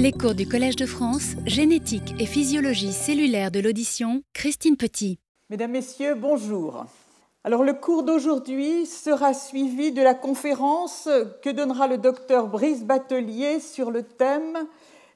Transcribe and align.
Les 0.00 0.12
cours 0.12 0.36
du 0.36 0.46
Collège 0.46 0.76
de 0.76 0.86
France, 0.86 1.34
génétique 1.44 2.14
et 2.20 2.26
physiologie 2.26 2.92
cellulaire 2.92 3.50
de 3.50 3.58
l'audition, 3.58 4.22
Christine 4.32 4.76
Petit. 4.76 5.18
Mesdames, 5.50 5.72
Messieurs, 5.72 6.14
bonjour. 6.14 6.86
Alors 7.42 7.64
le 7.64 7.72
cours 7.72 8.04
d'aujourd'hui 8.04 8.86
sera 8.86 9.34
suivi 9.34 9.90
de 9.90 10.00
la 10.00 10.14
conférence 10.14 11.08
que 11.42 11.50
donnera 11.50 11.88
le 11.88 11.98
docteur 11.98 12.46
Brice 12.46 12.84
Batelier 12.84 13.58
sur 13.58 13.90
le 13.90 14.04
thème 14.04 14.68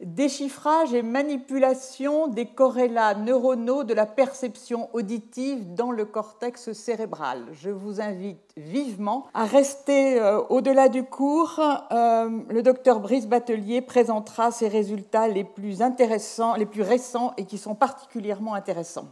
déchiffrage 0.02 0.94
et 0.94 1.02
manipulation 1.02 2.28
des 2.28 2.46
corrélats 2.46 3.14
neuronaux 3.14 3.84
de 3.84 3.94
la 3.94 4.06
perception 4.06 4.88
auditive 4.92 5.74
dans 5.74 5.90
le 5.90 6.04
cortex 6.04 6.72
cérébral. 6.72 7.44
Je 7.52 7.70
vous 7.70 8.00
invite 8.00 8.52
vivement 8.56 9.26
à 9.34 9.44
rester 9.44 10.20
euh, 10.20 10.40
au-delà 10.48 10.88
du 10.88 11.04
cours. 11.04 11.60
Euh, 11.92 12.28
le 12.48 12.62
docteur 12.62 13.00
Brice 13.00 13.26
Batelier 13.26 13.80
présentera 13.80 14.50
ses 14.50 14.68
résultats 14.68 15.28
les 15.28 15.44
plus 15.44 15.82
intéressants, 15.82 16.54
les 16.54 16.66
plus 16.66 16.82
récents 16.82 17.32
et 17.36 17.44
qui 17.44 17.58
sont 17.58 17.74
particulièrement 17.74 18.54
intéressants. 18.54 19.08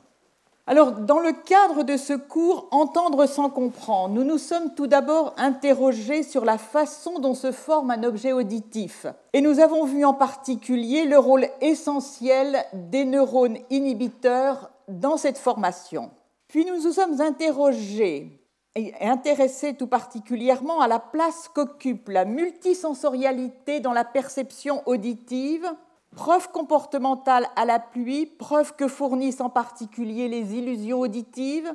Alors, 0.67 0.93
dans 0.93 1.19
le 1.19 1.33
cadre 1.33 1.83
de 1.83 1.97
ce 1.97 2.13
cours 2.13 2.69
Entendre 2.71 3.27
sans 3.27 3.51
comprendre, 3.51 4.15
nous 4.15 4.25
nous 4.25 4.39
sommes 4.39 4.75
tout 4.75 4.87
d'abord 4.87 5.35
interrogés 5.37 6.23
sur 6.23 6.45
la 6.45 6.59
façon 6.59 7.19
dont 7.19 7.35
se 7.35 7.51
forme 7.51 7.91
un 7.91 8.05
objet 8.05 8.33
auditif. 8.33 9.07
Et 9.33 9.41
nous 9.41 9.59
avons 9.59 9.85
vu 9.85 10.05
en 10.05 10.15
particulier 10.15 11.07
le 11.07 11.19
rôle 11.19 11.49
essentiel 11.61 12.65
des 12.73 13.05
neurones 13.05 13.59
inhibiteurs 13.71 14.71
dans 14.89 15.17
cette 15.17 15.39
formation. 15.39 16.11
Puis 16.49 16.65
nous 16.65 16.83
nous 16.83 16.93
sommes 16.93 17.21
interrogés 17.21 18.41
et 18.77 18.93
intéressés 19.01 19.75
tout 19.75 19.87
particulièrement 19.87 20.81
à 20.81 20.89
la 20.89 21.01
place 21.01 21.49
qu'occupe 21.53 22.09
la 22.09 22.25
multisensorialité 22.25 23.81
dans 23.81 23.93
la 23.93 24.05
perception 24.05 24.83
auditive 24.87 25.69
Preuve 26.17 26.51
comportementale 26.51 27.49
à 27.57 27.65
la 27.65 27.79
pluie, 27.79 28.27
preuve 28.27 28.75
que 28.75 28.89
fournissent 28.89 29.41
en 29.41 29.51
particulier 29.51 30.29
les 30.29 30.55
illusions 30.55 31.01
auditives, 31.01 31.73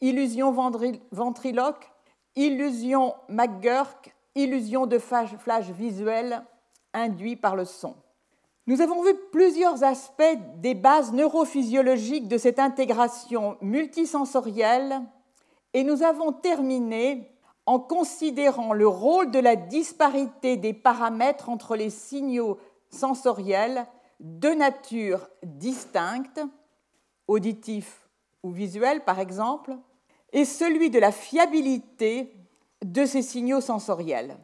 illusions 0.00 0.52
ventriloques, 1.10 1.90
illusions 2.36 3.14
McGurk, 3.28 4.14
illusions 4.34 4.86
de 4.86 4.98
flash 4.98 5.70
visuel 5.70 6.44
induits 6.92 7.36
par 7.36 7.56
le 7.56 7.64
son. 7.64 7.94
Nous 8.66 8.82
avons 8.82 9.02
vu 9.02 9.14
plusieurs 9.32 9.82
aspects 9.82 10.38
des 10.58 10.74
bases 10.74 11.12
neurophysiologiques 11.12 12.28
de 12.28 12.38
cette 12.38 12.58
intégration 12.58 13.56
multisensorielle 13.62 15.00
et 15.72 15.82
nous 15.82 16.02
avons 16.02 16.32
terminé 16.32 17.32
en 17.66 17.78
considérant 17.78 18.72
le 18.72 18.86
rôle 18.86 19.30
de 19.30 19.38
la 19.38 19.56
disparité 19.56 20.56
des 20.56 20.72
paramètres 20.72 21.48
entre 21.48 21.76
les 21.76 21.90
signaux 21.90 22.58
sensoriels 22.90 23.86
de 24.20 24.50
nature 24.50 25.28
distincte, 25.42 26.40
auditif 27.26 28.08
ou 28.42 28.50
visuel 28.50 29.04
par 29.04 29.18
exemple, 29.18 29.76
et 30.32 30.44
celui 30.44 30.90
de 30.90 30.98
la 30.98 31.12
fiabilité 31.12 32.36
de 32.84 33.04
ces 33.04 33.22
signaux 33.22 33.60
sensoriels. 33.60 34.36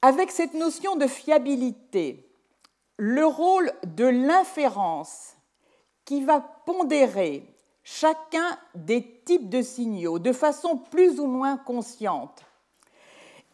Avec 0.00 0.30
cette 0.30 0.54
notion 0.54 0.96
de 0.96 1.06
fiabilité, 1.06 2.28
le 2.96 3.24
rôle 3.26 3.72
de 3.84 4.04
l'inférence 4.04 5.36
qui 6.04 6.24
va 6.24 6.40
pondérer 6.40 7.48
chacun 7.84 8.58
des 8.74 9.22
types 9.24 9.48
de 9.48 9.62
signaux 9.62 10.18
de 10.18 10.32
façon 10.32 10.76
plus 10.76 11.18
ou 11.20 11.26
moins 11.26 11.56
consciente 11.56 12.44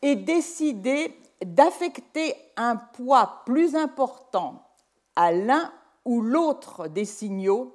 et 0.02 0.16
décider 0.16 1.18
d'affecter 1.44 2.34
un 2.56 2.76
poids 2.76 3.42
plus 3.46 3.76
important 3.76 4.64
à 5.16 5.32
l'un 5.32 5.72
ou 6.04 6.20
l'autre 6.20 6.88
des 6.88 7.04
signaux 7.04 7.74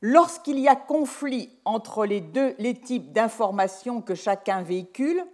lorsqu'il 0.00 0.58
y 0.58 0.68
a 0.68 0.76
conflit 0.76 1.50
entre 1.64 2.04
les 2.04 2.20
deux 2.20 2.54
les 2.58 2.74
types 2.74 3.12
d'informations 3.12 4.02
que 4.02 4.14
chacun 4.14 4.62
véhicule, 4.62 5.24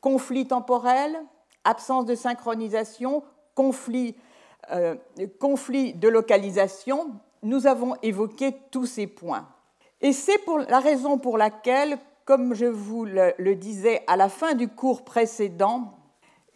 conflit 0.00 0.46
temporel, 0.46 1.16
absence 1.64 2.04
de 2.04 2.14
synchronisation, 2.14 3.22
conflit, 3.54 4.14
euh, 4.72 4.94
de 5.16 6.08
localisation, 6.08 7.12
nous 7.42 7.66
avons 7.66 7.94
évoqué 8.02 8.54
tous 8.70 8.86
ces 8.86 9.06
points. 9.06 9.48
Et 10.00 10.12
c'est 10.12 10.38
pour 10.38 10.58
la 10.58 10.80
raison 10.80 11.18
pour 11.18 11.38
laquelle, 11.38 11.98
comme 12.26 12.54
je 12.54 12.66
vous 12.66 13.06
le 13.06 13.54
disais 13.54 14.02
à 14.06 14.16
la 14.16 14.28
fin 14.28 14.54
du 14.54 14.68
cours 14.68 15.02
précédent, 15.02 15.94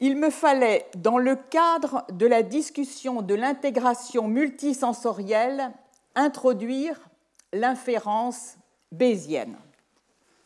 il 0.00 0.16
me 0.16 0.30
fallait, 0.30 0.86
dans 0.96 1.18
le 1.18 1.36
cadre 1.36 2.04
de 2.12 2.26
la 2.26 2.42
discussion 2.42 3.22
de 3.22 3.34
l'intégration 3.34 4.28
multisensorielle, 4.28 5.72
introduire 6.14 7.00
l'inférence 7.52 8.56
bayésienne. 8.92 9.56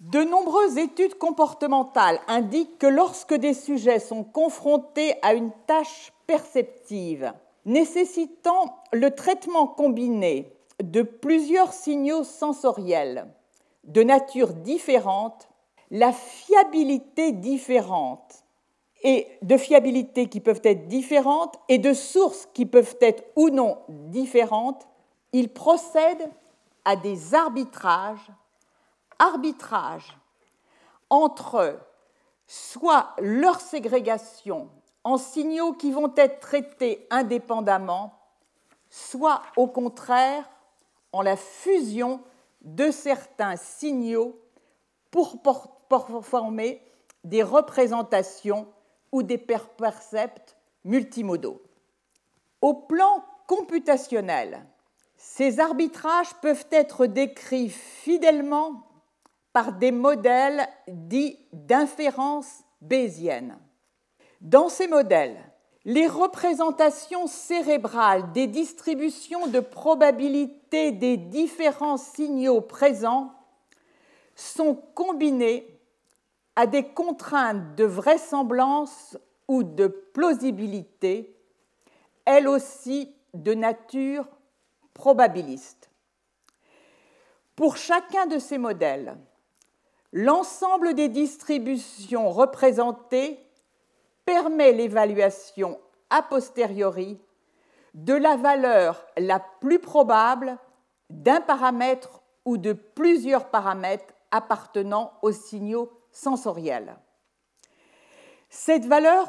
De 0.00 0.24
nombreuses 0.24 0.78
études 0.78 1.16
comportementales 1.16 2.18
indiquent 2.26 2.78
que 2.78 2.86
lorsque 2.86 3.34
des 3.34 3.54
sujets 3.54 4.00
sont 4.00 4.24
confrontés 4.24 5.14
à 5.22 5.34
une 5.34 5.52
tâche 5.66 6.12
perceptive 6.26 7.32
nécessitant 7.64 8.76
le 8.92 9.14
traitement 9.14 9.66
combiné 9.66 10.52
de 10.82 11.02
plusieurs 11.02 11.72
signaux 11.72 12.24
sensoriels 12.24 13.28
de 13.84 14.02
nature 14.02 14.54
différente, 14.54 15.48
la 15.90 16.12
fiabilité 16.12 17.32
différente 17.32 18.41
et 19.02 19.26
de 19.42 19.56
fiabilité 19.56 20.28
qui 20.28 20.40
peuvent 20.40 20.60
être 20.64 20.86
différentes 20.88 21.58
et 21.68 21.78
de 21.78 21.92
sources 21.92 22.46
qui 22.54 22.66
peuvent 22.66 22.96
être 23.00 23.24
ou 23.36 23.50
non 23.50 23.78
différentes, 23.88 24.86
il 25.32 25.52
procède 25.52 26.30
à 26.84 26.96
des 26.96 27.34
arbitrages, 27.34 28.30
arbitrages 29.18 30.16
entre 31.10 31.78
soit 32.46 33.14
leur 33.18 33.60
ségrégation 33.60 34.68
en 35.04 35.19
signaux 35.19 35.72
qui 35.72 35.90
vont 35.90 36.12
être 36.16 36.40
traités 36.40 37.06
indépendamment, 37.10 38.19
soit 38.88 39.42
au 39.56 39.66
contraire 39.66 40.48
en 41.12 41.22
la 41.22 41.36
fusion 41.36 42.20
de 42.60 42.90
certains 42.90 43.56
signaux 43.56 44.38
pour 45.10 45.34
former 46.22 46.82
des 47.24 47.42
représentations 47.42 48.66
ou 49.12 49.23
des 49.23 49.39
percepts 49.39 50.56
multimodaux. 50.84 51.62
Au 52.61 52.75
plan 52.75 53.25
computationnel, 53.47 54.65
ces 55.17 55.61
arbitrages 55.61 56.34
peuvent 56.41 56.67
être 56.71 57.06
décrits 57.06 57.69
fidèlement 57.69 58.83
par 59.53 59.75
des 59.75 59.93
modèles 59.93 60.67
dits 60.89 61.39
d'inférence 61.53 62.65
bayésienne. 62.81 63.59
Dans 64.41 64.69
ces 64.69 64.89
modèles, 64.89 65.39
les 65.84 66.06
représentations 66.06 67.27
cérébrales 67.27 68.33
des 68.33 68.47
distributions 68.47 69.47
de 69.47 69.61
probabilité 69.61 70.93
des 70.93 71.17
différents 71.17 71.97
signaux 71.97 72.61
présents 72.61 73.33
sont 74.34 74.75
combinées 74.94 75.72
à 76.56 76.66
des 76.66 76.88
contraintes 76.88 77.74
de 77.76 77.84
vraisemblance 77.84 79.16
ou 79.48 79.62
de 79.62 79.86
plausibilité, 79.86 81.34
elles 82.24 82.48
aussi 82.48 83.14
de 83.34 83.54
nature 83.54 84.26
probabiliste. 84.94 85.90
Pour 87.56 87.76
chacun 87.76 88.26
de 88.26 88.38
ces 88.38 88.58
modèles, 88.58 89.16
l'ensemble 90.12 90.94
des 90.94 91.08
distributions 91.08 92.30
représentées 92.30 93.38
permet 94.24 94.72
l'évaluation 94.72 95.80
a 96.10 96.22
posteriori 96.22 97.19
de 97.94 98.14
la 98.14 98.36
valeur 98.36 99.06
la 99.16 99.40
plus 99.40 99.78
probable 99.78 100.58
d'un 101.10 101.40
paramètre 101.40 102.22
ou 102.44 102.56
de 102.56 102.72
plusieurs 102.72 103.48
paramètres 103.50 104.14
appartenant 104.31 105.12
aux 105.22 105.32
signaux 105.32 105.90
sensorielle. 106.12 106.97
Cette 108.49 108.87
valeur 108.87 109.29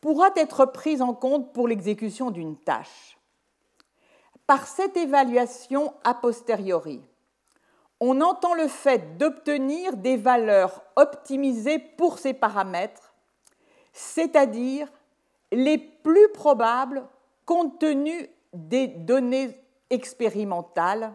pourra 0.00 0.28
être 0.36 0.66
prise 0.66 1.02
en 1.02 1.14
compte 1.14 1.52
pour 1.52 1.66
l'exécution 1.66 2.30
d'une 2.30 2.56
tâche. 2.56 3.18
Par 4.46 4.66
cette 4.66 4.96
évaluation 4.96 5.92
a 6.04 6.14
posteriori, 6.14 7.02
on 8.00 8.20
entend 8.20 8.54
le 8.54 8.68
fait 8.68 9.16
d'obtenir 9.18 9.96
des 9.96 10.16
valeurs 10.16 10.82
optimisées 10.96 11.78
pour 11.78 12.18
ces 12.18 12.34
paramètres, 12.34 13.14
c'est-à-dire 13.92 14.88
les 15.50 15.78
plus 15.78 16.28
probables 16.32 17.06
compte 17.44 17.78
tenu 17.78 18.28
des 18.52 18.86
données 18.86 19.58
expérimentales 19.90 21.12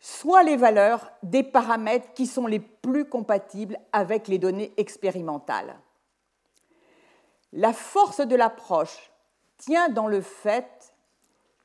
soit 0.00 0.42
les 0.42 0.56
valeurs 0.56 1.10
des 1.22 1.42
paramètres 1.42 2.12
qui 2.14 2.26
sont 2.26 2.46
les 2.46 2.60
plus 2.60 3.04
compatibles 3.04 3.78
avec 3.92 4.28
les 4.28 4.38
données 4.38 4.72
expérimentales. 4.76 5.78
La 7.52 7.72
force 7.72 8.20
de 8.20 8.36
l'approche 8.36 9.10
tient 9.56 9.88
dans 9.88 10.06
le 10.06 10.20
fait 10.20 10.94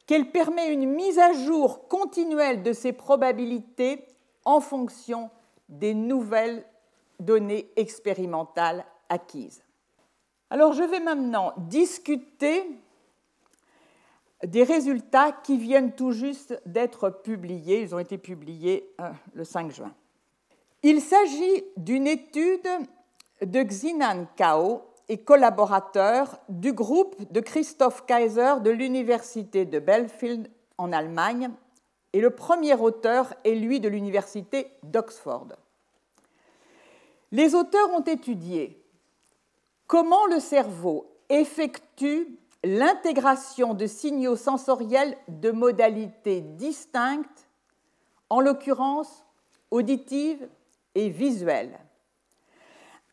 qu'elle 0.05 0.31
permet 0.31 0.71
une 0.71 0.89
mise 0.89 1.19
à 1.19 1.33
jour 1.33 1.87
continuelle 1.87 2.63
de 2.63 2.73
ces 2.73 2.93
probabilités 2.93 4.05
en 4.45 4.59
fonction 4.59 5.29
des 5.69 5.93
nouvelles 5.93 6.65
données 7.19 7.69
expérimentales 7.75 8.85
acquises. 9.09 9.63
Alors 10.49 10.73
je 10.73 10.83
vais 10.83 10.99
maintenant 10.99 11.53
discuter 11.57 12.65
des 14.45 14.63
résultats 14.63 15.31
qui 15.31 15.57
viennent 15.57 15.93
tout 15.93 16.11
juste 16.11 16.59
d'être 16.65 17.09
publiés. 17.09 17.81
Ils 17.81 17.95
ont 17.95 17.99
été 17.99 18.17
publiés 18.17 18.89
euh, 19.01 19.09
le 19.33 19.43
5 19.43 19.71
juin. 19.71 19.93
Il 20.83 21.01
s'agit 21.01 21.63
d'une 21.77 22.07
étude 22.07 22.67
de 23.41 23.63
Xinan 23.63 24.25
Kao 24.35 24.81
et 25.09 25.17
collaborateurs 25.17 26.39
du 26.49 26.73
groupe 26.73 27.31
de 27.31 27.39
Christoph 27.39 28.05
Kaiser 28.05 28.55
de 28.61 28.69
l'Université 28.69 29.65
de 29.65 29.79
Belfield 29.79 30.49
en 30.77 30.91
Allemagne, 30.91 31.49
et 32.13 32.21
le 32.21 32.29
premier 32.29 32.73
auteur 32.75 33.33
est 33.43 33.55
lui 33.55 33.79
de 33.79 33.87
l'Université 33.87 34.67
d'Oxford. 34.83 35.47
Les 37.31 37.55
auteurs 37.55 37.91
ont 37.91 38.03
étudié 38.03 38.79
comment 39.87 40.25
le 40.27 40.39
cerveau 40.39 41.11
effectue 41.29 42.37
l'intégration 42.63 43.73
de 43.73 43.87
signaux 43.87 44.35
sensoriels 44.35 45.17
de 45.27 45.51
modalités 45.51 46.41
distinctes, 46.41 47.47
en 48.29 48.39
l'occurrence 48.39 49.25
auditives 49.69 50.47
et 50.95 51.09
visuelles. 51.09 51.79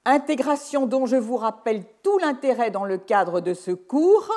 Intégration 0.05 0.87
dont 0.87 1.07
je 1.07 1.17
vous 1.17 1.37
rappelle 1.37 1.85
tout 2.03 2.19
l'intérêt 2.19 2.71
dans 2.71 2.85
le 2.85 2.97
cadre 2.97 3.41
de 3.41 3.53
ce 3.53 3.71
cours, 3.71 4.31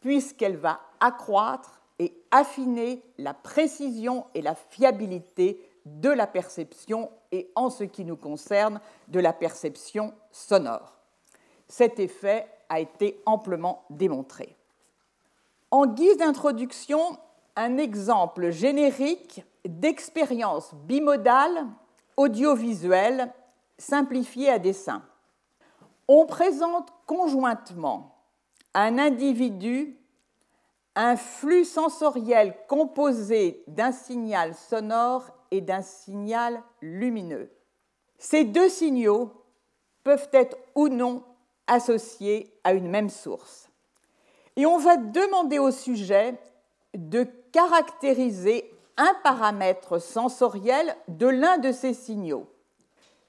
puisqu'elle 0.00 0.56
va 0.56 0.80
accroître 1.00 1.82
et 1.98 2.16
affiner 2.30 3.02
la 3.18 3.34
précision 3.34 4.26
et 4.34 4.42
la 4.42 4.54
fiabilité 4.54 5.60
de 5.84 6.10
la 6.10 6.26
perception 6.26 7.10
et 7.32 7.50
en 7.54 7.70
ce 7.70 7.84
qui 7.84 8.04
nous 8.04 8.16
concerne 8.16 8.80
de 9.08 9.20
la 9.20 9.32
perception 9.32 10.14
sonore. 10.30 10.96
Cet 11.68 11.98
effet 12.00 12.46
a 12.68 12.80
été 12.80 13.20
amplement 13.26 13.84
démontré. 13.90 14.56
En 15.70 15.86
guise 15.86 16.16
d'introduction, 16.16 17.18
un 17.56 17.78
exemple 17.78 18.50
générique 18.50 19.44
d'expérience 19.64 20.74
bimodale 20.74 21.66
audiovisuelle 22.16 23.32
simplifiée 23.78 24.50
à 24.50 24.58
dessin. 24.58 25.02
On 26.08 26.26
présente 26.26 26.92
conjointement 27.06 28.16
à 28.74 28.82
un 28.82 28.98
individu 28.98 29.98
un 30.94 31.16
flux 31.16 31.64
sensoriel 31.64 32.56
composé 32.68 33.62
d'un 33.66 33.92
signal 33.92 34.54
sonore 34.54 35.30
et 35.50 35.60
d'un 35.60 35.82
signal 35.82 36.62
lumineux. 36.80 37.50
Ces 38.18 38.44
deux 38.44 38.70
signaux 38.70 39.30
peuvent 40.04 40.28
être 40.32 40.56
ou 40.74 40.88
non 40.88 41.22
associés 41.66 42.52
à 42.64 42.72
une 42.72 42.88
même 42.88 43.10
source. 43.10 43.68
Et 44.56 44.66
on 44.66 44.78
va 44.78 44.96
demander 44.96 45.58
au 45.58 45.70
sujet 45.70 46.38
de 46.94 47.24
caractériser 47.52 48.72
un 48.96 49.12
paramètre 49.22 50.00
sensoriel 50.00 50.96
de 51.08 51.26
l'un 51.26 51.58
de 51.58 51.72
ces 51.72 51.92
signaux. 51.92 52.48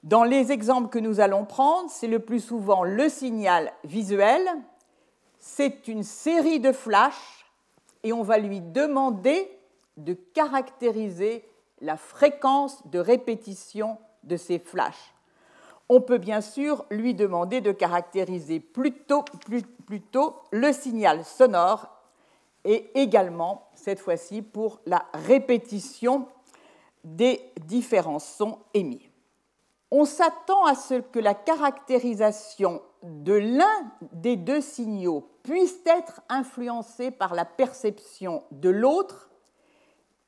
Dans 0.04 0.24
les 0.24 0.52
exemples 0.52 0.90
que 0.90 1.00
nous 1.00 1.20
allons 1.20 1.46
prendre, 1.46 1.90
c'est 1.90 2.08
le 2.08 2.20
plus 2.20 2.40
souvent 2.40 2.84
le 2.84 3.10
signal 3.10 3.74
visuel. 3.84 4.42
C'est 5.38 5.88
une 5.88 6.04
série 6.04 6.60
de 6.60 6.72
flashs 6.72 7.46
et 8.04 8.14
on 8.14 8.24
va 8.24 8.38
lui 8.38 8.62
demander 8.62 9.52
de 9.98 10.14
caractériser 10.14 11.44
la 11.82 11.98
fréquence 11.98 12.88
de 12.88 13.00
répétition 13.00 13.98
de 14.24 14.38
ces 14.38 14.60
flashs. 14.60 15.14
On 15.90 16.02
peut 16.02 16.18
bien 16.18 16.42
sûr 16.42 16.86
lui 16.92 17.14
demander 17.14 17.62
de 17.62 17.72
caractériser 17.72 18.60
plutôt, 18.60 19.24
le 20.52 20.74
signal 20.74 21.24
sonore 21.24 21.88
et 22.66 22.92
également, 23.00 23.70
cette 23.76 24.00
fois-ci, 24.00 24.42
pour 24.42 24.82
la 24.86 25.06
répétition 25.14 26.28
des 27.06 27.42
différents 27.66 28.20
sons 28.20 28.60
émis. 28.74 29.10
On 29.90 30.04
s'attend 30.04 30.66
à 30.66 30.76
ce 30.76 30.96
que 30.96 31.20
la 31.20 31.34
caractérisation 31.34 32.82
de 33.04 33.34
l'un 33.34 33.92
des 34.12 34.36
deux 34.36 34.60
signaux 34.60 35.30
puisse 35.44 35.80
être 35.86 36.20
influencée 36.28 37.12
par 37.12 37.34
la 37.34 37.46
perception 37.46 38.44
de 38.52 38.70
l'autre, 38.70 39.30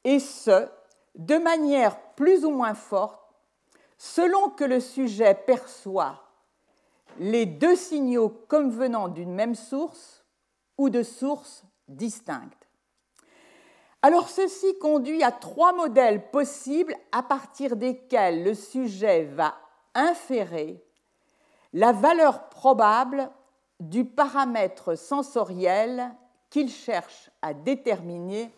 et 0.05 0.19
ce, 0.19 0.69
de 1.15 1.35
manière 1.35 1.99
plus 2.15 2.45
ou 2.45 2.51
moins 2.51 2.73
forte, 2.73 3.28
selon 3.99 4.49
que 4.49 4.63
le 4.63 4.79
sujet 4.79 5.35
perçoit 5.35 6.23
les 7.19 7.45
deux 7.45 7.75
signaux 7.75 8.29
comme 8.47 8.71
venant 8.71 9.09
d'une 9.09 9.33
même 9.33 9.55
source 9.55 10.23
ou 10.77 10.89
de 10.89 11.03
sources 11.03 11.63
distinctes. 11.89 12.69
Alors 14.01 14.29
ceci 14.29 14.79
conduit 14.79 15.21
à 15.21 15.33
trois 15.33 15.73
modèles 15.73 16.31
possibles 16.31 16.95
à 17.11 17.21
partir 17.21 17.75
desquels 17.75 18.45
le 18.45 18.53
sujet 18.53 19.25
va 19.25 19.55
inférer 19.93 20.81
la 21.73 21.91
valeur 21.91 22.47
probable 22.47 23.29
du 23.81 24.05
paramètre 24.05 24.97
sensoriel 24.97 26.15
qu'il 26.49 26.69
cherche 26.69 27.29
à 27.41 27.53
déterminer, 27.53 28.49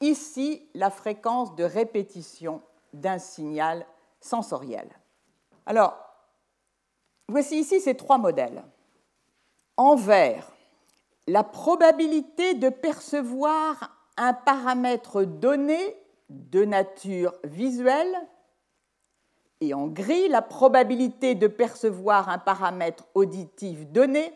ici 0.00 0.68
la 0.74 0.90
fréquence 0.90 1.56
de 1.56 1.64
répétition 1.64 2.62
d'un 2.92 3.18
signal 3.18 3.84
sensoriel. 4.20 4.88
Alors, 5.66 5.96
voici 7.28 7.60
ici 7.60 7.80
ces 7.80 7.96
trois 7.96 8.18
modèles. 8.18 8.64
En 9.76 9.94
vert, 9.94 10.50
la 11.26 11.44
probabilité 11.44 12.54
de 12.54 12.68
percevoir 12.68 13.94
un 14.16 14.32
paramètre 14.32 15.24
donné 15.24 15.96
de 16.30 16.64
nature 16.64 17.34
visuelle 17.44 18.16
et 19.60 19.74
en 19.74 19.86
gris 19.86 20.28
la 20.28 20.42
probabilité 20.42 21.34
de 21.34 21.46
percevoir 21.46 22.28
un 22.28 22.38
paramètre 22.38 23.06
auditif 23.14 23.86
donné 23.86 24.32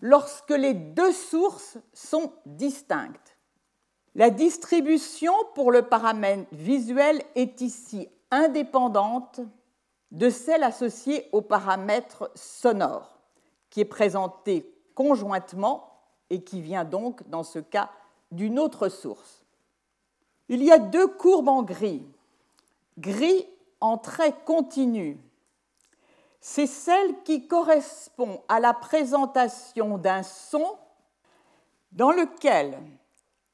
lorsque 0.00 0.50
les 0.50 0.74
deux 0.74 1.12
sources 1.12 1.78
sont 1.92 2.32
distinctes. 2.46 3.36
La 4.14 4.30
distribution 4.30 5.32
pour 5.54 5.72
le 5.72 5.82
paramètre 5.82 6.46
visuel 6.52 7.20
est 7.34 7.60
ici 7.60 8.08
indépendante 8.30 9.40
de 10.10 10.30
celle 10.30 10.62
associée 10.62 11.28
au 11.32 11.40
paramètre 11.40 12.30
sonore, 12.34 13.18
qui 13.70 13.80
est 13.80 13.84
présenté 13.84 14.72
conjointement 14.94 16.00
et 16.30 16.42
qui 16.42 16.60
vient 16.60 16.84
donc, 16.84 17.28
dans 17.28 17.42
ce 17.42 17.58
cas, 17.58 17.90
d'une 18.30 18.58
autre 18.58 18.88
source. 18.88 19.44
Il 20.48 20.62
y 20.62 20.70
a 20.70 20.78
deux 20.78 21.06
courbes 21.06 21.48
en 21.48 21.62
gris. 21.62 22.06
Gris 22.98 23.46
en 23.80 23.98
trait 23.98 24.34
continu. 24.44 25.18
C'est 26.40 26.66
celle 26.66 27.22
qui 27.22 27.48
correspond 27.48 28.42
à 28.48 28.60
la 28.60 28.74
présentation 28.74 29.98
d'un 29.98 30.22
son 30.22 30.76
dans 31.92 32.12
lequel 32.12 32.78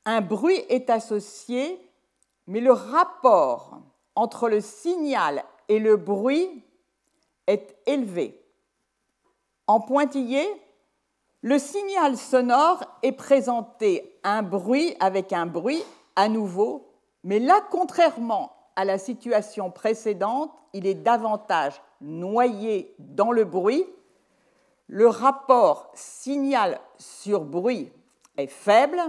un 0.04 0.20
bruit 0.20 0.62
est 0.68 0.90
associé, 0.90 1.80
mais 2.46 2.60
le 2.60 2.72
rapport 2.72 3.80
entre 4.20 4.50
le 4.50 4.60
signal 4.60 5.42
et 5.70 5.78
le 5.78 5.96
bruit 5.96 6.62
est 7.46 7.74
élevé. 7.86 8.38
En 9.66 9.80
pointillé, 9.80 10.46
le 11.40 11.58
signal 11.58 12.18
sonore 12.18 12.84
est 13.02 13.12
présenté 13.12 14.20
un 14.22 14.42
bruit 14.42 14.94
avec 15.00 15.32
un 15.32 15.46
bruit 15.46 15.82
à 16.16 16.28
nouveau, 16.28 16.92
mais 17.24 17.38
là, 17.38 17.62
contrairement 17.70 18.52
à 18.76 18.84
la 18.84 18.98
situation 18.98 19.70
précédente, 19.70 20.52
il 20.74 20.86
est 20.86 20.94
davantage 20.94 21.80
noyé 22.02 22.94
dans 22.98 23.32
le 23.32 23.44
bruit. 23.44 23.86
Le 24.86 25.08
rapport 25.08 25.90
signal 25.94 26.78
sur 26.98 27.46
bruit 27.46 27.90
est 28.36 28.48
faible. 28.48 29.00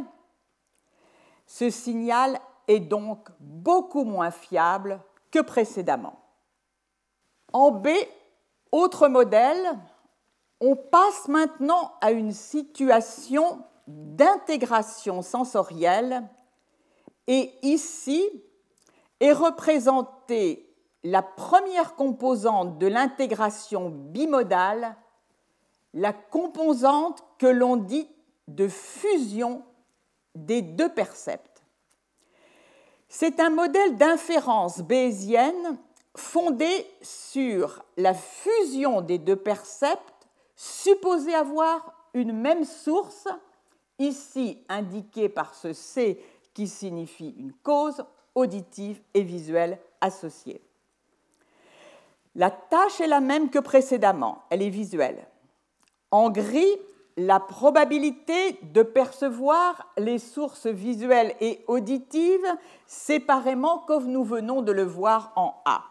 Ce 1.48 1.70
signal 1.70 2.40
est 2.68 2.80
donc 2.80 3.30
beaucoup 3.40 4.04
moins 4.04 4.32
fiable 4.32 5.02
que 5.32 5.40
précédemment. 5.40 6.20
En 7.54 7.72
B, 7.72 7.90
autre 8.72 9.08
modèle, 9.08 9.78
on 10.60 10.76
passe 10.76 11.28
maintenant 11.28 11.94
à 12.02 12.12
une 12.12 12.32
situation 12.32 13.64
d'intégration 13.88 15.22
sensorielle 15.22 16.24
et 17.28 17.52
ici 17.64 18.24
est 19.20 19.34
représentée 19.34 20.72
la 21.04 21.22
première 21.22 21.96
composante 21.96 22.78
de 22.78 22.88
l'intégration 22.88 23.90
bimodale, 23.90 24.96
la 25.94 26.14
composante 26.14 27.24
que 27.38 27.48
l'on 27.48 27.76
dit 27.76 28.08
de 28.48 28.68
fusion 28.68 29.64
des 30.36 30.62
deux 30.62 30.90
percepts. 30.90 31.51
C'est 33.14 33.42
un 33.42 33.50
modèle 33.50 33.98
d'inférence 33.98 34.80
bayésienne 34.80 35.78
fondé 36.16 36.88
sur 37.02 37.84
la 37.98 38.14
fusion 38.14 39.02
des 39.02 39.18
deux 39.18 39.36
percepts 39.36 40.30
supposés 40.56 41.36
avoir 41.36 42.08
une 42.14 42.32
même 42.32 42.64
source, 42.64 43.28
ici 44.00 44.64
indiquée 44.70 45.28
par 45.28 45.54
ce 45.56 45.74
C 45.74 46.24
qui 46.54 46.70
signifie 46.70 47.36
une 47.38 47.52
cause 47.52 48.02
auditive 48.34 49.02
et 49.14 49.24
visuelle 49.24 49.78
associée. 50.00 50.62
La 52.36 52.50
tâche 52.50 53.02
est 53.02 53.08
la 53.08 53.20
même 53.20 53.50
que 53.50 53.60
précédemment, 53.60 54.44
elle 54.50 54.62
est 54.62 54.70
visuelle. 54.70 55.28
En 56.12 56.30
gris, 56.30 56.78
la 57.18 57.40
probabilité 57.40 58.60
de 58.64 58.84
percevoir 58.84 59.92
les 59.98 60.20
sources 60.20 60.68
visuelles 60.68 61.36
et 61.42 61.64
auditives 61.68 62.48
séparément 62.86 63.80
comme 63.80 64.08
nous 64.08 64.24
venons 64.24 64.62
de 64.62 64.72
le 64.72 64.84
voir 64.84 65.34
en 65.36 65.62
A. 65.66 65.84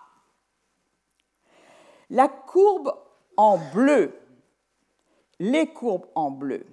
La 2.08 2.28
courbe 2.28 2.94
en 3.36 3.58
bleu, 3.72 4.12
les 5.38 5.66
courbes 5.68 6.08
en 6.14 6.30
bleu, 6.30 6.66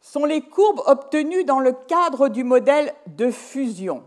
sont 0.00 0.24
les 0.24 0.42
courbes 0.42 0.82
obtenues 0.86 1.44
dans 1.44 1.60
le 1.60 1.72
cadre 1.72 2.28
du 2.28 2.44
modèle 2.44 2.94
de 3.06 3.30
fusion. 3.30 4.04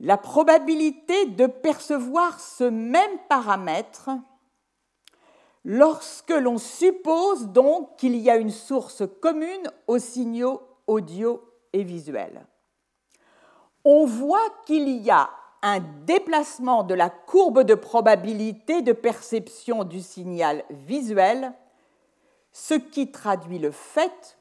La 0.00 0.16
probabilité 0.16 1.26
de 1.26 1.46
percevoir 1.46 2.40
ce 2.40 2.64
même 2.64 3.18
paramètre 3.28 4.10
lorsque 5.64 6.30
l'on 6.30 6.58
suppose 6.58 7.48
donc 7.48 7.96
qu'il 7.96 8.16
y 8.16 8.30
a 8.30 8.36
une 8.36 8.50
source 8.50 9.02
commune 9.20 9.70
aux 9.86 9.98
signaux 9.98 10.62
audio 10.86 11.42
et 11.72 11.84
visuels. 11.84 12.46
On 13.84 14.04
voit 14.06 14.48
qu'il 14.66 14.88
y 14.88 15.10
a 15.10 15.30
un 15.62 15.80
déplacement 16.06 16.84
de 16.84 16.94
la 16.94 17.10
courbe 17.10 17.62
de 17.62 17.74
probabilité 17.74 18.82
de 18.82 18.92
perception 18.92 19.84
du 19.84 20.00
signal 20.00 20.64
visuel, 20.70 21.52
ce 22.52 22.74
qui 22.74 23.12
traduit 23.12 23.58
le 23.58 23.70
fait 23.70 24.38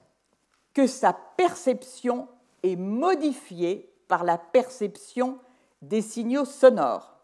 que 0.73 0.88
sa 0.88 1.13
perception 1.13 2.27
est 2.63 2.77
modifiée 2.77 3.93
par 4.07 4.23
la 4.23 4.38
perception 4.38 5.39
des 5.81 6.01
signaux 6.01 6.45
sonores. 6.45 7.15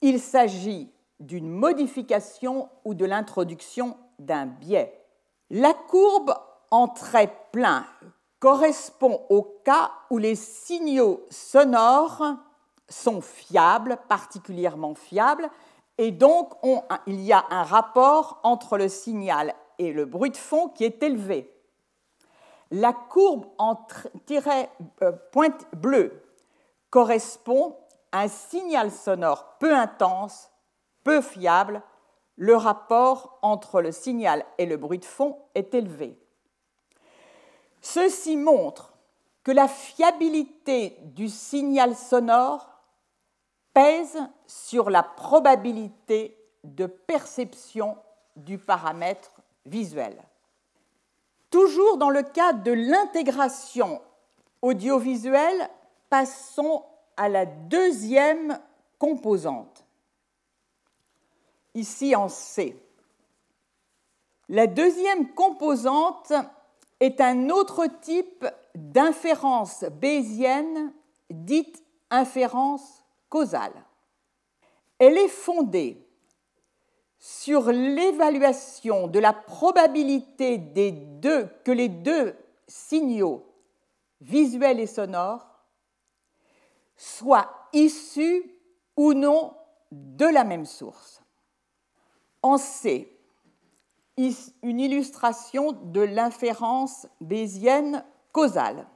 Il 0.00 0.20
s'agit 0.20 0.90
d'une 1.22 1.48
modification 1.48 2.68
ou 2.84 2.94
de 2.94 3.04
l'introduction 3.04 3.96
d'un 4.18 4.46
biais. 4.46 4.92
La 5.50 5.72
courbe 5.72 6.34
en 6.70 6.88
trait 6.88 7.32
plein 7.52 7.86
correspond 8.40 9.24
au 9.28 9.42
cas 9.64 9.92
où 10.10 10.18
les 10.18 10.34
signaux 10.34 11.24
sonores 11.30 12.24
sont 12.88 13.20
fiables, 13.20 13.98
particulièrement 14.08 14.94
fiables, 14.94 15.48
et 15.98 16.10
donc 16.10 16.52
il 17.06 17.20
y 17.20 17.32
a 17.32 17.44
un 17.50 17.62
rapport 17.62 18.40
entre 18.42 18.76
le 18.76 18.88
signal 18.88 19.54
et 19.78 19.92
le 19.92 20.04
bruit 20.04 20.30
de 20.30 20.36
fond 20.36 20.68
qui 20.68 20.84
est 20.84 21.02
élevé. 21.02 21.52
La 22.70 22.92
courbe 22.92 23.46
en 23.58 23.86
tiret 24.26 24.70
euh, 25.02 25.12
pointe 25.30 25.66
bleue 25.76 26.22
correspond 26.90 27.76
à 28.10 28.22
un 28.22 28.28
signal 28.28 28.90
sonore 28.90 29.56
peu 29.58 29.74
intense 29.74 30.51
peu 31.04 31.20
fiable, 31.20 31.82
le 32.36 32.56
rapport 32.56 33.38
entre 33.42 33.80
le 33.80 33.92
signal 33.92 34.44
et 34.58 34.66
le 34.66 34.76
bruit 34.76 34.98
de 34.98 35.04
fond 35.04 35.38
est 35.54 35.74
élevé. 35.74 36.18
Ceci 37.80 38.36
montre 38.36 38.92
que 39.44 39.50
la 39.50 39.68
fiabilité 39.68 40.96
du 41.02 41.28
signal 41.28 41.96
sonore 41.96 42.70
pèse 43.74 44.18
sur 44.46 44.90
la 44.90 45.02
probabilité 45.02 46.38
de 46.64 46.86
perception 46.86 47.96
du 48.36 48.58
paramètre 48.58 49.42
visuel. 49.66 50.22
Toujours 51.50 51.98
dans 51.98 52.10
le 52.10 52.22
cadre 52.22 52.62
de 52.62 52.72
l'intégration 52.72 54.00
audiovisuelle, 54.62 55.68
passons 56.08 56.84
à 57.16 57.28
la 57.28 57.46
deuxième 57.46 58.58
composante 58.98 59.81
ici 61.74 62.14
en 62.14 62.28
C. 62.28 62.76
La 64.48 64.66
deuxième 64.66 65.32
composante 65.34 66.32
est 67.00 67.20
un 67.20 67.48
autre 67.50 67.86
type 68.00 68.46
d'inférence 68.74 69.84
bayésienne 69.84 70.92
dite 71.30 71.82
inférence 72.10 73.02
causale. 73.28 73.72
Elle 74.98 75.16
est 75.18 75.28
fondée 75.28 76.06
sur 77.18 77.70
l'évaluation 77.70 79.06
de 79.06 79.18
la 79.18 79.32
probabilité 79.32 80.58
des 80.58 80.90
deux, 80.90 81.48
que 81.64 81.72
les 81.72 81.88
deux 81.88 82.34
signaux 82.66 83.46
visuels 84.20 84.80
et 84.80 84.86
sonores 84.86 85.46
soient 86.96 87.68
issus 87.72 88.44
ou 88.96 89.14
non 89.14 89.56
de 89.90 90.26
la 90.26 90.44
même 90.44 90.66
source. 90.66 91.21
En 92.42 92.58
C, 92.58 93.16
une 94.16 94.80
illustration 94.80 95.72
de 95.72 96.00
l'inférence 96.00 97.06
bayésienne 97.20 98.04
causale. 98.32 98.86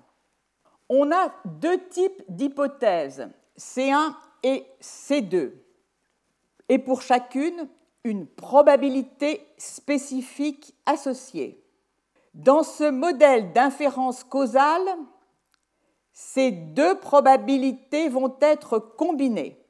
On 0.88 1.11
a 1.11 1.33
deux 1.45 1.79
types 1.88 2.23
d'hypothèses, 2.29 3.29
C1 3.59 4.15
et 4.43 4.67
C2, 4.81 5.53
et 6.69 6.79
pour 6.79 7.03
chacune, 7.03 7.69
une 8.05 8.26
probabilité 8.26 9.47
spécifique 9.59 10.75
associée. 10.87 11.65
Dans 12.35 12.62
ce 12.62 12.91
modèle 12.91 13.53
d'inférence 13.53 14.23
causale, 14.23 14.88
ces 16.12 16.50
deux 16.50 16.99
probabilités 16.99 18.09
vont 18.09 18.37
être 18.41 18.79
combinées. 18.79 19.65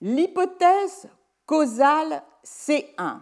L'hypothèse 0.00 1.08
causal 1.48 2.22
C1. 2.44 3.20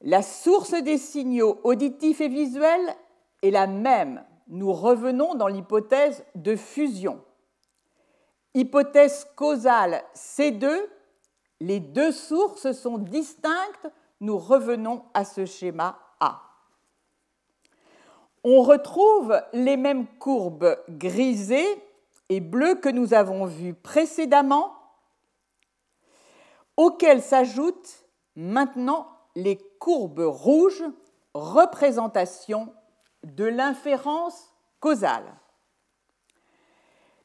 La 0.00 0.22
source 0.22 0.72
des 0.72 0.96
signaux 0.96 1.60
auditifs 1.64 2.22
et 2.22 2.28
visuels 2.28 2.96
est 3.42 3.50
la 3.50 3.66
même. 3.66 4.24
Nous 4.48 4.72
revenons 4.72 5.34
dans 5.34 5.48
l'hypothèse 5.48 6.24
de 6.34 6.56
fusion. 6.56 7.22
Hypothèse 8.54 9.26
causale 9.36 10.02
C2, 10.14 10.66
les 11.60 11.78
deux 11.78 12.10
sources 12.10 12.72
sont 12.72 12.96
distinctes. 12.96 13.88
Nous 14.20 14.38
revenons 14.38 15.04
à 15.12 15.26
ce 15.26 15.44
schéma 15.44 15.98
A. 16.20 16.40
On 18.44 18.62
retrouve 18.62 19.38
les 19.52 19.76
mêmes 19.76 20.06
courbes 20.18 20.78
grisées 20.88 21.82
et 22.30 22.40
bleues 22.40 22.76
que 22.76 22.88
nous 22.88 23.12
avons 23.12 23.44
vues 23.44 23.74
précédemment 23.74 24.72
auxquelles 26.76 27.22
s'ajoutent 27.22 28.04
maintenant 28.34 29.08
les 29.34 29.58
courbes 29.78 30.24
rouges, 30.26 30.84
représentation 31.34 32.72
de 33.24 33.44
l'inférence 33.44 34.52
causale. 34.80 35.34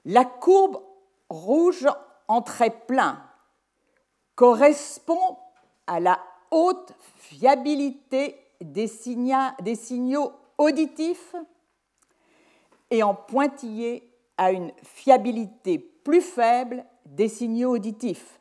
La 0.05 0.25
courbe 0.25 0.81
rouge 1.29 1.87
en 2.27 2.41
trait 2.41 2.75
plein 2.87 3.23
correspond 4.35 5.37
à 5.87 5.99
la 5.99 6.19
haute 6.49 6.93
fiabilité 7.15 8.37
des, 8.61 8.91
des 9.61 9.75
signaux 9.75 10.31
auditifs 10.57 11.35
et 12.89 13.03
en 13.03 13.15
pointillé 13.15 14.11
à 14.37 14.51
une 14.51 14.71
fiabilité 14.83 15.77
plus 15.77 16.21
faible 16.21 16.85
des 17.05 17.29
signaux 17.29 17.75
auditifs. 17.75 18.40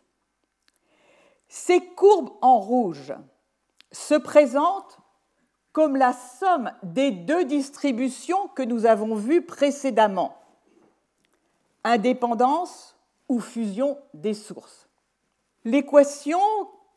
Ces 1.52 1.80
courbes 1.80 2.30
en 2.42 2.60
rouge 2.60 3.12
se 3.90 4.14
présentent 4.14 4.98
comme 5.72 5.96
la 5.96 6.12
somme 6.12 6.70
des 6.84 7.10
deux 7.10 7.44
distributions 7.44 8.46
que 8.54 8.62
nous 8.62 8.86
avons 8.86 9.16
vues 9.16 9.42
précédemment, 9.42 10.36
indépendance 11.82 12.96
ou 13.28 13.40
fusion 13.40 13.98
des 14.14 14.32
sources. 14.32 14.88
L'équation 15.64 16.38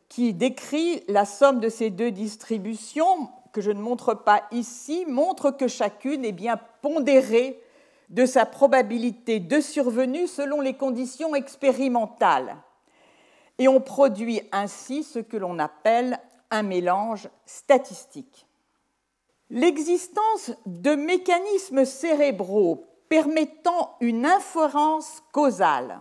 qui 0.08 0.36
décrit 0.36 1.04
la 1.08 1.26
somme 1.26 1.60
de 1.60 1.70
ces 1.70 1.90
deux 1.90 2.12
distributions, 2.12 3.30
que 3.54 3.62
je 3.62 3.72
ne 3.72 3.82
montre 3.82 4.14
pas 4.14 4.44
ici, 4.52 5.06
montre 5.08 5.50
que 5.50 5.68
chacune 5.68 6.24
est 6.24 6.32
bien 6.32 6.60
pondérée 6.84 7.60
de 8.12 8.28
sa 8.28 8.46
probabilité 8.46 9.40
de 9.40 9.60
survenue 9.60 10.28
selon 10.28 10.62
les 10.62 10.76
conditions 10.76 11.34
expérimentales 11.34 12.56
et 13.58 13.68
on 13.68 13.82
produit 13.82 14.42
ainsi 14.52 15.04
ce 15.04 15.20
que 15.20 15.38
l'on 15.38 15.60
appelle 15.60 16.20
un 16.52 16.64
mélange 16.64 17.30
statistique. 17.46 18.48
L'existence 19.50 20.52
de 20.66 20.96
mécanismes 20.96 21.86
cérébraux 21.86 22.86
permettant 23.10 23.96
une 24.00 24.26
inférence 24.26 25.22
causale 25.32 26.00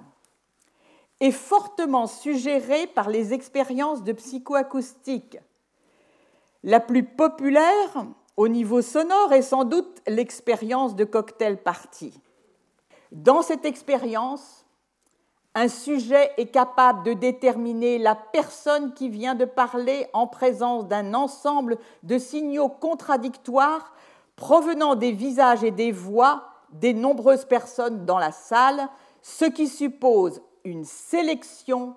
est 1.21 1.31
fortement 1.31 2.07
suggérée 2.07 2.87
par 2.87 3.09
les 3.09 3.33
expériences 3.33 4.03
de 4.03 4.13
psychoacoustique. 4.13 5.39
La 6.65 6.81
plus 6.81 7.05
populaire 7.05 8.07
au 8.37 8.49
niveau 8.49 8.83
sonore 8.83 9.33
est 9.33 9.43
sans 9.43 9.65
doute 9.65 10.01
l'expérience 10.07 10.97
de 10.97 11.05
cocktail 11.05 11.63
party. 11.63 12.15
Dans 13.13 13.43
cette 13.43 13.65
expérience, 13.65 14.62
un 15.55 15.69
sujet 15.69 16.31
est 16.39 16.47
capable 16.47 17.05
de 17.05 17.13
déterminer 17.13 17.99
la 17.99 18.15
personne 18.15 18.95
qui 18.95 19.09
vient 19.09 19.35
de 19.35 19.45
parler 19.45 20.07
en 20.13 20.27
présence 20.27 20.87
d'un 20.89 21.13
ensemble 21.15 21.79
de 22.03 22.19
signaux 22.19 22.69
contradictoires 22.69 23.93
provenant 24.37 24.95
des 24.95 25.13
visages 25.13 25.63
et 25.63 25.71
des 25.71 25.93
voix 25.93 26.45
des 26.73 26.95
nombreuses 26.95 27.45
personnes 27.45 28.07
dans 28.07 28.19
la 28.19 28.33
salle, 28.33 28.89
ce 29.21 29.45
qui 29.45 29.69
suppose 29.69 30.41
une 30.65 30.85
sélection 30.85 31.97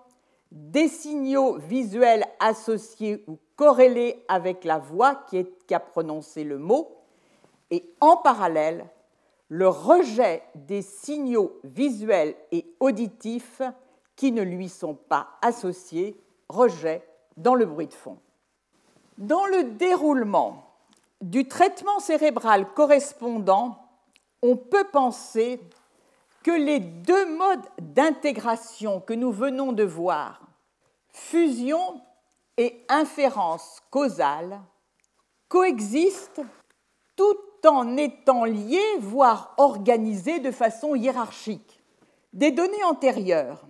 des 0.52 0.88
signaux 0.88 1.58
visuels 1.58 2.26
associés 2.40 3.24
ou 3.28 3.40
corrélés 3.56 4.24
avec 4.28 4.64
la 4.64 4.78
voix 4.78 5.16
qui, 5.30 5.46
a 5.74 5.80
prononcé 5.80 6.44
le 6.44 6.58
mot, 6.58 6.98
et 7.72 7.90
en 8.00 8.18
parallèle 8.18 8.86
le 9.50 9.68
rejet 9.68 10.44
des 10.56 10.82
signaux 10.82 11.60
visuels 11.64 12.36
et 12.52 12.66
auditifs 12.80 13.62
qui 14.16 14.32
ne 14.32 14.42
lui 14.42 14.70
sont 14.70 14.96
pas 14.96 15.30
associés, 15.42 16.20
rejet 16.50 17.08
dans 17.38 17.56
le 17.56 17.66
bruit 17.66 17.88
de 17.88 17.94
fond. 17.94 18.18
Dans 19.18 19.46
le 19.46 19.64
déroulement 19.64 20.64
du 21.22 21.48
traitement 21.48 22.00
cérébral 22.00 22.74
correspondant, 22.74 23.78
on 24.42 24.58
peut 24.58 24.88
penser 24.92 25.60
que 26.44 26.52
les 26.52 26.80
deux 26.80 27.36
modes 27.38 27.66
d'intégration 27.80 29.02
que 29.02 29.14
nous 29.14 29.32
venons 29.32 29.72
de 29.72 29.84
voir, 29.84 30.42
fusion 31.10 32.02
et 32.58 32.86
inférence 32.90 33.82
causale, 33.90 34.62
coexistent 35.50 36.42
tout 37.16 37.38
en 37.66 37.98
étant 37.98 38.46
liés, 38.46 38.98
voire 39.00 39.54
organisés 39.58 40.40
de 40.40 40.52
façon 40.52 40.96
hiérarchique. 40.96 41.84
Des 42.34 42.52
données 42.52 42.84
antérieures 42.84 43.66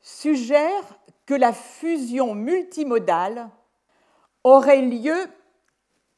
suggèrent 0.00 0.98
que 1.26 1.34
la 1.34 1.52
fusion 1.52 2.34
multimodale 2.34 3.50
aurait 4.44 4.82
lieu 4.82 5.16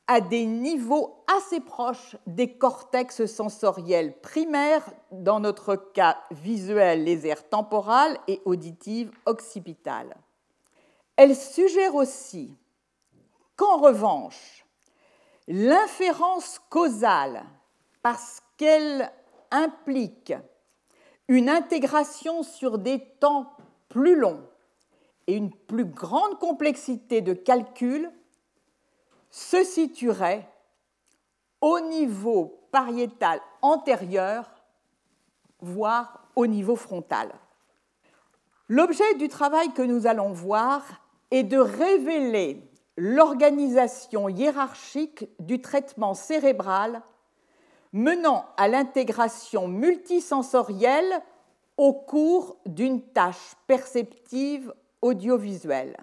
à 0.07 0.23
des 0.23 0.47
niveaux 0.47 1.25
assez 1.27 1.61
proches 1.61 2.17
des 2.27 2.57
cortex 2.57 3.27
sensoriels 3.27 4.19
primaires, 4.21 4.91
dans 5.13 5.41
notre 5.41 5.77
cas 5.77 6.19
visuel, 6.31 7.05
les 7.05 7.27
aires 7.27 7.49
temporales 7.49 8.19
et 8.27 8.41
auditives 8.47 9.11
occipitales. 9.27 10.17
Elle 11.17 11.37
suggère 11.37 11.95
aussi 11.95 12.57
qu'en 13.57 13.77
revanche, 13.77 14.65
L'inférence 15.51 16.61
causale, 16.69 17.43
parce 18.03 18.43
qu'elle 18.59 19.11
implique 19.51 20.35
une 21.27 21.49
intégration 21.49 22.43
sur 22.43 22.77
des 22.77 23.01
temps 23.19 23.57
plus 23.89 24.15
longs 24.15 24.47
et 25.27 25.37
une 25.37 25.51
plus 25.51 25.87
grande 25.87 26.39
complexité 26.39 27.23
de 27.23 27.33
calcul, 27.33 28.11
se 29.31 29.65
situerait 29.65 30.47
au 31.63 31.81
niveau 31.81 32.69
pariétal 32.71 33.41
antérieur, 33.63 34.51
voire 35.61 36.29
au 36.37 36.47
niveau 36.47 36.77
frontal. 36.77 37.33
L'objet 38.69 39.15
du 39.15 39.29
travail 39.29 39.73
que 39.73 39.81
nous 39.81 40.07
allons 40.07 40.33
voir 40.33 40.85
est 41.31 41.45
de 41.45 41.57
révéler 41.57 42.68
l'organisation 42.99 44.29
hiérarchique 44.29 45.29
du 45.39 45.61
traitement 45.61 46.15
cérébral 46.15 47.01
menant 47.93 48.45
à 48.57 48.67
l'intégration 48.67 49.69
multisensorielle 49.69 51.23
au 51.77 51.93
cours 51.93 52.57
d'une 52.67 53.01
tâche 53.01 53.55
perceptive 53.69 54.75
audiovisuelle. 55.01 55.97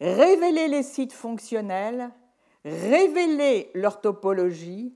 Révéler 0.00 0.68
les 0.68 0.82
sites 0.82 1.14
fonctionnels, 1.14 2.10
révéler 2.66 3.70
leur 3.74 4.02
topologie, 4.02 4.94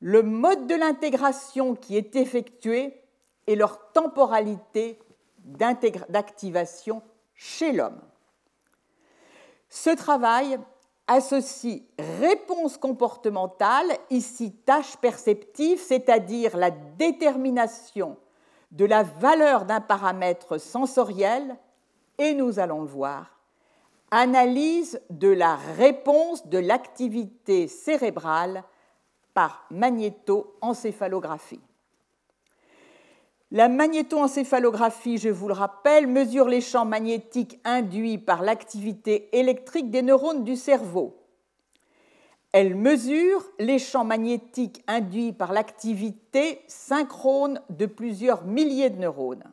le 0.00 0.22
mode 0.22 0.66
de 0.66 0.74
l'intégration 0.74 1.74
qui 1.74 1.96
est 1.96 2.16
effectué 2.16 3.00
et 3.46 3.56
leur 3.56 3.92
temporalité 3.92 4.98
d'activation 5.38 7.02
chez 7.34 7.72
l'homme. 7.72 8.00
Ce 9.68 9.90
travail 9.90 10.58
associe 11.06 11.82
réponse 12.20 12.76
comportementale, 12.76 13.90
ici 14.10 14.52
tâche 14.52 14.96
perceptive, 14.96 15.80
c'est-à-dire 15.80 16.56
la 16.56 16.70
détermination 16.70 18.16
de 18.70 18.84
la 18.84 19.02
valeur 19.02 19.64
d'un 19.64 19.80
paramètre 19.80 20.58
sensoriel, 20.58 21.56
et 22.18 22.34
nous 22.34 22.58
allons 22.58 22.82
le 22.82 22.88
voir, 22.88 23.38
analyse 24.10 25.00
de 25.10 25.28
la 25.28 25.56
réponse 25.56 26.46
de 26.46 26.58
l'activité 26.58 27.68
cérébrale 27.68 28.64
par 29.34 29.66
magnétoencéphalographie. 29.70 31.60
La 33.50 33.68
magnétoencéphalographie, 33.68 35.16
je 35.16 35.30
vous 35.30 35.48
le 35.48 35.54
rappelle, 35.54 36.06
mesure 36.06 36.48
les 36.48 36.60
champs 36.60 36.84
magnétiques 36.84 37.58
induits 37.64 38.18
par 38.18 38.42
l'activité 38.42 39.30
électrique 39.38 39.90
des 39.90 40.02
neurones 40.02 40.44
du 40.44 40.54
cerveau. 40.54 41.16
Elle 42.52 42.74
mesure 42.74 43.42
les 43.58 43.78
champs 43.78 44.04
magnétiques 44.04 44.82
induits 44.86 45.32
par 45.32 45.52
l'activité 45.52 46.60
synchrone 46.66 47.62
de 47.70 47.86
plusieurs 47.86 48.44
milliers 48.44 48.90
de 48.90 48.98
neurones. 48.98 49.44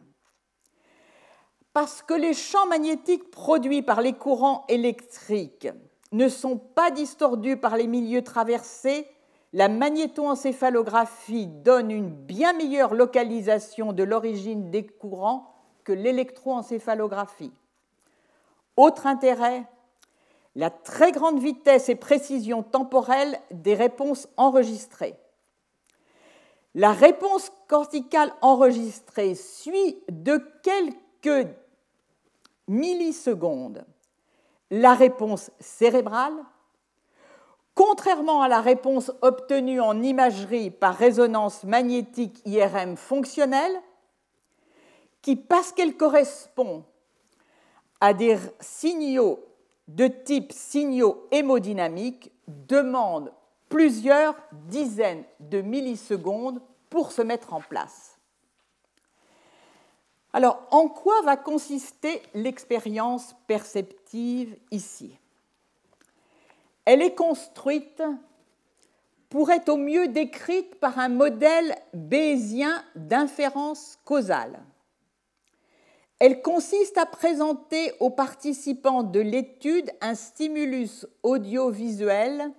Parce 1.71 2.01
que 2.01 2.13
les 2.13 2.33
champs 2.33 2.67
magnétiques 2.67 3.31
produits 3.31 3.81
par 3.81 4.01
les 4.01 4.13
courants 4.13 4.65
électriques 4.67 5.69
ne 6.11 6.27
sont 6.27 6.57
pas 6.57 6.91
distordus 6.91 7.57
par 7.57 7.77
les 7.77 7.87
milieux 7.87 8.23
traversés, 8.23 9.07
la 9.55 9.69
magnétoencéphalographie 9.69 11.47
donne 11.47 11.89
une 11.89 12.09
bien 12.09 12.51
meilleure 12.51 12.93
localisation 12.93 13.93
de 13.93 14.03
l'origine 14.03 14.69
des 14.69 14.85
courants 14.85 15.55
que 15.85 15.93
l'électroencéphalographie. 15.93 17.53
Autre 18.75 19.07
intérêt, 19.07 19.63
la 20.55 20.69
très 20.69 21.13
grande 21.13 21.39
vitesse 21.39 21.87
et 21.87 21.95
précision 21.95 22.63
temporelle 22.63 23.39
des 23.49 23.75
réponses 23.75 24.27
enregistrées. 24.35 25.15
La 26.73 26.91
réponse 26.91 27.49
corticale 27.69 28.33
enregistrée 28.41 29.35
suit 29.35 30.03
de 30.09 30.35
quelques 30.63 31.47
millisecondes 32.67 33.85
la 34.69 34.95
réponse 34.95 35.49
cérébrale 35.61 36.33
Contrairement 37.75 38.41
à 38.41 38.47
la 38.47 38.61
réponse 38.61 39.11
obtenue 39.21 39.81
en 39.81 40.01
imagerie 40.01 40.71
par 40.71 40.95
résonance 40.95 41.65
magnétique 41.65 42.41
IRM 42.45 42.95
fonctionnelle, 42.95 43.81
qui, 45.21 45.35
parce 45.35 45.73
qu'elle 45.73 45.97
correspond 45.97 46.85
à 47.99 48.13
des 48.13 48.37
signaux 48.61 49.39
de 49.89 50.07
type 50.07 50.53
signaux 50.53 51.27
hémodynamiques, 51.31 52.31
demande 52.47 53.33
plusieurs 53.67 54.35
dizaines 54.51 55.25
de 55.39 55.61
millisecondes 55.61 56.61
pour 56.89 57.11
se 57.11 57.21
mettre 57.21 57.53
en 57.53 57.59
place. 57.59 58.17
Alors, 60.31 60.61
en 60.71 60.87
quoi 60.87 61.21
va 61.23 61.37
consister 61.37 62.21
l'expérience 62.33 63.35
perceptive 63.47 64.57
ici? 64.71 65.17
Elle 66.85 67.01
est 67.01 67.15
construite 67.15 68.03
pour 69.29 69.51
être 69.51 69.69
au 69.69 69.77
mieux 69.77 70.07
décrite 70.07 70.75
par 70.79 70.99
un 70.99 71.09
modèle 71.09 71.75
bayésien 71.93 72.83
d'inférence 72.95 73.97
causale. 74.05 74.63
Elle 76.19 76.41
consiste 76.41 76.97
à 76.97 77.05
présenter 77.05 77.91
aux 77.99 78.11
participants 78.11 79.03
de 79.03 79.19
l'étude 79.19 79.91
un 79.99 80.15
stimulus 80.15 81.05
audiovisuel 81.23 82.51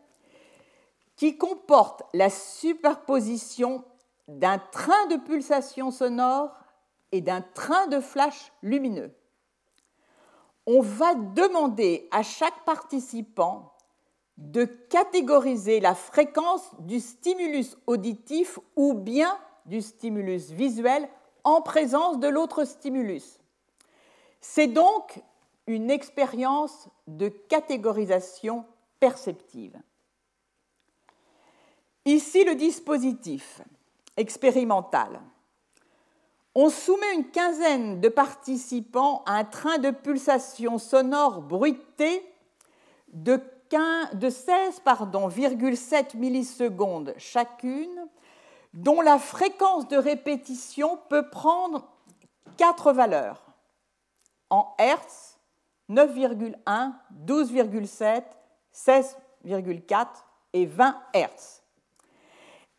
qui 1.16 1.38
comporte 1.38 2.02
la 2.12 2.28
superposition 2.28 3.82
d'un 4.28 4.58
train 4.58 5.06
de 5.06 5.16
pulsations 5.16 5.90
sonores 5.90 6.54
et 7.12 7.22
d'un 7.22 7.40
train 7.40 7.86
de 7.86 8.00
flash 8.00 8.52
lumineux. 8.62 9.14
on 10.66 10.80
va 10.80 11.14
demander 11.14 12.08
à 12.10 12.22
chaque 12.24 12.64
participant 12.64 13.75
de 14.36 14.64
catégoriser 14.64 15.80
la 15.80 15.94
fréquence 15.94 16.70
du 16.80 17.00
stimulus 17.00 17.76
auditif 17.86 18.58
ou 18.76 18.92
bien 18.92 19.38
du 19.64 19.80
stimulus 19.80 20.50
visuel 20.50 21.08
en 21.44 21.62
présence 21.62 22.18
de 22.18 22.28
l'autre 22.28 22.64
stimulus. 22.64 23.38
C'est 24.40 24.66
donc 24.66 25.22
une 25.66 25.90
expérience 25.90 26.88
de 27.06 27.28
catégorisation 27.28 28.64
perceptive. 29.00 29.76
Ici 32.04 32.44
le 32.44 32.54
dispositif 32.54 33.62
expérimental. 34.16 35.20
On 36.54 36.70
soumet 36.70 37.14
une 37.14 37.30
quinzaine 37.30 38.00
de 38.00 38.08
participants 38.08 39.22
à 39.26 39.34
un 39.34 39.44
train 39.44 39.78
de 39.78 39.90
pulsation 39.90 40.78
sonore 40.78 41.42
bruité 41.42 42.24
de, 43.12 43.40
16,7 43.70 46.16
millisecondes 46.16 47.14
chacune, 47.18 48.08
dont 48.74 49.00
la 49.00 49.18
fréquence 49.18 49.88
de 49.88 49.96
répétition 49.96 50.98
peut 51.08 51.30
prendre 51.30 51.88
quatre 52.56 52.92
valeurs. 52.92 53.42
En 54.50 54.74
Hertz, 54.78 55.38
9,1, 55.90 56.92
12,7, 57.26 58.22
16,4 58.74 60.06
et 60.52 60.66
20 60.66 60.96
Hertz. 61.14 61.62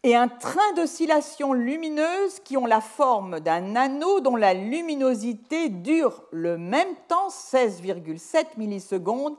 Et 0.03 0.15
un 0.15 0.27
train 0.27 0.73
d'oscillations 0.75 1.53
lumineuses 1.53 2.39
qui 2.43 2.55
ont 2.55 2.65
la 2.65 2.81
forme 2.81 3.39
d'un 3.39 3.75
anneau 3.75 4.19
dont 4.19 4.35
la 4.35 4.53
luminosité 4.53 5.69
dure 5.69 6.23
le 6.31 6.57
même 6.57 6.95
temps, 7.07 7.29
16,7 7.29 8.57
millisecondes, 8.57 9.35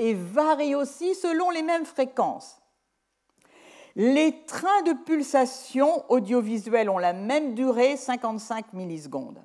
et 0.00 0.14
varie 0.14 0.74
aussi 0.74 1.14
selon 1.14 1.50
les 1.50 1.62
mêmes 1.62 1.84
fréquences. 1.84 2.56
Les 3.96 4.44
trains 4.46 4.82
de 4.82 4.94
pulsation 5.04 6.10
audiovisuels 6.10 6.88
ont 6.88 6.98
la 6.98 7.12
même 7.12 7.54
durée, 7.54 7.98
55 7.98 8.72
millisecondes. 8.72 9.42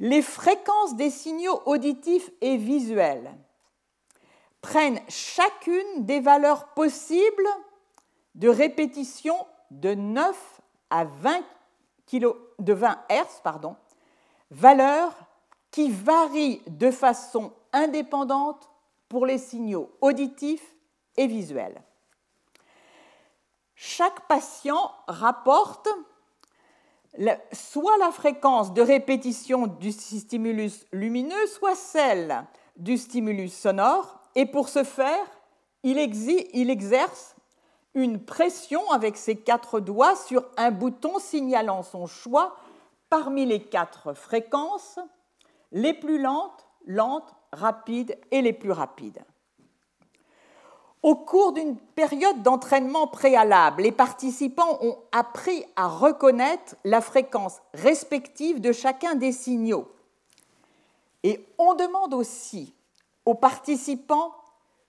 Les 0.00 0.22
fréquences 0.22 0.96
des 0.96 1.10
signaux 1.10 1.60
auditifs 1.66 2.30
et 2.40 2.56
visuels 2.56 3.30
prennent 4.62 5.00
chacune 5.08 6.06
des 6.06 6.20
valeurs 6.20 6.68
possibles 6.68 7.48
de 8.34 8.48
répétition 8.48 9.36
de 9.70 9.92
9 9.94 10.60
à 10.88 11.04
20, 11.04 11.42
de 12.12 12.72
20 12.72 12.98
Hz, 13.10 13.40
pardon, 13.44 13.76
valeur 14.50 15.14
qui 15.70 15.90
varie 15.90 16.62
de 16.68 16.90
façon 16.90 17.52
indépendante 17.74 18.70
pour 19.08 19.26
les 19.26 19.38
signaux 19.38 19.90
auditifs 20.00 20.74
et 21.16 21.26
visuels. 21.26 21.82
Chaque 23.74 24.26
patient 24.26 24.92
rapporte 25.06 25.88
soit 27.52 27.96
la 27.98 28.10
fréquence 28.10 28.72
de 28.74 28.82
répétition 28.82 29.66
du 29.66 29.92
stimulus 29.92 30.86
lumineux, 30.92 31.46
soit 31.46 31.74
celle 31.74 32.44
du 32.76 32.96
stimulus 32.96 33.52
sonore, 33.52 34.20
et 34.34 34.46
pour 34.46 34.68
ce 34.68 34.84
faire, 34.84 35.26
il, 35.82 35.98
exerce 35.98 37.34
une 37.94 38.24
pression 38.24 38.90
avec 38.90 39.16
ses 39.16 39.36
quatre 39.36 39.80
doigts 39.80 40.16
sur 40.16 40.44
un 40.56 40.70
bouton 40.70 41.18
signalant 41.18 41.82
son 41.82 42.06
choix 42.06 42.56
parmi 43.10 43.46
les 43.46 43.62
quatre 43.62 44.12
fréquences, 44.12 44.98
les 45.72 45.94
plus 45.94 46.20
lentes, 46.20 46.66
lentes, 46.84 47.34
rapides 47.52 48.18
et 48.30 48.42
les 48.42 48.52
plus 48.52 48.72
rapides. 48.72 49.22
Au 51.02 51.14
cours 51.14 51.52
d'une 51.52 51.76
période 51.76 52.42
d'entraînement 52.42 53.06
préalable, 53.06 53.82
les 53.82 53.92
participants 53.92 54.78
ont 54.80 54.98
appris 55.12 55.64
à 55.76 55.86
reconnaître 55.86 56.74
la 56.84 57.00
fréquence 57.00 57.58
respective 57.72 58.60
de 58.60 58.72
chacun 58.72 59.14
des 59.14 59.32
signaux. 59.32 59.88
Et 61.22 61.46
on 61.58 61.74
demande 61.74 62.14
aussi 62.14 62.74
aux 63.24 63.34
participants 63.34 64.34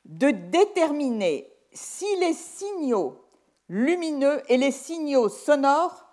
de 0.06 0.32
déterminer 0.32 1.52
si 1.72 2.08
les 2.20 2.34
signaux 2.34 3.24
lumineux 3.68 4.42
et 4.48 4.58
les 4.58 4.72
signaux 4.72 5.30
sonores 5.30 6.06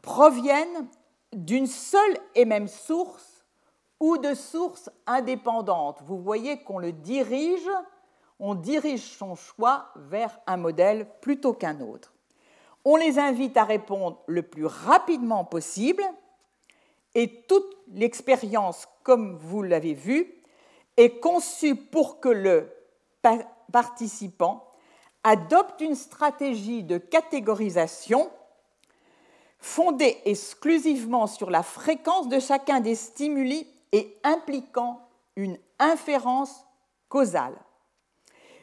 proviennent 0.00 0.88
d'une 1.34 1.66
seule 1.66 2.18
et 2.34 2.46
même 2.46 2.68
source 2.68 3.37
ou 4.00 4.18
de 4.18 4.34
sources 4.34 4.90
indépendantes. 5.06 6.00
Vous 6.04 6.18
voyez 6.18 6.62
qu'on 6.62 6.78
le 6.78 6.92
dirige, 6.92 7.68
on 8.38 8.54
dirige 8.54 9.02
son 9.02 9.34
choix 9.34 9.86
vers 9.96 10.38
un 10.46 10.56
modèle 10.56 11.06
plutôt 11.20 11.52
qu'un 11.52 11.80
autre. 11.80 12.12
On 12.84 12.96
les 12.96 13.18
invite 13.18 13.56
à 13.56 13.64
répondre 13.64 14.22
le 14.26 14.42
plus 14.42 14.66
rapidement 14.66 15.44
possible 15.44 16.02
et 17.14 17.42
toute 17.48 17.76
l'expérience, 17.92 18.86
comme 19.02 19.36
vous 19.36 19.62
l'avez 19.62 19.94
vu, 19.94 20.34
est 20.96 21.18
conçue 21.18 21.74
pour 21.74 22.20
que 22.20 22.28
le 22.28 22.72
participant 23.72 24.64
adopte 25.24 25.80
une 25.80 25.94
stratégie 25.94 26.84
de 26.84 26.98
catégorisation 26.98 28.30
fondée 29.58 30.18
exclusivement 30.24 31.26
sur 31.26 31.50
la 31.50 31.62
fréquence 31.62 32.28
de 32.28 32.38
chacun 32.38 32.80
des 32.80 32.94
stimuli 32.94 33.66
et 33.92 34.18
impliquant 34.24 35.08
une 35.36 35.58
inférence 35.78 36.64
causale. 37.08 37.56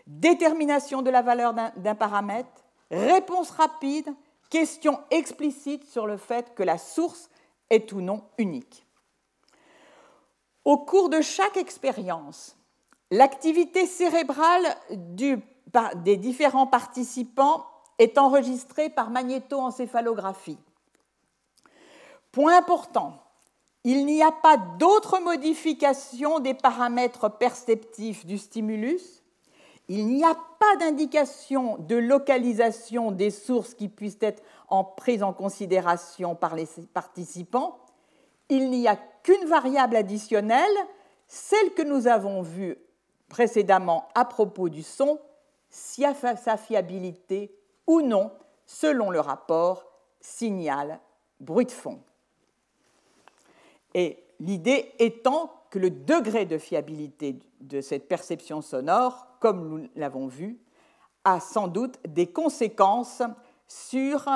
Détermination 0.07 1.01
de 1.01 1.09
la 1.09 1.21
valeur 1.21 1.53
d'un 1.53 1.95
paramètre, 1.95 2.65
réponse 2.91 3.49
rapide, 3.51 4.13
question 4.49 4.99
explicite 5.09 5.85
sur 5.85 6.05
le 6.05 6.17
fait 6.17 6.53
que 6.53 6.63
la 6.63 6.77
source 6.77 7.29
est 7.69 7.91
ou 7.91 8.01
non 8.01 8.23
unique. 8.37 8.85
Au 10.63 10.77
cours 10.77 11.09
de 11.09 11.21
chaque 11.21 11.57
expérience, 11.57 12.55
l'activité 13.09 13.85
cérébrale 13.85 14.77
des 14.89 16.17
différents 16.17 16.67
participants 16.67 17.65
est 17.97 18.17
enregistré 18.17 18.89
par 18.89 19.09
magnétoencéphalographie. 19.09 20.59
Point 22.31 22.57
important, 22.57 23.24
il 23.85 24.07
n'y 24.07 24.23
a 24.23 24.31
pas 24.31 24.57
d'autre 24.57 25.19
modification 25.19 26.39
des 26.39 26.55
paramètres 26.55 27.29
perceptifs 27.29 28.25
du 28.25 28.39
stimulus, 28.39 29.21
il 29.87 30.07
n'y 30.07 30.23
a 30.23 30.33
pas 30.33 30.75
d'indication 30.79 31.77
de 31.77 31.95
localisation 31.95 33.11
des 33.11 33.29
sources 33.29 33.75
qui 33.75 33.87
puissent 33.87 34.17
être 34.21 34.41
en 34.69 34.83
prises 34.83 35.21
en 35.21 35.33
considération 35.33 36.33
par 36.33 36.55
les 36.55 36.67
participants, 36.95 37.77
il 38.49 38.71
n'y 38.71 38.87
a 38.87 38.97
qu'une 39.21 39.45
variable 39.45 39.95
additionnelle, 39.95 40.65
celle 41.27 41.75
que 41.75 41.83
nous 41.83 42.07
avons 42.07 42.41
vue 42.41 42.77
précédemment 43.29 44.07
à 44.15 44.25
propos 44.25 44.67
du 44.67 44.81
son, 44.81 45.19
sa 45.69 46.57
fiabilité 46.57 47.55
ou 47.85 48.01
non 48.01 48.31
selon 48.65 49.11
le 49.11 49.19
rapport 49.19 49.85
signal-bruit 50.21 51.65
de 51.65 51.71
fond. 51.71 51.99
Et 53.95 54.21
l'idée 54.41 54.91
étant 54.99 55.51
que 55.71 55.79
le 55.79 55.89
degré 55.89 56.45
de 56.45 56.57
fiabilité 56.57 57.39
de 57.61 57.79
cette 57.79 58.09
perception 58.09 58.61
sonore, 58.61 59.25
comme 59.39 59.69
nous 59.69 59.89
l'avons 59.95 60.27
vu, 60.27 60.59
a 61.23 61.39
sans 61.39 61.69
doute 61.69 61.97
des 62.05 62.27
conséquences 62.27 63.23
sur, 63.69 64.27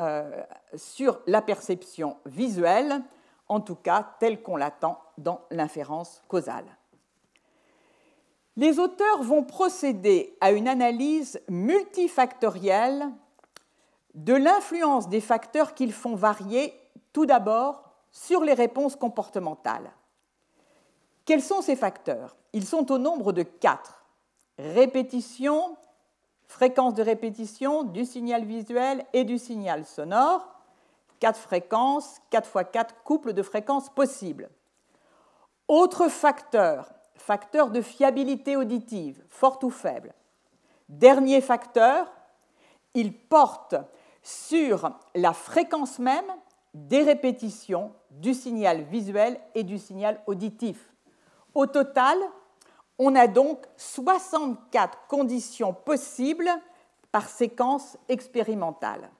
euh, 0.00 0.42
sur 0.74 1.20
la 1.28 1.40
perception 1.40 2.16
visuelle, 2.26 3.00
en 3.48 3.60
tout 3.60 3.76
cas 3.76 4.14
telle 4.18 4.42
qu'on 4.42 4.56
l'attend 4.56 5.00
dans 5.18 5.40
l'inférence 5.52 6.24
causale. 6.26 6.66
Les 8.56 8.80
auteurs 8.80 9.22
vont 9.22 9.44
procéder 9.44 10.36
à 10.40 10.50
une 10.50 10.66
analyse 10.66 11.40
multifactorielle 11.48 13.06
de 14.14 14.34
l'influence 14.34 15.08
des 15.08 15.20
facteurs 15.20 15.74
qu'ils 15.74 15.92
font 15.92 16.16
varier 16.16 16.74
tout 17.12 17.24
d'abord 17.24 17.85
sur 18.16 18.42
les 18.42 18.54
réponses 18.54 18.96
comportementales. 18.96 19.90
Quels 21.26 21.42
sont 21.42 21.60
ces 21.60 21.76
facteurs? 21.76 22.34
Ils 22.54 22.64
sont 22.64 22.90
au 22.90 22.96
nombre 22.96 23.32
de 23.32 23.42
quatre. 23.42 24.06
Répétition, 24.58 25.76
fréquence 26.46 26.94
de 26.94 27.02
répétition 27.02 27.82
du 27.82 28.06
signal 28.06 28.46
visuel 28.46 29.04
et 29.12 29.24
du 29.24 29.36
signal 29.36 29.84
sonore, 29.84 30.48
quatre 31.20 31.38
fréquences, 31.38 32.16
quatre 32.30 32.48
fois 32.48 32.64
quatre 32.64 32.94
couples 33.04 33.34
de 33.34 33.42
fréquences 33.42 33.90
possibles. 33.90 34.48
Autres 35.68 36.08
facteurs, 36.08 36.90
facteur 37.16 37.70
de 37.70 37.82
fiabilité 37.82 38.56
auditive, 38.56 39.22
forte 39.28 39.62
ou 39.62 39.70
faible. 39.70 40.14
Dernier 40.88 41.42
facteur, 41.42 42.10
il 42.94 43.12
porte 43.12 43.74
sur 44.22 44.90
la 45.14 45.34
fréquence 45.34 45.98
même 45.98 46.32
des 46.76 47.02
répétitions 47.02 47.92
du 48.10 48.34
signal 48.34 48.82
visuel 48.82 49.40
et 49.54 49.64
du 49.64 49.78
signal 49.78 50.20
auditif. 50.26 50.92
Au 51.54 51.66
total, 51.66 52.18
on 52.98 53.14
a 53.14 53.26
donc 53.26 53.64
64 53.78 55.06
conditions 55.08 55.72
possibles 55.72 56.50
par 57.10 57.28
séquence 57.28 57.96
expérimentale. 58.08 59.10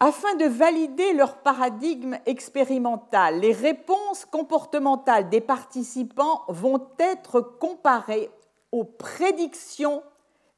Afin 0.00 0.34
de 0.34 0.46
valider 0.46 1.12
leur 1.12 1.38
paradigme 1.38 2.18
expérimental, 2.26 3.38
les 3.38 3.52
réponses 3.52 4.24
comportementales 4.24 5.30
des 5.30 5.40
participants 5.40 6.42
vont 6.48 6.88
être 6.98 7.40
comparées 7.40 8.28
aux 8.72 8.84
prédictions 8.84 10.02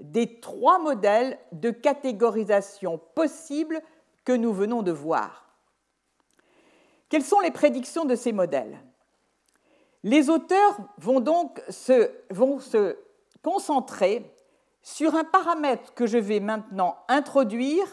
des 0.01 0.41
trois 0.41 0.79
modèles 0.79 1.39
de 1.53 1.71
catégorisation 1.71 2.99
possibles 3.15 3.83
que 4.27 4.33
nous 4.33 4.53
venons 4.53 4.83
de 4.83 4.93
voir. 4.93 5.47
Quelles 7.09 7.25
sont 7.25 7.41
les 7.41 7.53
prédictions 7.53 8.05
de 8.05 8.17
ces 8.17 8.33
modèles? 8.33 8.79
Les 10.03 10.29
auteurs 10.29 10.77
vont 10.99 11.21
donc 11.21 11.63
se, 11.71 12.11
se 12.61 12.99
concentrer 13.43 14.31
sur 14.83 15.15
un 15.15 15.25
paramètre 15.25 15.95
que 15.95 16.07
je 16.07 16.19
vais 16.19 16.41
maintenant 16.41 16.99
introduire. 17.09 17.87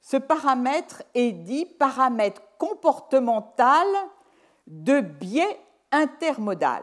Ce 0.00 0.16
paramètre 0.16 1.02
est 1.14 1.32
dit 1.32 1.66
paramètre 1.66 2.42
comportemental 2.58 3.86
de 4.66 5.00
biais 5.00 5.60
intermodal. 5.92 6.82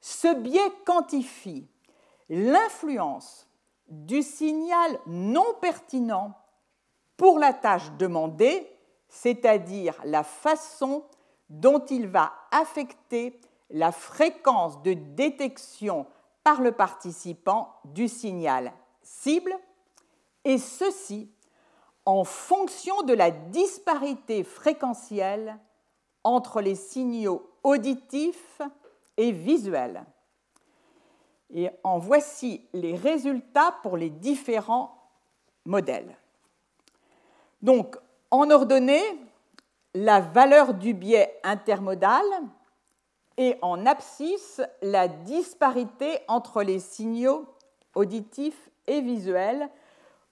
Ce 0.00 0.34
biais 0.34 0.72
quantifie 0.84 1.68
l'influence 2.28 3.46
du 3.88 4.22
signal 4.22 4.98
non 5.06 5.46
pertinent 5.60 6.34
pour 7.16 7.38
la 7.38 7.52
tâche 7.52 7.90
demandée, 7.98 8.68
c'est-à-dire 9.08 10.00
la 10.04 10.22
façon 10.22 11.04
dont 11.48 11.84
il 11.86 12.08
va 12.08 12.32
affecter 12.50 13.40
la 13.70 13.92
fréquence 13.92 14.82
de 14.82 14.94
détection 14.94 16.06
par 16.44 16.60
le 16.60 16.72
participant 16.72 17.74
du 17.84 18.08
signal 18.08 18.72
cible, 19.02 19.54
et 20.44 20.58
ceci 20.58 21.30
en 22.04 22.24
fonction 22.24 23.02
de 23.02 23.14
la 23.14 23.30
disparité 23.30 24.42
fréquentielle 24.42 25.58
entre 26.24 26.60
les 26.60 26.74
signaux 26.74 27.50
auditifs 27.62 28.60
et 29.16 29.32
visuels. 29.32 30.04
Et 31.50 31.70
en 31.84 31.98
voici 31.98 32.66
les 32.72 32.96
résultats 32.96 33.76
pour 33.82 33.96
les 33.96 34.10
différents 34.10 34.96
modèles. 35.64 36.16
Donc, 37.62 37.96
en 38.30 38.50
ordonnée, 38.50 39.02
la 39.94 40.20
valeur 40.20 40.74
du 40.74 40.94
biais 40.94 41.38
intermodal 41.44 42.24
et 43.36 43.56
en 43.62 43.86
abscisse, 43.86 44.60
la 44.82 45.08
disparité 45.08 46.18
entre 46.28 46.62
les 46.62 46.78
signaux 46.78 47.46
auditifs 47.94 48.70
et 48.86 49.00
visuels 49.00 49.68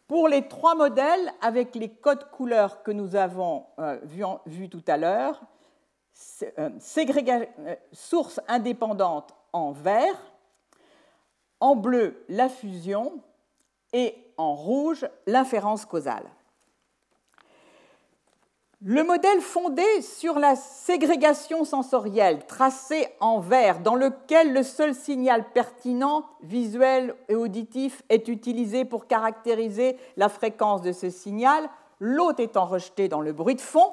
pour 0.09 0.29
les 0.29 0.49
trois 0.49 0.75
modèles 0.75 1.33
avec 1.41 1.75
les 1.75 1.89
codes 1.89 2.31
couleurs 2.31 2.83
que 2.83 2.91
nous 2.91 3.15
avons 3.15 3.67
euh, 3.79 3.99
vus 4.47 4.69
tout 4.69 4.83
à 4.89 4.97
l'heure, 4.97 5.41
euh, 6.43 6.69
euh, 6.81 7.75
source 7.93 8.41
indépendante 8.49 9.35
en 9.53 9.71
vert, 9.71 10.33
en 11.61 11.77
bleu 11.77 12.25
la 12.29 12.49
fusion 12.49 13.21
et 13.93 14.17
en 14.37 14.55
rouge 14.55 15.09
l'inférence 15.27 15.85
causale. 15.85 16.29
Le 18.83 19.05
modèle 19.05 19.43
fondé 19.43 19.85
sur 20.01 20.39
la 20.39 20.57
ségrégation 20.57 21.67
sensorielle, 21.67 22.47
tracé 22.47 23.09
en 23.21 23.39
vert, 23.39 23.81
dans 23.81 23.95
lequel 23.95 24.55
le 24.55 24.63
seul 24.63 24.95
signal 24.95 25.45
pertinent, 25.53 26.25
visuel 26.41 27.15
et 27.29 27.35
auditif, 27.35 28.03
est 28.09 28.29
utilisé 28.29 28.87
pour 28.87 29.07
caractériser 29.07 29.99
la 30.17 30.31
fréquence 30.31 30.81
de 30.81 30.93
ce 30.93 31.11
signal, 31.11 31.69
l'autre 31.99 32.41
étant 32.41 32.65
rejeté 32.65 33.09
dans 33.09 33.21
le 33.21 33.35
bruit 33.35 33.55
de 33.55 33.61
fond, 33.61 33.93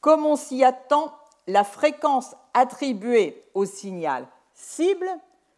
comme 0.00 0.24
on 0.24 0.36
s'y 0.36 0.62
attend, 0.62 1.12
la 1.48 1.64
fréquence 1.64 2.36
attribuée 2.54 3.42
au 3.54 3.64
signal 3.64 4.28
cible 4.54 5.08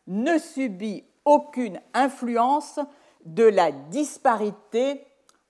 ne 0.07 0.39
subit 0.39 1.05
aucune 1.27 1.81
influence 1.93 2.81
de 3.27 3.45
la 3.45 3.73
disparité 3.73 5.05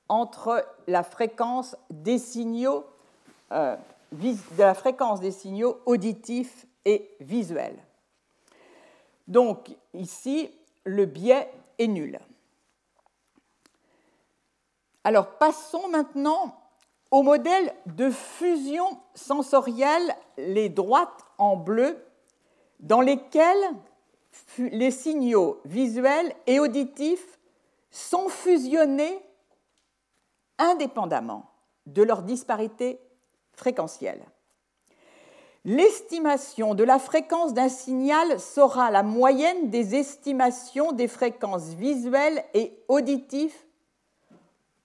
entre 0.09 0.67
la 0.87 1.03
fréquence 1.03 1.77
des 1.91 2.19
signaux, 2.19 2.85
euh, 3.53 3.77
de 4.13 4.37
la 4.59 4.75
fréquence 4.75 5.21
des 5.21 5.31
signaux 5.31 5.81
auditifs 5.87 6.67
et 6.85 7.11
visuels. 7.21 7.79
Donc 9.27 9.71
ici, 9.93 10.51
le 10.85 11.05
biais 11.05 11.51
est 11.79 11.87
nul. 11.87 12.19
Alors 15.05 15.39
passons 15.39 15.89
maintenant 15.89 16.57
au 17.11 17.23
modèle 17.23 17.75
de 17.87 18.11
fusion 18.11 18.99
sensorielle, 19.15 20.15
les 20.37 20.69
droites 20.69 21.25
en 21.39 21.57
bleu, 21.57 21.97
dans 22.81 23.01
lesquelles 23.01 23.75
les 24.59 24.91
signaux 24.91 25.61
visuels 25.65 26.35
et 26.47 26.61
auditifs 26.61 27.39
sont 27.91 28.29
fusionnés 28.29 29.19
indépendamment 30.59 31.51
de 31.87 32.03
leur 32.03 32.23
disparité 32.23 33.01
fréquentielle. 33.53 34.23
L'estimation 35.65 36.75
de 36.75 36.85
la 36.85 36.99
fréquence 36.99 37.53
d'un 37.53 37.69
signal 37.69 38.41
sera 38.41 38.91
la 38.91 39.03
moyenne 39.03 39.71
des 39.71 39.97
estimations 39.97 40.93
des 40.93 41.09
fréquences 41.09 41.71
visuelles 41.71 42.43
et 42.55 42.73
auditives 42.89 43.57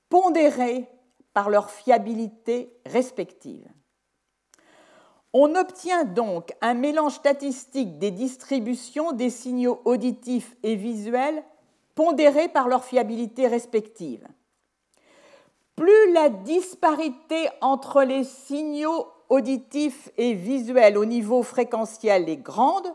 pondérées 0.10 0.90
par 1.34 1.50
leur 1.50 1.70
fiabilité 1.70 2.76
respective. 2.86 3.68
On 5.32 5.56
obtient 5.56 6.06
donc 6.06 6.54
un 6.62 6.76
mélange 6.76 7.14
statistique 7.14 7.98
des 7.98 8.12
distributions 8.12 9.14
des 9.14 9.32
signaux 9.32 9.82
auditifs 9.86 10.56
et 10.62 10.76
visuels 10.76 11.44
pondérés 11.96 12.50
par 12.50 12.68
leur 12.68 12.84
fiabilité 12.84 13.48
respective. 13.48 14.28
Plus 15.76 16.14
la 16.14 16.30
disparité 16.30 17.50
entre 17.62 18.04
les 18.04 18.24
signaux 18.24 19.08
auditifs 19.30 20.10
et 20.18 20.34
visuels 20.34 20.98
au 20.98 21.06
niveau 21.06 21.42
fréquentiel 21.42 22.30
est 22.30 22.38
grande, 22.38 22.88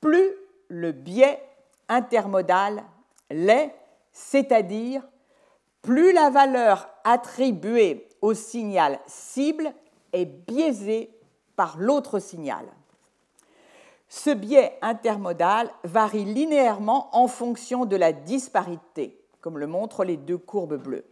plus 0.00 0.30
le 0.68 0.92
biais 0.92 1.42
intermodal 1.88 2.84
l'est, 3.30 3.74
c'est-à-dire 4.12 5.02
plus 5.80 6.12
la 6.12 6.28
valeur 6.28 6.88
attribuée 7.04 8.08
au 8.20 8.34
signal 8.34 8.98
cible 9.06 9.72
est 10.12 10.26
biaisée 10.26 11.10
par 11.56 11.78
l'autre 11.78 12.18
signal. 12.18 12.66
Ce 14.08 14.30
biais 14.30 14.78
intermodal 14.82 15.70
varie 15.84 16.24
linéairement 16.24 17.08
en 17.16 17.28
fonction 17.28 17.84
de 17.84 17.96
la 17.96 18.12
disparité, 18.12 19.20
comme 19.40 19.58
le 19.58 19.66
montrent 19.66 20.04
les 20.04 20.16
deux 20.16 20.38
courbes 20.38 20.76
bleues. 20.76 21.04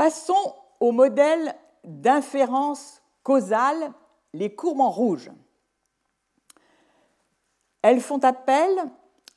Passons 0.00 0.54
au 0.80 0.92
modèle 0.92 1.54
d'inférence 1.84 3.02
causale, 3.22 3.92
les 4.32 4.54
courbes 4.54 4.80
en 4.80 4.88
rouge. 4.88 5.30
Elles 7.82 8.00
font 8.00 8.20
appel 8.20 8.70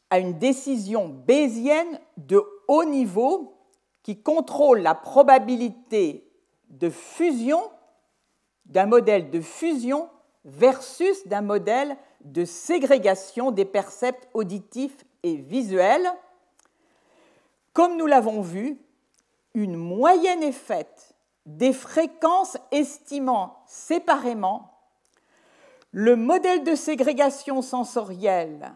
à 0.10 0.19
une 0.19 0.39
décision 0.39 1.10
bayésienne 1.10 1.99
de 2.15 2.41
haut 2.69 2.86
niveau 2.86 3.58
qui 4.04 4.23
contrôle 4.23 4.80
la 4.80 4.95
probabilité 4.95 6.32
de 6.69 6.89
fusion 6.89 7.60
d'un 8.65 8.86
modèle 8.86 9.32
de 9.32 9.41
fusion 9.41 10.10
versus 10.45 11.28
d'un 11.28 11.41
modèle 11.41 11.97
de 12.21 12.45
ségrégation 12.45 13.52
des 13.52 13.65
percepts 13.65 14.30
auditifs 14.34 15.04
et 15.23 15.36
visuels. 15.36 16.10
Comme 17.73 17.97
nous 17.97 18.08
l'avons 18.08 18.39
vu, 18.39 18.80
une 19.54 19.76
moyenne 19.76 20.44
est 20.44 20.52
faite 20.52 21.16
des 21.46 21.74
fréquences 21.74 22.58
estimant 22.72 23.63
séparément 23.68 24.72
le 25.92 26.16
modèle 26.16 26.63
de 26.63 26.74
ségrégation 26.74 27.62
sensorielle 27.62 28.74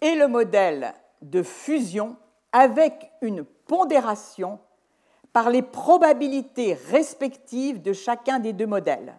et 0.00 0.14
le 0.14 0.26
modèle 0.26 0.94
de 1.22 1.42
fusion 1.42 2.16
avec 2.52 3.12
une 3.20 3.44
pondération 3.44 4.58
par 5.32 5.50
les 5.50 5.62
probabilités 5.62 6.74
respectives 6.74 7.82
de 7.82 7.92
chacun 7.92 8.40
des 8.40 8.52
deux 8.52 8.66
modèles. 8.66 9.16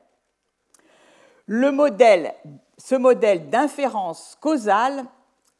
Le 1.45 1.71
modèle, 1.71 2.33
ce 2.77 2.95
modèle 2.95 3.49
d'inférence 3.49 4.37
causale 4.41 5.05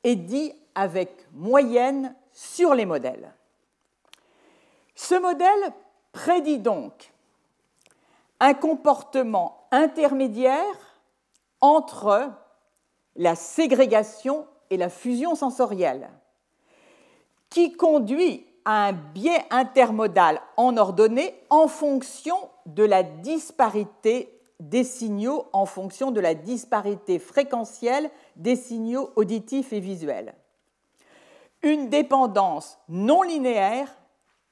est 0.04 0.16
dit 0.16 0.54
avec 0.76 1.28
moyenne 1.34 2.16
sur 2.34 2.74
les 2.74 2.86
modèles. 2.86 3.34
Ce 5.02 5.16
modèle 5.16 5.74
prédit 6.12 6.60
donc 6.60 7.14
un 8.42 8.54
comportement 8.54 9.66
intermédiaire 9.72 11.00
entre 11.62 12.30
la 13.16 13.36
ségrégation 13.36 14.46
et 14.70 14.76
la 14.76 14.90
fusion 14.90 15.36
sensorielle, 15.36 16.10
qui 17.50 17.72
conduit 17.72 18.46
à 18.66 18.88
un 18.88 18.92
biais 18.92 19.46
intermodal 19.52 20.42
en 20.58 20.76
ordonnée 20.76 21.34
en 21.50 21.70
fonction 21.70 22.36
de 22.66 22.84
la 22.84 23.02
disparité 23.02 24.38
des 24.60 24.84
signaux, 24.84 25.46
en 25.54 25.66
fonction 25.66 26.12
de 26.12 26.20
la 26.20 26.34
disparité 26.34 27.20
fréquentielle 27.20 28.12
des 28.36 28.58
signaux 28.58 29.12
auditifs 29.16 29.72
et 29.72 29.80
visuels. 29.80 30.36
Une 31.64 31.88
dépendance 31.88 32.78
non 32.90 33.22
linéaire 33.22 33.96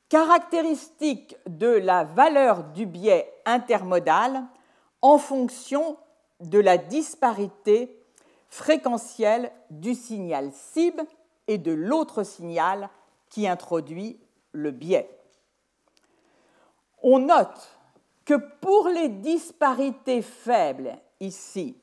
caractéristique 0.09 1.35
de 1.47 1.67
la 1.67 2.03
valeur 2.03 2.63
du 2.65 2.85
biais 2.85 3.31
intermodal 3.45 4.43
en 5.01 5.17
fonction 5.17 5.97
de 6.39 6.59
la 6.59 6.77
disparité 6.77 7.97
fréquentielle 8.49 9.51
du 9.69 9.95
signal 9.95 10.51
cible 10.53 11.03
et 11.47 11.57
de 11.57 11.71
l'autre 11.71 12.23
signal 12.23 12.89
qui 13.29 13.47
introduit 13.47 14.19
le 14.51 14.71
biais. 14.71 15.09
On 17.03 17.19
note 17.19 17.69
que 18.25 18.33
pour 18.33 18.87
les 18.89 19.09
disparités 19.09 20.21
faibles 20.21 20.97
ici, 21.19 21.77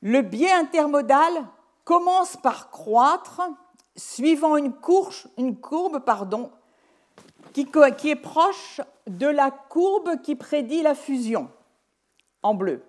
le 0.00 0.22
biais 0.22 0.52
intermodal 0.52 1.32
commence 1.84 2.36
par 2.36 2.70
croître 2.70 3.42
suivant 3.96 4.56
une, 4.56 4.72
courbe 4.72 6.02
qui 7.52 8.10
est 8.10 8.16
proche 8.16 8.80
de 9.06 9.26
la 9.26 9.50
courbe 9.50 10.20
qui 10.22 10.36
prédit 10.36 10.82
la 10.82 10.94
fusion, 10.94 11.50
en 12.42 12.54
bleu. 12.54 12.82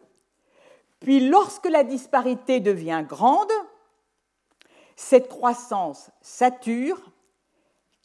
Puis 0.99 1.27
lorsque 1.27 1.67
la 1.67 1.83
disparité 1.83 2.59
devient 2.59 3.03
grande, 3.07 3.51
cette 4.95 5.27
croissance 5.27 6.11
sature 6.21 7.01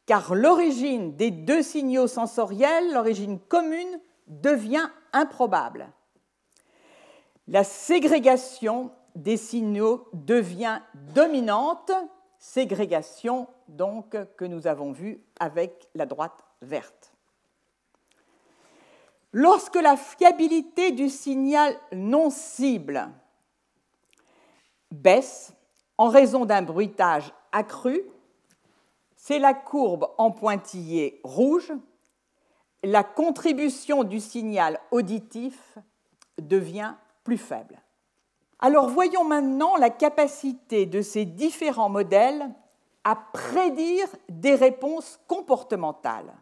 car 0.09 0.35
l'origine 0.35 1.15
des 1.17 1.31
deux 1.31 1.63
signaux 1.63 2.07
sensoriels, 2.07 2.95
l'origine 2.95 3.39
commune, 3.39 4.01
devient 4.27 4.89
improbable. 5.13 5.93
La 7.47 7.63
ségrégation 7.63 8.91
des 9.15 9.37
signaux 9.37 10.09
devient 10.15 10.81
dominante, 10.95 11.93
ségrégation 12.39 13.49
donc 13.69 14.17
que 14.37 14.45
nous 14.45 14.67
avons 14.67 14.93
vue 14.93 15.23
avec 15.41 15.89
la 15.95 16.07
droite 16.07 16.45
verte. 16.63 17.13
Lorsque 19.33 19.77
la 19.77 19.97
fiabilité 19.97 20.93
du 20.93 21.09
signal 21.09 21.79
non 21.93 22.31
cible 22.31 23.09
baisse 24.91 25.53
en 25.99 26.09
raison 26.09 26.45
d'un 26.45 26.63
bruitage 26.63 27.33
accru, 27.53 28.03
c'est 29.17 29.39
la 29.39 29.53
courbe 29.53 30.09
en 30.17 30.31
pointillé 30.31 31.21
rouge, 31.25 31.73
la 32.83 33.05
contribution 33.05 34.05
du 34.05 34.21
signal 34.21 34.81
auditif 34.91 35.79
devient 36.41 36.95
plus 37.25 37.37
faible. 37.37 37.77
Alors 38.61 38.89
voyons 38.89 39.25
maintenant 39.25 39.77
la 39.77 39.91
capacité 39.91 40.87
de 40.87 41.01
ces 41.01 41.25
différents 41.25 41.89
modèles 41.89 42.51
à 43.05 43.17
prédire 43.17 44.09
des 44.29 44.55
réponses 44.55 45.21
comportementales. 45.29 46.35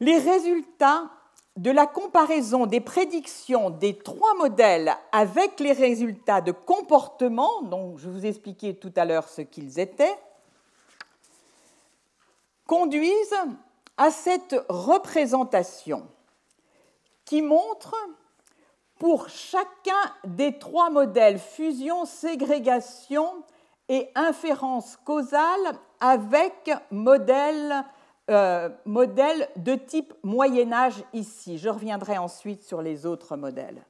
Les 0.00 0.18
résultats 0.18 1.10
de 1.56 1.70
la 1.70 1.86
comparaison 1.86 2.66
des 2.66 2.80
prédictions 2.80 3.70
des 3.70 3.96
trois 3.96 4.34
modèles 4.34 4.94
avec 5.10 5.58
les 5.58 5.72
résultats 5.72 6.42
de 6.42 6.52
comportement, 6.52 7.62
dont 7.62 7.96
je 7.96 8.10
vous 8.10 8.26
expliquais 8.26 8.74
tout 8.74 8.92
à 8.94 9.06
l'heure 9.06 9.28
ce 9.28 9.40
qu'ils 9.40 9.80
étaient, 9.80 10.18
conduisent 12.66 13.40
à 13.96 14.10
cette 14.10 14.56
représentation 14.68 16.06
qui 17.24 17.40
montre 17.40 17.94
pour 18.98 19.28
chacun 19.28 19.92
des 20.24 20.58
trois 20.58 20.90
modèles 20.90 21.38
fusion, 21.38 22.04
ségrégation 22.04 23.42
et 23.88 24.10
inférence 24.14 24.96
causale 25.04 25.78
avec 26.00 26.70
modèle, 26.90 27.84
euh, 28.30 28.68
de 28.86 29.74
type 29.74 30.14
Moyen 30.22 30.72
Âge 30.72 31.04
ici. 31.12 31.58
Je 31.58 31.68
reviendrai 31.68 32.18
ensuite 32.18 32.64
sur 32.64 32.82
les 32.82 33.06
autres 33.06 33.36
modèles. 33.36 33.84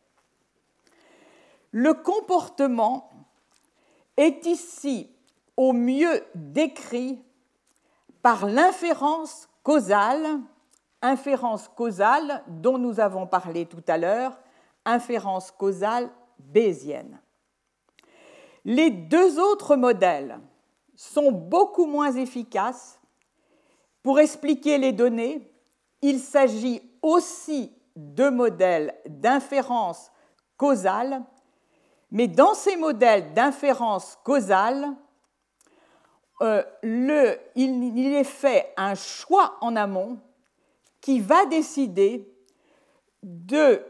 Le 1.71 1.95
comportement 1.95 3.11
est 4.16 4.47
ici 4.47 5.11
au 5.57 5.73
mieux 5.73 6.25
décrit 6.35 7.23
par 8.23 8.47
l'inférence 8.47 9.49
causale, 9.62 10.40
inférence 11.01 11.69
causale 11.69 12.42
dont 12.49 12.79
nous 12.79 13.01
avons 13.01 13.27
parlé 13.27 13.66
tout 13.66 13.85
à 13.88 13.99
l'heure, 13.99 14.38
inférence 14.87 15.51
causale 15.51 16.11
bayésienne. 16.38 17.20
Les 18.64 18.90
deux 18.90 19.38
autres 19.38 19.77
modèles 19.77 20.40
sont 20.94 21.31
beaucoup 21.31 21.87
moins 21.87 22.12
efficaces 22.12 22.99
pour 24.03 24.18
expliquer 24.18 24.79
les 24.79 24.92
données. 24.92 25.51
Il 26.03 26.18
s'agit 26.20 26.83
aussi 27.03 27.72
de 27.96 28.29
modèles 28.29 28.94
d'inférence 29.07 30.11
causale, 30.57 31.22
mais 32.11 32.29
dans 32.29 32.55
ces 32.55 32.77
modèles 32.77 33.33
d'inférence 33.35 34.18
causale, 34.25 34.96
euh, 36.42 36.62
il, 37.55 38.14
est 38.14 38.25
fait 38.25 38.72
un 38.77 38.94
choix 38.94 39.57
en 39.61 39.75
amont 39.75 40.18
qui 41.01 41.20
va 41.20 41.46
décider 41.46 42.31
de 43.22 43.83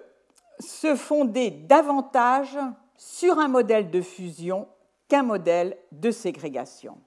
se 0.61 0.95
fonder 0.97 1.51
davantage 1.51 2.59
sur 2.97 3.39
un 3.39 3.49
modèle 3.49 3.91
de 3.91 4.01
fusion 4.01 4.69
qu'un 5.09 5.23
modèle 5.23 5.77
de 5.93 6.11
ségrégation. 6.11 6.99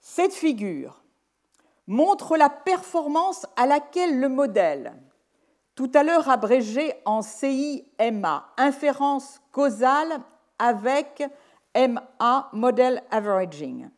Cette 0.00 0.34
figure 0.34 1.02
montre 1.86 2.36
la 2.36 2.50
performance 2.50 3.46
à 3.56 3.66
laquelle 3.66 4.20
le 4.20 4.28
modèle, 4.28 4.94
tout 5.74 5.90
à 5.94 6.02
l'heure 6.02 6.28
abrégé 6.28 6.94
en 7.04 7.22
CIMA, 7.22 8.46
inférence 8.56 9.40
causale 9.52 10.20
avec 10.58 11.22
MA, 11.76 12.48
Model 12.52 13.02
Averaging, 13.10 13.88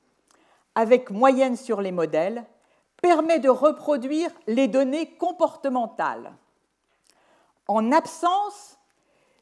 avec 0.75 1.11
moyenne 1.11 1.57
sur 1.57 1.81
les 1.81 1.93
modèles, 1.93 2.45
permet 3.01 3.39
de 3.39 3.49
reproduire 3.49 4.31
les 4.47 4.67
données 4.67 5.15
comportementales. 5.17 6.33
En 7.69 7.93
absence, 7.93 8.79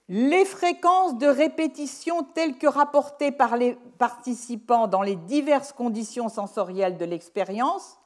les 0.09 0.45
fréquences 0.45 1.17
de 1.19 1.27
répétition 1.27 2.23
telles 2.23 2.59
que 2.59 2.67
rapportées 2.67 3.33
par 3.33 3.57
les 3.57 3.77
participants 3.99 4.87
dans 4.87 5.03
les 5.03 5.17
diverses 5.17 5.73
conditions 5.73 6.29
sensorielles 6.29 6.97
de 6.97 7.05
l'expérience, 7.05 7.99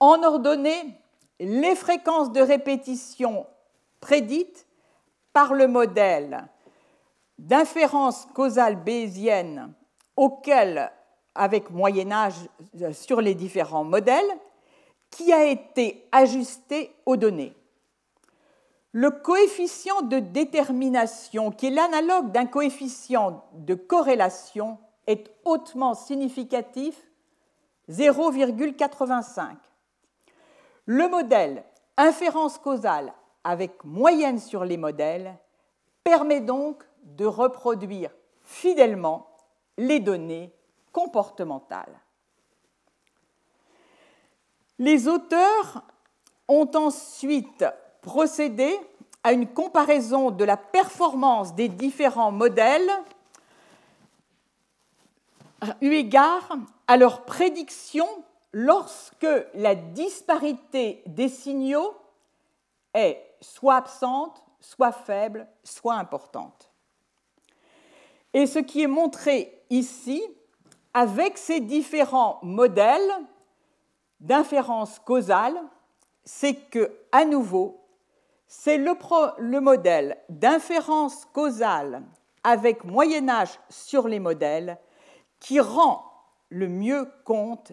en 0.00 0.22
ordonnée, 0.22 1.00
les 1.40 1.74
fréquences 1.74 2.32
de 2.32 2.40
répétition 2.40 3.46
prédites 4.00 4.66
par 5.32 5.54
le 5.54 5.66
modèle 5.68 6.48
d'inférence 7.38 8.26
causale 8.34 8.76
bayésienne 8.76 9.72
auquel, 10.16 10.90
avec 11.34 11.70
Moyen 11.70 12.10
Âge 12.10 12.48
euh, 12.80 12.92
sur 12.94 13.20
les 13.20 13.34
différents 13.34 13.84
modèles, 13.84 14.30
qui 15.10 15.32
a 15.32 15.44
été 15.44 16.08
ajusté 16.12 16.94
aux 17.04 17.16
données. 17.16 17.54
Le 18.96 19.10
coefficient 19.10 20.00
de 20.00 20.20
détermination, 20.20 21.50
qui 21.50 21.66
est 21.66 21.70
l'analogue 21.70 22.32
d'un 22.32 22.46
coefficient 22.46 23.44
de 23.52 23.74
corrélation, 23.74 24.78
est 25.06 25.30
hautement 25.44 25.92
significatif, 25.92 26.96
0,85. 27.90 29.56
Le 30.86 31.08
modèle 31.10 31.62
inférence 31.98 32.56
causale 32.56 33.12
avec 33.44 33.84
moyenne 33.84 34.38
sur 34.38 34.64
les 34.64 34.78
modèles 34.78 35.36
permet 36.02 36.40
donc 36.40 36.82
de 37.02 37.26
reproduire 37.26 38.12
fidèlement 38.44 39.28
les 39.76 40.00
données 40.00 40.54
comportementales. 40.92 42.00
Les 44.78 45.06
auteurs 45.06 45.82
ont 46.48 46.70
ensuite 46.74 47.66
procédé 48.06 48.78
à 49.24 49.32
une 49.32 49.48
comparaison 49.48 50.30
de 50.30 50.44
la 50.44 50.56
performance 50.56 51.56
des 51.56 51.68
différents 51.68 52.30
modèles 52.30 52.88
eu 55.80 55.92
égard 55.92 56.56
à 56.86 56.96
leurs 56.96 57.24
prédictions 57.24 58.08
lorsque 58.52 59.26
la 59.54 59.74
disparité 59.74 61.02
des 61.06 61.28
signaux 61.28 61.96
est 62.94 63.20
soit 63.40 63.74
absente, 63.74 64.40
soit 64.60 64.92
faible, 64.92 65.48
soit 65.64 65.96
importante. 65.96 66.70
Et 68.32 68.46
ce 68.46 68.60
qui 68.60 68.82
est 68.82 68.86
montré 68.86 69.64
ici, 69.68 70.22
avec 70.94 71.38
ces 71.38 71.58
différents 71.58 72.38
modèles 72.42 73.10
d'inférence 74.20 75.00
causale, 75.00 75.60
c'est 76.24 76.54
que, 76.54 76.96
à 77.10 77.24
nouveau, 77.24 77.85
c'est 78.46 78.78
le, 78.78 78.92
le, 79.38 79.60
modèle 79.60 80.18
d'inférence 80.28 81.24
causale 81.26 82.02
avec 82.44 82.84
Moyen 82.84 83.28
Âge 83.28 83.58
sur 83.68 84.08
les 84.08 84.20
modèles 84.20 84.78
qui 85.40 85.60
rend 85.60 86.04
le 86.48 86.68
mieux 86.68 87.10
compte 87.24 87.72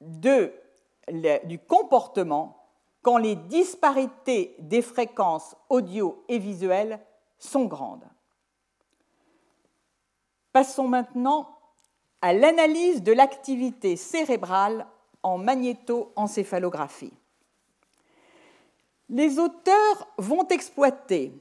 du 0.00 1.58
comportement 1.66 2.58
quand 3.02 3.18
les 3.18 3.36
disparités 3.36 4.56
des 4.58 4.82
fréquences 4.82 5.56
audio 5.68 6.24
et 6.28 6.38
visuelles 6.38 7.00
sont 7.38 7.66
grandes. 7.66 8.06
Passons 10.52 10.88
maintenant 10.88 11.48
à 12.20 12.32
l'analyse 12.32 13.02
de 13.02 13.12
l'activité 13.12 13.96
cérébrale 13.96 14.86
en 15.22 15.38
magnétoencéphalographie. 15.38 17.12
Les 19.10 19.38
auteurs 19.38 20.08
vont 20.18 20.46
exploiter 20.48 21.32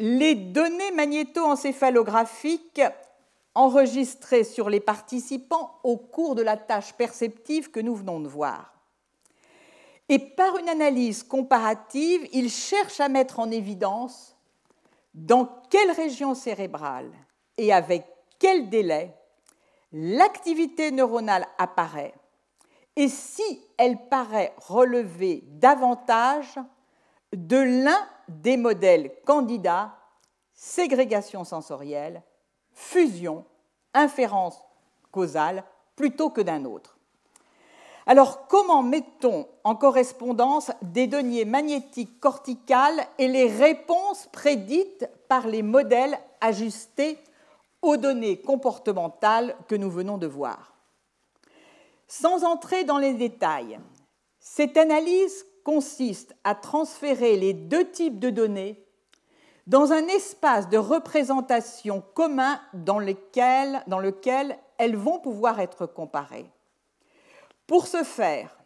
les 0.00 0.34
données 0.34 0.90
magnétoencéphalographiques 0.92 2.82
enregistrées 3.54 4.44
sur 4.44 4.70
les 4.70 4.80
participants 4.80 5.78
au 5.84 5.96
cours 5.96 6.34
de 6.34 6.42
la 6.42 6.56
tâche 6.56 6.94
perceptive 6.94 7.70
que 7.70 7.80
nous 7.80 7.94
venons 7.94 8.20
de 8.20 8.28
voir. 8.28 8.72
Et 10.08 10.18
par 10.18 10.56
une 10.56 10.68
analyse 10.68 11.22
comparative, 11.22 12.26
ils 12.32 12.50
cherchent 12.50 13.00
à 13.00 13.08
mettre 13.08 13.38
en 13.38 13.50
évidence 13.50 14.36
dans 15.14 15.62
quelle 15.68 15.92
région 15.92 16.34
cérébrale 16.34 17.12
et 17.56 17.72
avec 17.72 18.04
quel 18.38 18.68
délai 18.68 19.14
l'activité 19.92 20.90
neuronale 20.90 21.46
apparaît 21.58 22.14
et 22.96 23.08
si 23.08 23.62
elle 23.76 23.96
paraît 24.08 24.52
relever 24.58 25.44
davantage 25.46 26.58
de 27.34 27.56
l'un 27.56 28.08
des 28.28 28.56
modèles 28.56 29.12
candidats, 29.24 29.96
ségrégation 30.52 31.44
sensorielle, 31.44 32.22
fusion, 32.72 33.44
inférence 33.94 34.58
causale, 35.10 35.64
plutôt 35.96 36.30
que 36.30 36.40
d'un 36.40 36.64
autre. 36.64 36.96
Alors, 38.06 38.46
comment 38.48 38.82
mettons 38.82 39.46
en 39.62 39.76
correspondance 39.76 40.70
des 40.82 41.06
données 41.06 41.44
magnétiques 41.44 42.18
corticales 42.18 43.06
et 43.18 43.28
les 43.28 43.46
réponses 43.46 44.28
prédites 44.32 45.08
par 45.28 45.46
les 45.46 45.62
modèles 45.62 46.18
ajustés 46.40 47.18
aux 47.82 47.96
données 47.96 48.40
comportementales 48.40 49.54
que 49.68 49.74
nous 49.74 49.90
venons 49.90 50.18
de 50.18 50.26
voir? 50.26 50.74
Sans 52.08 52.44
entrer 52.44 52.84
dans 52.84 52.98
les 52.98 53.14
détails, 53.14 53.78
cette 54.40 54.76
analyse 54.76 55.46
consiste 55.64 56.34
à 56.44 56.54
transférer 56.54 57.36
les 57.36 57.52
deux 57.52 57.90
types 57.90 58.18
de 58.18 58.30
données 58.30 58.84
dans 59.66 59.92
un 59.92 60.06
espace 60.08 60.68
de 60.68 60.78
représentation 60.78 62.02
commun 62.14 62.60
dans 62.72 62.98
lequel, 62.98 64.58
elles 64.78 64.96
vont 64.96 65.20
pouvoir 65.20 65.60
être 65.60 65.86
comparées. 65.86 66.46
Pour 67.66 67.86
ce 67.86 68.02
faire, 68.02 68.58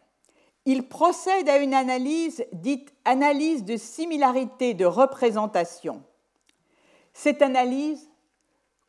il 0.65 0.87
procède 0.87 1.47
à 1.47 1.57
une 1.57 1.75
analyse 1.75 2.43
dite 2.53 2.91
analyse 3.05 3.63
de 3.63 3.77
similarité 3.77 4.73
de 4.73 4.85
représentation. 4.85 6.01
Cette 7.13 7.43
analyse 7.43 8.09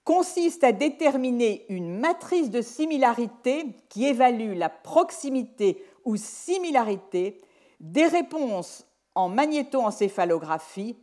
consiste 0.04 0.64
à 0.64 0.72
déterminer 0.72 1.66
une 1.68 1.98
matrice 1.98 2.48
de 2.48 2.62
similarité 2.62 3.66
qui 3.90 4.06
évalue 4.06 4.56
la 4.56 4.70
proximité 4.70 5.84
ou 6.04 6.16
similarité 6.16 7.38
des 7.80 8.06
réponses 8.06 8.86
en 9.14 9.28
magnétoencéphalographie 9.28 10.96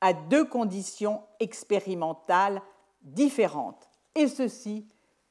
à 0.00 0.12
deux 0.12 0.44
conditions 0.44 1.22
expérimentales 1.40 2.62
différentes, 3.02 3.88
et 4.14 4.28
ceci 4.28 4.86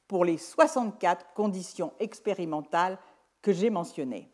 pour 0.08 0.24
les 0.24 0.38
64 0.38 1.32
conditions 1.34 1.92
expérimentales 1.98 2.98
que 3.42 3.52
j'ai 3.52 3.70
mentionnées. 3.70 4.28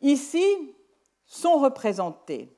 Ici 0.00 0.44
sont 1.26 1.58
représentées 1.58 2.52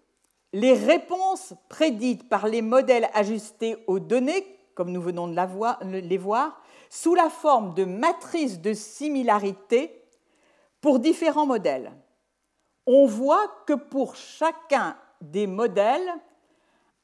les 0.53 0.73
réponses 0.73 1.55
prédites 1.69 2.29
par 2.29 2.47
les 2.47 2.63
modèles 2.63 3.09
ajustés 3.15 3.77
aux 3.87 3.99
données 3.99 4.59
comme 4.79 4.93
nous 4.93 5.03
venons 5.03 5.27
de 5.27 5.99
les 5.99 6.19
voir, 6.19 6.63
sous 6.89 7.17
la 7.17 7.29
forme 7.31 7.75
de 7.75 7.85
matrices 7.85 8.61
de 8.61 8.73
similarité 8.75 10.05
pour 10.81 11.01
différents 11.01 11.47
modèles. 11.47 11.91
On 12.91 13.05
voit 13.05 13.49
que 13.67 13.75
pour 13.75 14.17
chacun 14.17 14.97
des 15.21 15.47
modèles, 15.47 16.11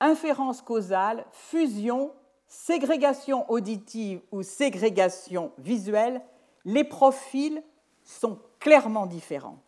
inférence 0.01 0.63
causale, 0.63 1.27
fusion, 1.31 2.11
ségrégation 2.47 3.45
auditive 3.51 4.23
ou 4.33 4.43
ségrégation 4.43 5.53
visuelle, 5.59 6.23
les 6.65 6.85
profils 6.85 7.63
sont 8.03 8.39
clairement 8.61 9.05
différents. 9.05 9.59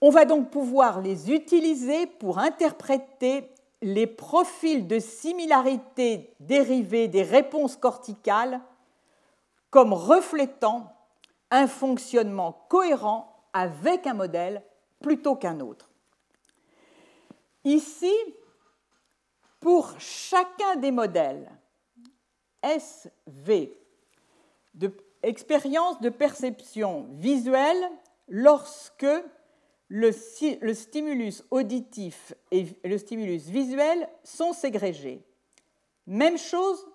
On 0.00 0.10
va 0.10 0.24
donc 0.24 0.50
pouvoir 0.50 1.00
les 1.00 1.30
utiliser 1.30 2.08
pour 2.08 2.40
interpréter 2.40 3.48
les 3.82 4.08
profils 4.08 4.88
de 4.88 4.98
similarité 4.98 6.34
dérivés 6.40 7.06
des 7.06 7.22
réponses 7.22 7.76
corticales 7.76 8.60
comme 9.70 9.92
reflétant 9.92 10.92
un 11.52 11.68
fonctionnement 11.68 12.66
cohérent 12.68 13.46
avec 13.52 14.08
un 14.08 14.14
modèle 14.14 14.64
plutôt 15.00 15.36
qu'un 15.36 15.60
autre. 15.60 15.90
Ici, 17.64 18.14
pour 19.58 19.98
chacun 19.98 20.76
des 20.76 20.90
modèles 20.90 21.50
SV, 22.62 23.76
expérience 25.22 26.00
de 26.00 26.08
perception 26.08 27.08
visuelle 27.12 27.90
lorsque 28.28 29.06
le, 29.88 30.12
stimulus 30.12 31.42
auditif 31.50 32.32
et 32.50 32.66
le 32.84 32.96
stimulus 32.96 33.48
visuel 33.48 34.08
sont 34.22 34.52
ségrégés. 34.52 35.24
Même 36.06 36.38
chose 36.38 36.86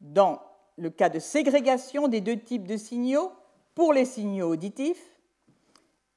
dans 0.00 0.40
le 0.76 0.90
cas 0.90 1.08
de 1.08 1.18
ségrégation 1.18 2.08
des 2.08 2.20
deux 2.20 2.38
types 2.38 2.66
de 2.66 2.76
signaux 2.76 3.32
pour 3.74 3.92
les 3.92 4.04
signaux 4.04 4.52
auditifs, 4.52 5.18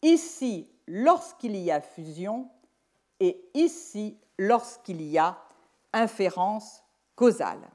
ici 0.01 0.67
lorsqu'il 0.89 1.55
y 1.55 1.71
a 1.71 1.81
fusion 1.81 2.49
et 3.19 3.39
ici 3.53 4.17
lorsqu'il 4.39 5.01
y 5.03 5.17
a 5.19 5.37
inférence 5.93 6.83
causale. 7.15 7.69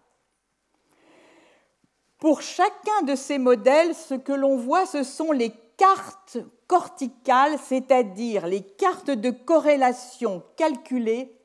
Pour 2.18 2.42
chacun 2.42 3.02
de 3.06 3.14
ces 3.14 3.38
modèles, 3.38 3.94
ce 3.94 4.14
que 4.14 4.32
l'on 4.32 4.56
voit, 4.56 4.84
ce 4.84 5.04
sont 5.04 5.30
les 5.30 5.50
cartes 5.76 6.38
corticales, 6.66 7.58
c'est-à-dire 7.58 8.46
les 8.46 8.62
cartes 8.62 9.10
de 9.10 9.30
corrélation 9.30 10.42
calculées 10.56 11.38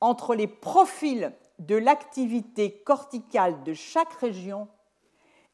entre 0.00 0.34
les 0.34 0.46
profils 0.46 1.32
de 1.58 1.76
l'activité 1.76 2.82
corticale 2.82 3.62
de 3.64 3.74
chaque 3.74 4.12
région 4.14 4.68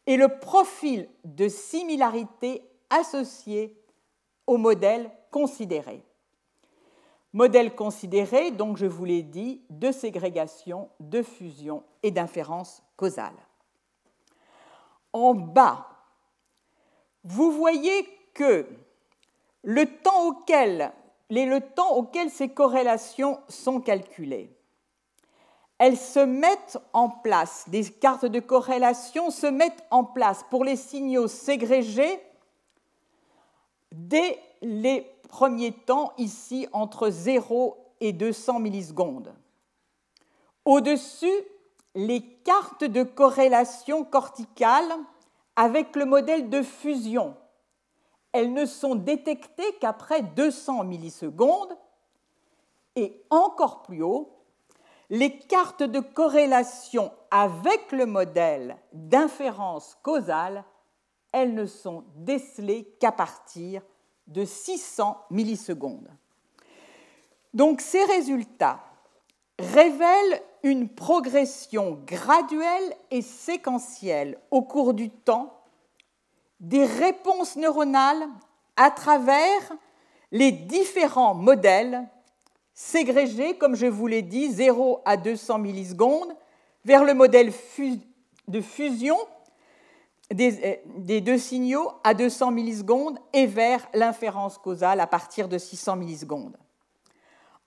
et 0.06 0.16
le 0.16 0.38
profil 0.40 1.08
de 1.24 1.48
similarité 1.48 2.62
associé 2.90 3.82
au 4.46 4.56
modèle 4.56 5.10
considéré. 5.30 6.02
Modèle 7.32 7.74
considéré, 7.74 8.50
donc 8.50 8.76
je 8.76 8.86
vous 8.86 9.04
l'ai 9.04 9.22
dit, 9.22 9.62
de 9.70 9.92
ségrégation, 9.92 10.88
de 10.98 11.22
fusion 11.22 11.82
et 12.02 12.10
d'inférence 12.10 12.82
causale. 12.96 13.36
En 15.12 15.34
bas, 15.34 15.86
vous 17.24 17.52
voyez 17.52 18.08
que 18.34 18.66
le 19.62 19.84
temps 19.84 20.28
auquel, 20.28 20.92
le 21.30 21.60
temps 21.60 21.96
auquel 21.96 22.30
ces 22.30 22.48
corrélations 22.48 23.38
sont 23.48 23.80
calculées, 23.80 24.58
elles 25.78 25.96
se 25.96 26.20
mettent 26.20 26.78
en 26.92 27.08
place, 27.08 27.68
des 27.68 27.84
cartes 27.84 28.26
de 28.26 28.40
corrélation 28.40 29.30
se 29.30 29.46
mettent 29.46 29.84
en 29.90 30.04
place 30.04 30.44
pour 30.50 30.64
les 30.64 30.76
signaux 30.76 31.28
ségrégés 31.28 32.20
dès 33.92 34.38
les 34.60 35.06
premiers 35.28 35.72
temps, 35.72 36.12
ici 36.18 36.66
entre 36.72 37.10
0 37.10 37.76
et 38.00 38.12
200 38.12 38.58
millisecondes. 38.60 39.34
Au-dessus, 40.64 41.26
les 41.94 42.22
cartes 42.44 42.84
de 42.84 43.02
corrélation 43.02 44.04
corticale 44.04 44.92
avec 45.56 45.96
le 45.96 46.04
modèle 46.04 46.48
de 46.48 46.62
fusion. 46.62 47.36
Elles 48.32 48.52
ne 48.52 48.66
sont 48.66 48.94
détectées 48.94 49.74
qu'après 49.80 50.22
200 50.22 50.84
millisecondes 50.84 51.76
et 52.94 53.24
encore 53.30 53.82
plus 53.82 54.02
haut, 54.02 54.38
les 55.10 55.38
cartes 55.38 55.82
de 55.82 56.00
corrélation 56.00 57.10
avec 57.30 57.92
le 57.92 58.06
modèle 58.06 58.76
d'inférence 58.92 59.96
causale, 60.02 60.64
elles 61.32 61.54
ne 61.54 61.66
sont 61.66 62.04
décelées 62.16 62.84
qu'à 63.00 63.12
partir 63.12 63.82
de 64.28 64.44
600 64.44 65.24
millisecondes. 65.30 66.08
Donc 67.54 67.80
ces 67.80 68.04
résultats 68.04 68.80
révèlent 69.58 70.42
une 70.62 70.88
progression 70.88 72.00
graduelle 72.06 72.94
et 73.10 73.22
séquentielle 73.22 74.38
au 74.50 74.62
cours 74.62 74.94
du 74.94 75.10
temps 75.10 75.54
des 76.60 76.84
réponses 76.84 77.56
neuronales 77.56 78.28
à 78.76 78.90
travers 78.90 79.72
les 80.30 80.52
différents 80.52 81.34
modèles 81.34 82.08
ségrégés, 82.74 83.56
comme 83.56 83.74
je 83.74 83.86
vous 83.86 84.06
l'ai 84.06 84.22
dit, 84.22 84.52
0 84.52 85.00
à 85.04 85.16
200 85.16 85.58
millisecondes, 85.58 86.34
vers 86.84 87.04
le 87.04 87.14
modèle 87.14 87.52
de 88.46 88.60
fusion 88.60 89.16
euh, 90.32 90.76
des, 90.84 91.20
deux 91.20 91.38
signaux 91.38 91.90
à 92.04 92.12
200 92.14 92.50
millisecondes 92.50 93.18
et 93.32 93.46
vers 93.46 93.88
l'inférence 93.94 94.58
causale 94.58 95.00
à 95.00 95.06
partir 95.06 95.48
de 95.48 95.56
600 95.56 95.96
millisecondes. 95.96 96.56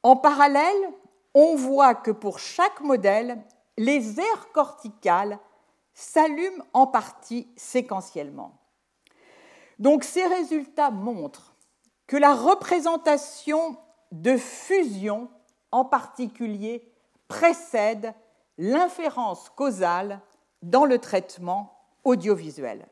En 0.04 0.16
parallèle, 0.16 0.90
on 1.34 1.56
voit 1.56 1.96
que 1.96 2.12
pour 2.12 2.40
chaque 2.40 2.82
modèle, 2.82 3.42
les 3.78 4.20
aires 4.20 4.52
corticales 4.54 5.40
s'allument 5.94 6.64
en 6.74 6.88
partie 6.88 7.48
séquentiellement. 7.56 8.54
Donc 9.80 10.04
ces 10.04 10.26
résultats 10.26 10.92
montrent 10.92 11.56
que 12.06 12.18
la 12.18 12.36
représentation 12.36 13.78
de 14.12 14.38
fusion 14.38 15.30
en 15.72 15.86
particulier 15.86 16.92
précède 17.28 18.14
l'inférence 18.58 19.50
causale 19.50 20.20
dans 20.62 20.86
le 20.86 21.00
traitement 21.00 21.71
audiovisuel. 22.04 22.88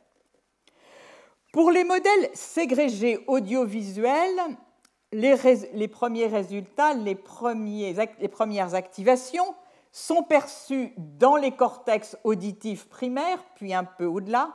Pour 1.51 1.71
les 1.71 1.83
modèles 1.83 2.29
ségrégés 2.33 3.23
audiovisuels, 3.27 4.39
les, 5.11 5.87
premiers 5.87 6.27
résultats, 6.27 6.93
les, 6.93 7.17
les 8.19 8.27
premières 8.27 8.75
activations 8.75 9.55
sont 9.91 10.23
perçus 10.23 10.93
dans 10.97 11.35
les 11.35 11.51
cortex 11.51 12.15
auditifs 12.23 12.87
primaires, 12.87 13.43
puis 13.55 13.73
un 13.73 13.83
peu 13.83 14.05
au-delà. 14.05 14.53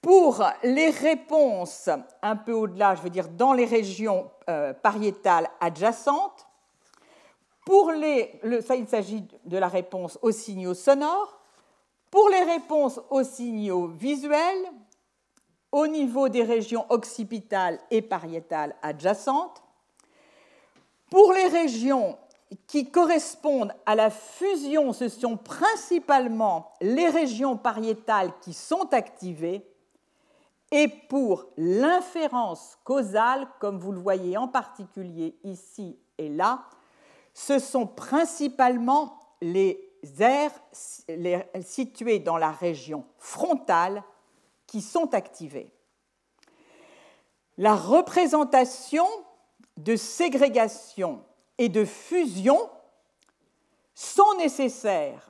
Pour 0.00 0.42
les 0.64 0.90
réponses 0.90 1.88
un 2.22 2.36
peu 2.36 2.52
au-delà, 2.52 2.94
je 2.94 3.02
veux 3.02 3.10
dire 3.10 3.28
dans 3.28 3.52
les 3.52 3.66
régions 3.66 4.30
euh, 4.48 4.72
pariétales 4.72 5.48
adjacentes, 5.60 6.46
pour 7.64 7.92
les, 7.92 8.40
ça, 8.66 8.74
il 8.74 8.88
s'agit 8.88 9.24
de 9.44 9.56
la 9.56 9.68
réponse 9.68 10.18
aux 10.22 10.32
signaux 10.32 10.74
sonores. 10.74 11.41
Pour 12.12 12.28
les 12.28 12.42
réponses 12.42 13.00
aux 13.08 13.24
signaux 13.24 13.86
visuels, 13.86 14.70
au 15.72 15.86
niveau 15.86 16.28
des 16.28 16.42
régions 16.42 16.84
occipitales 16.90 17.80
et 17.90 18.02
pariétales 18.02 18.76
adjacentes, 18.82 19.62
pour 21.10 21.32
les 21.32 21.46
régions 21.48 22.18
qui 22.66 22.90
correspondent 22.90 23.72
à 23.86 23.94
la 23.94 24.10
fusion, 24.10 24.92
ce 24.92 25.08
sont 25.08 25.38
principalement 25.38 26.74
les 26.82 27.08
régions 27.08 27.56
pariétales 27.56 28.32
qui 28.42 28.52
sont 28.52 28.92
activées, 28.92 29.66
et 30.70 30.88
pour 30.88 31.46
l'inférence 31.56 32.78
causale, 32.84 33.48
comme 33.58 33.78
vous 33.78 33.92
le 33.92 34.00
voyez 34.00 34.36
en 34.36 34.48
particulier 34.48 35.38
ici 35.44 35.98
et 36.18 36.28
là, 36.28 36.64
ce 37.32 37.58
sont 37.58 37.86
principalement 37.86 39.18
les 39.40 39.91
situées 41.62 42.18
dans 42.18 42.36
la 42.36 42.50
région 42.50 43.04
frontale 43.18 44.02
qui 44.66 44.80
sont 44.80 45.14
activées. 45.14 45.72
La 47.58 47.74
représentation 47.74 49.06
de 49.76 49.96
ségrégation 49.96 51.24
et 51.58 51.68
de 51.68 51.84
fusion 51.84 52.58
sont 53.94 54.34
nécessaires 54.38 55.28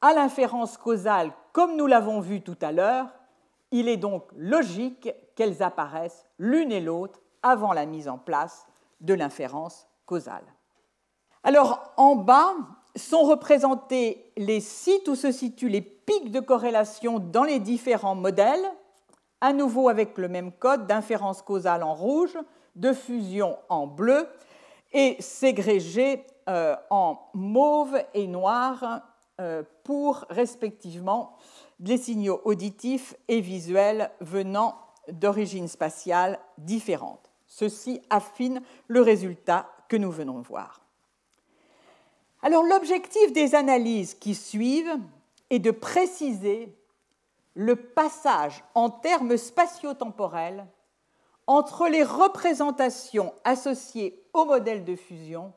à 0.00 0.12
l'inférence 0.12 0.76
causale 0.76 1.32
comme 1.52 1.76
nous 1.76 1.86
l'avons 1.86 2.20
vu 2.20 2.42
tout 2.42 2.58
à 2.60 2.72
l'heure. 2.72 3.08
Il 3.70 3.88
est 3.88 3.96
donc 3.96 4.24
logique 4.36 5.10
qu'elles 5.34 5.62
apparaissent 5.62 6.26
l'une 6.38 6.70
et 6.70 6.80
l'autre 6.80 7.20
avant 7.42 7.72
la 7.72 7.86
mise 7.86 8.08
en 8.08 8.18
place 8.18 8.66
de 9.00 9.14
l'inférence 9.14 9.88
causale. 10.06 10.44
Alors 11.42 11.92
en 11.96 12.16
bas 12.16 12.54
sont 12.96 13.22
représentés 13.22 14.32
les 14.36 14.60
sites 14.60 15.08
où 15.08 15.14
se 15.14 15.32
situent 15.32 15.68
les 15.68 15.80
pics 15.80 16.30
de 16.30 16.40
corrélation 16.40 17.18
dans 17.18 17.44
les 17.44 17.60
différents 17.60 18.14
modèles, 18.14 18.64
à 19.40 19.52
nouveau 19.52 19.88
avec 19.88 20.18
le 20.18 20.28
même 20.28 20.52
code 20.52 20.86
d'inférence 20.86 21.42
causale 21.42 21.82
en 21.82 21.94
rouge, 21.94 22.36
de 22.76 22.92
fusion 22.92 23.56
en 23.68 23.86
bleu 23.86 24.26
et 24.92 25.16
ségrégés 25.20 26.24
euh, 26.48 26.76
en 26.90 27.18
mauve 27.34 28.00
et 28.14 28.26
noir 28.26 29.02
euh, 29.40 29.62
pour 29.84 30.24
respectivement 30.30 31.36
les 31.80 31.98
signaux 31.98 32.40
auditifs 32.44 33.14
et 33.28 33.40
visuels 33.40 34.10
venant 34.20 34.76
d'origines 35.08 35.68
spatiales 35.68 36.38
différentes. 36.58 37.30
Ceci 37.46 38.00
affine 38.10 38.62
le 38.88 39.00
résultat 39.00 39.68
que 39.88 39.96
nous 39.96 40.10
venons 40.10 40.38
de 40.38 40.46
voir. 40.46 40.80
Alors 42.42 42.62
l'objectif 42.62 43.32
des 43.32 43.54
analyses 43.54 44.14
qui 44.14 44.34
suivent 44.34 44.98
est 45.50 45.58
de 45.58 45.70
préciser 45.70 46.74
le 47.54 47.74
passage 47.74 48.62
en 48.74 48.90
termes 48.90 49.36
spatio-temporels 49.36 50.66
entre 51.48 51.88
les 51.88 52.04
représentations 52.04 53.34
associées 53.42 54.22
au 54.32 54.44
modèle 54.44 54.84
de 54.84 54.94
fusion 54.94 55.52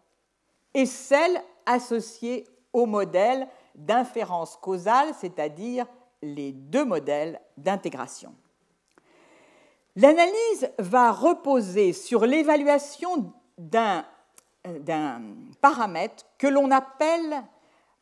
et 0.73 0.85
celles 0.85 1.43
associées 1.65 2.47
au 2.73 2.85
modèle 2.85 3.47
d'inférence 3.75 4.57
causale, 4.57 5.13
c'est-à-dire 5.19 5.85
les 6.21 6.53
deux 6.53 6.85
modèles 6.85 7.41
d'intégration. 7.57 8.33
L'analyse 9.95 10.71
va 10.79 11.11
reposer 11.11 11.91
sur 11.93 12.25
l'évaluation 12.25 13.33
d'un 13.57 14.05
d'un 14.65 15.21
paramètre 15.61 16.25
que 16.37 16.47
l'on 16.47 16.71
appelle 16.71 17.43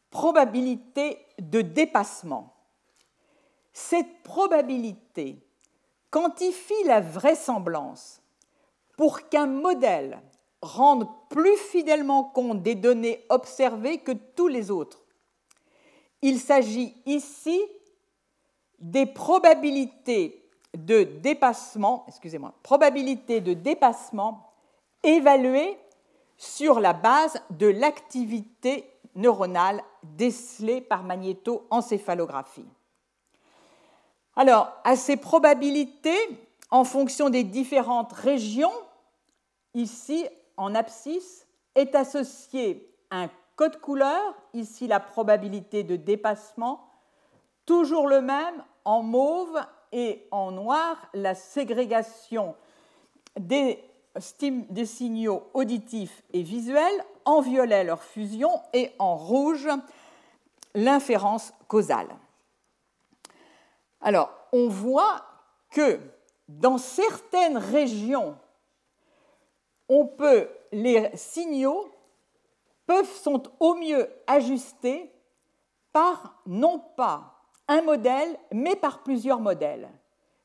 probabilité 0.10 1.20
de 1.40 1.62
dépassement. 1.62 2.54
Cette 3.74 4.24
probabilité 4.24 5.40
quantifie 6.10 6.84
la 6.86 7.02
vraisemblance 7.02 8.22
pour 8.98 9.30
qu'un 9.30 9.48
modèle 9.48 10.22
rende 10.62 11.08
plus 11.30 11.56
fidèlement 11.56 12.24
compte 12.24 12.62
des 12.62 12.76
données 12.76 13.26
observées 13.30 14.00
que 14.00 14.12
tous 14.12 14.48
les 14.48 14.72
autres. 14.72 15.04
Il 16.22 16.40
s'agit 16.40 16.94
ici 17.06 17.62
des 18.80 19.06
probabilités 19.06 20.50
de 20.78 21.04
dépassement, 21.04 22.04
excusez-moi, 22.08 22.54
probabilités 22.62 23.42
de 23.42 23.54
dépassement 23.54 24.52
évaluées 25.04 25.78
sur 26.40 26.80
la 26.80 26.94
base 26.94 27.40
de 27.50 27.68
l'activité 27.68 28.90
neuronale 29.14 29.84
décelée 30.04 30.80
par 30.80 31.04
magnétoencéphalographie. 31.04 32.66
Alors, 34.38 34.72
à 34.86 34.96
ces 34.96 35.18
probabilités, 35.18 36.18
en 36.72 36.86
fonction 36.86 37.30
des 37.30 37.44
différentes 37.44 38.14
régions, 38.14 38.72
ici 39.74 40.26
en 40.56 40.76
abscisse, 40.76 41.46
est 41.76 41.94
associé 41.94 42.90
un 43.12 43.30
code 43.58 43.82
couleur, 43.82 44.34
ici 44.54 44.88
la 44.88 45.02
probabilité 45.02 45.84
de 45.84 45.98
dépassement, 45.98 46.90
toujours 47.66 48.08
le 48.08 48.22
même 48.22 48.64
en 48.86 49.04
mauve 49.04 49.60
et 49.92 50.26
en 50.32 50.52
noir, 50.52 50.96
la 51.14 51.36
ségrégation 51.36 52.56
des 53.38 53.84
des 54.70 54.86
signaux 54.86 55.50
auditifs 55.54 56.24
et 56.34 56.44
visuels, 56.44 57.06
en 57.26 57.42
violet 57.42 57.84
leur 57.84 58.04
fusion 58.04 58.50
et 58.74 58.92
en 59.00 59.16
rouge 59.16 59.70
l'inférence 60.74 61.54
causale. 61.68 62.10
Alors, 64.02 64.32
on 64.52 64.68
voit 64.68 65.26
que 65.72 66.00
dans 66.48 66.78
certaines 66.78 67.58
régions, 67.58 68.36
les 70.72 71.10
signaux 71.16 71.92
peuvent, 72.86 73.12
sont 73.22 73.44
au 73.60 73.76
mieux 73.76 74.10
ajustés 74.28 75.12
par 75.92 76.42
non 76.46 76.80
pas 76.96 77.36
un 77.68 77.82
modèle, 77.82 78.38
mais 78.52 78.76
par 78.76 79.04
plusieurs 79.04 79.40
modèles. 79.40 79.90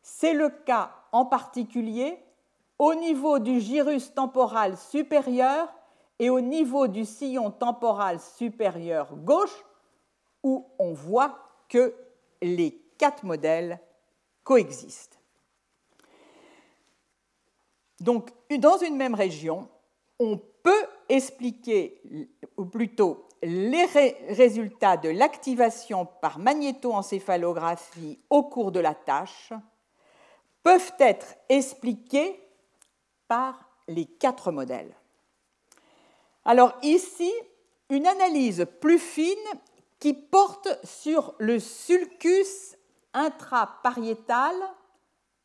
C'est 0.02 0.34
le 0.34 0.50
cas 0.50 0.90
en 1.12 1.24
particulier 1.24 2.18
au 2.78 2.94
niveau 2.94 3.38
du 3.38 3.60
gyrus 3.60 4.12
temporal 4.14 4.76
supérieur 4.76 5.72
et 6.18 6.30
au 6.30 6.40
niveau 6.40 6.86
du 6.86 7.04
sillon 7.04 7.50
temporal 7.50 8.20
supérieur 8.20 9.14
gauche, 9.16 9.64
où 10.42 10.66
on 10.78 10.92
voit 10.92 11.38
que 11.68 11.94
les 12.42 12.72
quatre 12.98 13.24
modèles 13.24 13.80
coexistent. 14.44 15.18
Donc, 18.00 18.30
dans 18.58 18.76
une 18.78 18.96
même 18.96 19.14
région, 19.14 19.68
on 20.18 20.38
peut 20.62 20.86
expliquer, 21.08 22.00
ou 22.56 22.66
plutôt 22.66 23.28
les 23.42 23.86
résultats 24.28 24.96
de 24.96 25.08
l'activation 25.08 26.06
par 26.06 26.38
magnétoencéphalographie 26.38 28.18
au 28.30 28.44
cours 28.44 28.72
de 28.72 28.80
la 28.80 28.94
tâche 28.94 29.52
peuvent 30.62 30.92
être 30.98 31.34
expliqués 31.48 32.43
par 33.28 33.68
les 33.88 34.06
quatre 34.06 34.52
modèles. 34.52 34.94
Alors 36.44 36.74
ici, 36.82 37.32
une 37.90 38.06
analyse 38.06 38.66
plus 38.80 38.98
fine 38.98 39.34
qui 39.98 40.12
porte 40.12 40.68
sur 40.84 41.34
le 41.38 41.58
sulcus 41.58 42.76
intrapariétal 43.12 44.54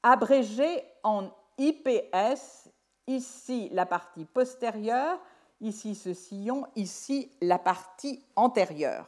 abrégé 0.04 0.84
en 1.04 1.30
IPS, 1.58 2.70
ici 3.08 3.70
la 3.72 3.86
partie 3.86 4.26
postérieure, 4.26 5.20
ici 5.62 5.96
ce 5.96 6.14
sillon, 6.14 6.66
ici 6.76 7.32
la 7.42 7.60
partie 7.60 8.24
antérieure. 8.36 9.08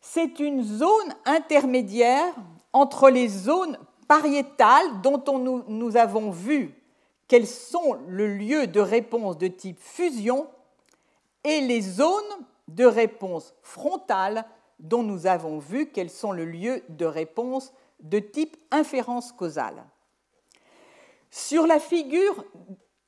C'est 0.00 0.38
une 0.38 0.62
zone 0.62 1.14
intermédiaire 1.24 2.34
entre 2.72 3.08
les 3.08 3.28
zones 3.28 3.78
pariétales 4.06 5.00
dont 5.02 5.64
nous 5.68 5.96
avons 5.96 6.30
vu 6.30 6.83
qu'elles 7.28 7.46
sont 7.46 7.94
le 8.06 8.28
lieu 8.28 8.66
de 8.66 8.80
réponse 8.80 9.38
de 9.38 9.48
type 9.48 9.80
fusion 9.80 10.48
et 11.42 11.60
les 11.60 11.80
zones 11.80 12.46
de 12.68 12.84
réponse 12.84 13.54
frontale 13.62 14.44
dont 14.78 15.02
nous 15.02 15.26
avons 15.26 15.58
vu 15.58 15.86
qu'elles 15.86 16.10
sont 16.10 16.32
le 16.32 16.44
lieu 16.44 16.82
de 16.88 17.06
réponse 17.06 17.72
de 18.00 18.18
type 18.18 18.56
inférence 18.70 19.32
causale? 19.32 19.84
Sur 21.30 21.66
la 21.66 21.80
figure 21.80 22.44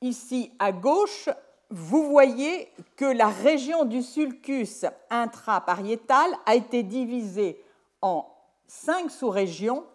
ici 0.01 0.51
à 0.59 0.71
gauche, 0.71 1.29
vous 1.69 2.09
voyez 2.09 2.71
que 2.95 3.05
la 3.05 3.27
région 3.27 3.85
du 3.85 4.01
sulcus 4.01 4.85
intrapariétal 5.09 6.31
a 6.45 6.55
été 6.55 6.83
divisée 6.83 7.61
en 8.01 8.27
cinq 8.67 9.11
sous-régions 9.11 9.85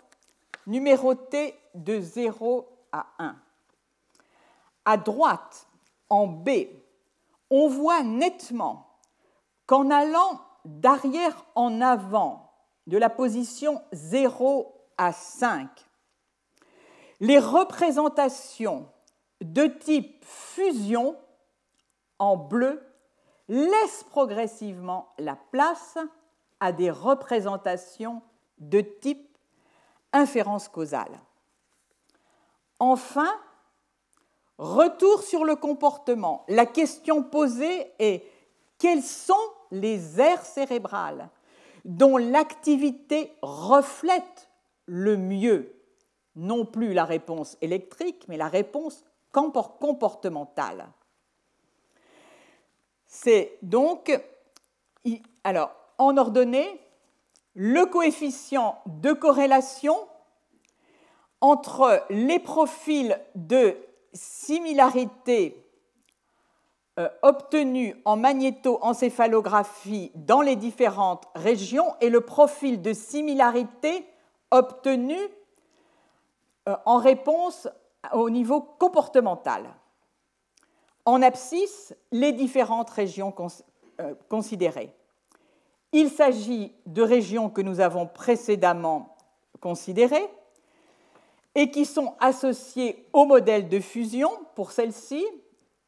numérotées 0.67 1.55
de 1.75 2.01
0 2.01 2.69
à 2.93 3.07
1. 3.19 3.37
À 4.85 4.97
droite, 4.97 5.69
en 6.09 6.27
B, 6.27 6.51
on 7.51 7.69
voit 7.69 8.03
nettement 8.03 8.99
qu'en 9.67 9.91
allant 9.91 10.41
d'arrière 10.65 11.45
en 11.55 11.81
avant 11.81 12.51
de 12.87 12.99
la 12.99 13.11
position 13.11 13.83
0 13.93 14.75
à 14.99 15.13
5, 15.13 15.69
les 17.21 17.39
représentations 17.39 18.89
de 19.41 19.67
type 19.67 20.25
fusion 20.25 21.17
en 22.19 22.37
bleu 22.37 22.83
laissent 23.49 24.05
progressivement 24.11 25.13
la 25.19 25.37
place 25.37 25.99
à 26.61 26.73
des 26.73 26.91
représentations 26.91 28.23
de 28.59 28.81
type 28.81 29.37
inférence 30.13 30.69
causale. 30.69 31.19
Enfin, 32.79 33.33
retour 34.63 35.23
sur 35.23 35.45
le 35.45 35.57
comportement. 35.57 36.45
La 36.49 36.67
question 36.67 37.23
posée 37.23 37.93
est 37.99 38.25
quelles 38.79 39.03
sont 39.03 39.35
les 39.71 40.21
aires 40.21 40.45
cérébrales 40.45 41.29
dont 41.85 42.17
l'activité 42.17 43.33
reflète 43.43 44.51
le 44.87 45.17
mieux? 45.17 45.75
Non 46.37 46.65
plus 46.65 46.95
la 46.95 47.05
réponse 47.05 47.59
électrique, 47.61 48.25
mais 48.29 48.37
la 48.37 48.49
réponse 48.49 49.05
comportementale. 49.33 50.89
C'est 53.07 53.59
donc, 53.63 54.19
alors, 55.45 55.75
en 55.99 56.17
ordonnée, 56.17 56.81
le 57.55 57.85
coefficient 57.85 58.81
de 58.87 59.13
corrélation 59.13 59.97
entre 61.41 62.05
les 62.09 62.39
profils 62.39 63.21
de 63.35 63.77
similarité 64.13 65.63
euh, 66.99 67.09
obtenus 67.23 67.97
en 68.05 68.17
magnétoencéphalographie 68.17 70.13
dans 70.15 70.43
les 70.43 70.57
différentes 70.57 71.27
régions 71.35 71.95
et 72.01 72.11
le 72.11 72.21
profil 72.21 72.83
de 72.83 72.93
similarité 72.93 74.07
obtenu 74.51 75.17
euh, 76.69 76.77
en 76.85 76.99
réponse 76.99 77.67
au 78.13 78.29
niveau 78.29 78.61
comportemental. 78.61 79.65
En 81.05 81.23
abscisse, 81.23 81.95
les 82.11 82.33
différentes 82.33 82.91
régions 82.91 83.35
euh, 84.01 84.15
considérées. 84.29 84.95
Il 85.93 86.11
s'agit 86.11 86.73
de 86.87 87.03
régions 87.03 87.51
que 87.51 87.63
nous 87.63 87.81
avons 87.81 88.07
précédemment 88.07 89.17
considérées 89.61 90.29
et 91.55 91.71
qui 91.71 91.85
sont 91.85 92.15
associées 92.21 93.09
au 93.13 93.25
modèle 93.25 93.69
de 93.69 93.81
fusion 93.81 94.31
pour 94.55 94.73
celle-ci 94.73 95.25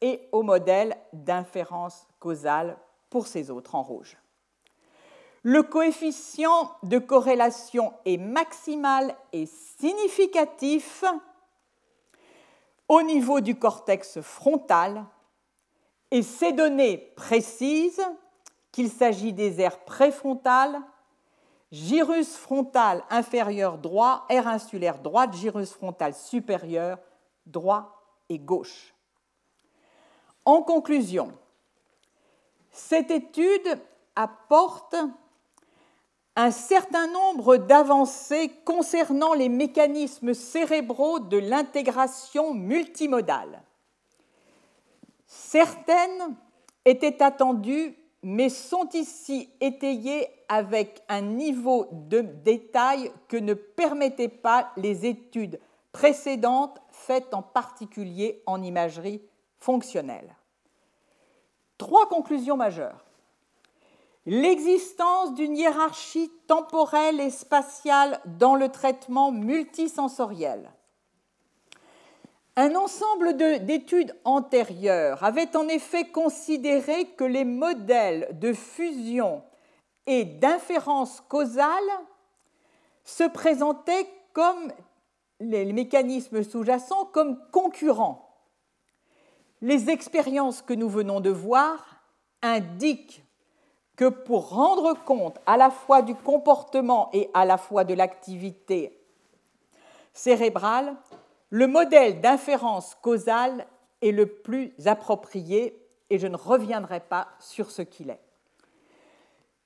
et 0.01 0.21
au 0.31 0.43
modèle 0.43 0.95
d'inférence 1.13 2.07
causale 2.19 2.77
pour 3.09 3.27
ces 3.27 3.49
autres 3.49 3.75
en 3.75 3.83
rouge. 3.83 4.17
Le 5.41 5.63
coefficient 5.63 6.71
de 6.83 6.97
corrélation 6.97 7.93
est 8.05 8.17
maximal 8.17 9.15
et 9.31 9.45
significatif 9.45 11.03
au 12.87 13.01
niveau 13.01 13.41
du 13.41 13.55
cortex 13.57 14.21
frontal 14.21 15.05
et 16.11 16.21
ces 16.21 16.53
données 16.53 16.97
précisent 17.15 18.05
qu'il 18.71 18.89
s'agit 18.89 19.33
des 19.33 19.61
aires 19.61 19.79
préfrontales, 19.85 20.79
gyrus 21.75 22.37
frontal 22.37 23.03
inférieur 23.09 23.77
droit, 23.77 24.25
aire 24.29 24.47
insulaire 24.47 24.99
droite, 24.99 25.33
gyrus 25.33 25.73
frontal 25.73 26.13
supérieur 26.13 26.97
droit 27.45 28.01
et 28.29 28.39
gauche. 28.39 28.93
En 30.45 30.61
conclusion, 30.61 31.33
cette 32.71 33.11
étude 33.11 33.79
apporte 34.15 34.95
un 36.37 36.51
certain 36.51 37.07
nombre 37.07 37.57
d'avancées 37.57 38.51
concernant 38.63 39.33
les 39.33 39.49
mécanismes 39.49 40.33
cérébraux 40.33 41.19
de 41.19 41.37
l'intégration 41.37 42.53
multimodale. 42.53 43.63
Certaines 45.25 46.35
étaient 46.85 47.21
attendues, 47.21 47.97
mais 48.27 48.49
sont 48.49 48.89
ici 48.93 49.51
étayées 49.61 50.27
avec 50.49 51.03
un 51.09 51.21
niveau 51.21 51.87
de 51.91 52.21
détail 52.21 53.11
que 53.27 53.37
ne 53.37 53.53
permettaient 53.53 54.27
pas 54.27 54.71
les 54.77 55.05
études 55.05 55.59
précédentes 55.91 56.81
faites 56.89 57.35
en 57.35 57.43
particulier 57.43 58.41
en 58.47 58.63
imagerie 58.63 59.21
fonctionnelle? 59.59 60.35
Trois 61.77 62.09
conclusions 62.09 62.57
majeures 62.57 63.05
l'existence 64.25 65.35
d'une 65.35 65.55
hiérarchie 65.55 66.31
temporelle 66.47 67.19
et 67.19 67.29
spatiale 67.29 68.19
dans 68.25 68.55
le 68.55 68.69
traitement 68.69 69.31
multisensoriel. 69.31 70.71
Un 72.57 72.75
ensemble 72.75 73.35
d'études 73.35 74.15
antérieures 74.23 75.21
avait 75.25 75.57
en 75.57 75.67
effet 75.67 76.05
considéré 76.05 77.05
que 77.17 77.25
les 77.25 77.43
modèles 77.43 78.29
de 78.39 78.53
fusion 78.53 79.43
et 80.07 80.23
d'inférence 80.23 81.21
causale 81.27 81.69
se 83.03 83.25
présentaient 83.25 84.07
comme 84.31 84.71
les 85.41 85.73
mécanismes 85.73 86.43
sous-jacents 86.43 87.05
comme 87.05 87.37
concurrents. 87.51 88.21
Les 89.61 89.89
expériences 89.89 90.61
que 90.61 90.73
nous 90.73 90.89
venons 90.89 91.19
de 91.19 91.31
voir 91.31 92.01
indiquent 92.41 93.21
que 93.97 94.07
pour 94.07 94.49
rendre 94.49 94.93
compte 95.03 95.39
à 95.45 95.57
la 95.57 95.69
fois 95.69 96.01
du 96.01 96.15
comportement 96.15 97.09
et 97.11 97.29
à 97.33 97.43
la 97.43 97.57
fois 97.57 97.83
de 97.83 97.93
l'activité 97.93 98.97
cérébrale, 100.13 100.95
le 101.49 101.67
modèle 101.67 102.21
d'inférence 102.21 102.95
causale 103.01 103.67
est 104.01 104.11
le 104.11 104.25
plus 104.25 104.73
approprié 104.85 105.81
et 106.09 106.19
je 106.19 106.27
ne 106.27 106.35
reviendrai 106.35 106.99
pas 106.99 107.29
sur 107.39 107.71
ce 107.71 107.81
qu'il 107.81 108.09
est. 108.09 108.21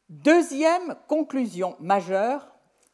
Deuxième 0.09 0.95
conclusion 1.07 1.75
majeure, 1.79 2.47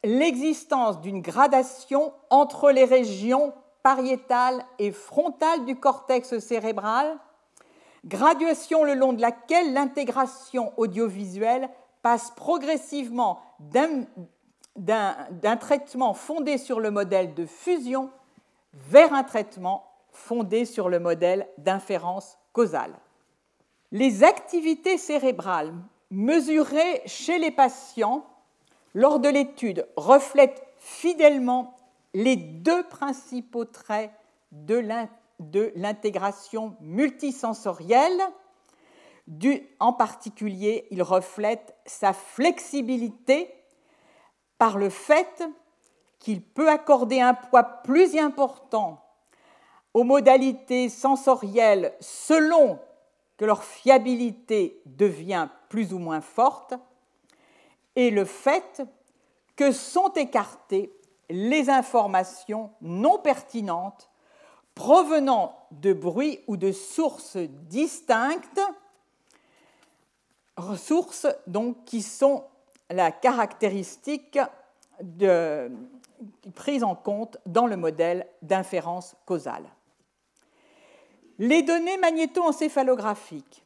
l'existence 0.04 1.00
d'une 1.00 1.22
gradation 1.22 2.12
entre 2.30 2.70
les 2.70 2.84
régions 2.84 3.54
pariétales 3.82 4.64
et 4.78 4.92
frontales 4.92 5.64
du 5.64 5.76
cortex 5.76 6.38
cérébral 6.38 7.18
graduation 8.06 8.84
le 8.84 8.94
long 8.94 9.12
de 9.12 9.20
laquelle 9.20 9.72
l'intégration 9.72 10.72
audiovisuelle 10.76 11.68
passe 12.02 12.30
progressivement 12.36 13.40
d'un 14.76 15.56
traitement 15.56 16.14
fondé 16.14 16.56
sur 16.56 16.80
le 16.80 16.90
modèle 16.90 17.34
de 17.34 17.46
fusion 17.46 18.10
vers 18.76 19.12
un 19.12 19.24
traitement 19.24 19.90
fondé 20.10 20.64
sur 20.64 20.88
le 20.88 20.98
modèle 20.98 21.48
d'inférence 21.58 22.38
causale. 22.52 22.94
Les 23.92 24.24
activités 24.24 24.98
cérébrales 24.98 25.74
mesurées 26.10 27.02
chez 27.06 27.38
les 27.38 27.50
patients 27.50 28.26
lors 28.94 29.20
de 29.20 29.28
l'étude 29.28 29.86
reflètent 29.96 30.64
fidèlement 30.78 31.76
les 32.14 32.36
deux 32.36 32.82
principaux 32.84 33.64
traits 33.64 34.10
de 34.52 35.72
l'intégration 35.74 36.76
multisensorielle. 36.80 38.20
en 39.80 39.92
particulier, 39.92 40.86
il 40.90 41.02
reflète 41.02 41.76
sa 41.84 42.12
flexibilité 42.12 43.52
par 44.58 44.78
le 44.78 44.88
fait 44.88 45.42
qu'il 46.26 46.42
peut 46.42 46.68
accorder 46.68 47.20
un 47.20 47.34
poids 47.34 47.62
plus 47.62 48.16
important 48.16 49.00
aux 49.94 50.02
modalités 50.02 50.88
sensorielles 50.88 51.94
selon 52.00 52.80
que 53.36 53.44
leur 53.44 53.62
fiabilité 53.62 54.82
devient 54.86 55.46
plus 55.68 55.92
ou 55.92 56.00
moins 56.00 56.20
forte, 56.20 56.74
et 57.94 58.10
le 58.10 58.24
fait 58.24 58.82
que 59.54 59.70
sont 59.70 60.12
écartées 60.14 60.92
les 61.30 61.70
informations 61.70 62.72
non 62.80 63.20
pertinentes 63.20 64.10
provenant 64.74 65.56
de 65.70 65.92
bruits 65.92 66.40
ou 66.48 66.56
de 66.56 66.72
sources 66.72 67.36
distinctes, 67.36 68.60
ressources 70.56 71.28
donc 71.46 71.84
qui 71.84 72.02
sont 72.02 72.42
la 72.90 73.12
caractéristique 73.12 74.40
de, 75.02 75.70
prise 76.54 76.84
en 76.84 76.94
compte 76.94 77.38
dans 77.46 77.66
le 77.66 77.76
modèle 77.76 78.26
d'inférence 78.42 79.16
causale. 79.26 79.64
Les 81.38 81.62
données 81.62 81.98
magnétoencéphalographiques 81.98 83.64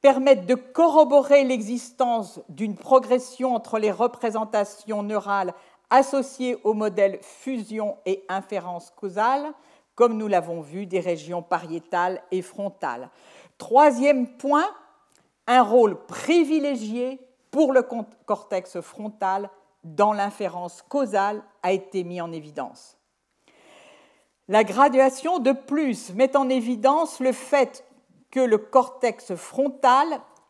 permettent 0.00 0.46
de 0.46 0.54
corroborer 0.54 1.44
l'existence 1.44 2.40
d'une 2.48 2.76
progression 2.76 3.54
entre 3.54 3.78
les 3.78 3.92
représentations 3.92 5.02
neurales 5.02 5.54
associées 5.90 6.58
au 6.64 6.74
modèle 6.74 7.18
fusion 7.22 7.96
et 8.04 8.24
inférence 8.28 8.90
causale, 8.90 9.52
comme 9.94 10.16
nous 10.16 10.26
l'avons 10.26 10.60
vu 10.60 10.86
des 10.86 11.00
régions 11.00 11.42
pariétales 11.42 12.20
et 12.32 12.42
frontales. 12.42 13.10
Troisième 13.58 14.26
point, 14.26 14.68
un 15.46 15.62
rôle 15.62 16.04
privilégié 16.06 17.20
pour 17.50 17.72
le 17.72 17.82
cortex 18.26 18.80
frontal 18.80 19.48
dans 19.84 20.12
l'inférence 20.12 20.82
causale 20.82 21.42
a 21.62 21.72
été 21.72 22.04
mis 22.04 22.20
en 22.20 22.32
évidence. 22.32 22.96
La 24.48 24.64
graduation 24.64 25.38
de 25.38 25.52
plus 25.52 26.12
met 26.14 26.36
en 26.36 26.48
évidence 26.48 27.20
le 27.20 27.32
fait 27.32 27.84
que 28.30 28.40
le 28.40 28.58
cortex 28.58 29.34
frontal 29.34 30.06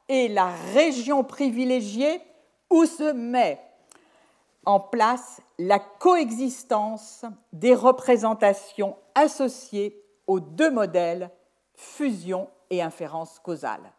est 0.08 0.28
la 0.28 0.48
région 0.72 1.22
privilégiée 1.22 2.20
où 2.70 2.86
se 2.86 3.12
met 3.12 3.60
en 4.64 4.80
place 4.80 5.40
la 5.58 5.78
coexistence 5.78 7.24
des 7.52 7.74
représentations 7.74 8.96
associées 9.14 10.02
aux 10.26 10.40
deux 10.40 10.70
modèles, 10.70 11.30
fusion 11.74 12.48
et 12.70 12.82
inférence 12.82 13.38
causale. 13.38 13.92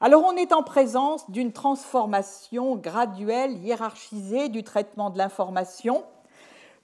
Alors 0.00 0.24
on 0.26 0.36
est 0.36 0.52
en 0.52 0.62
présence 0.62 1.30
d'une 1.30 1.52
transformation 1.52 2.76
graduelle, 2.76 3.56
hiérarchisée 3.64 4.50
du 4.50 4.62
traitement 4.62 5.08
de 5.08 5.16
l'information, 5.16 6.04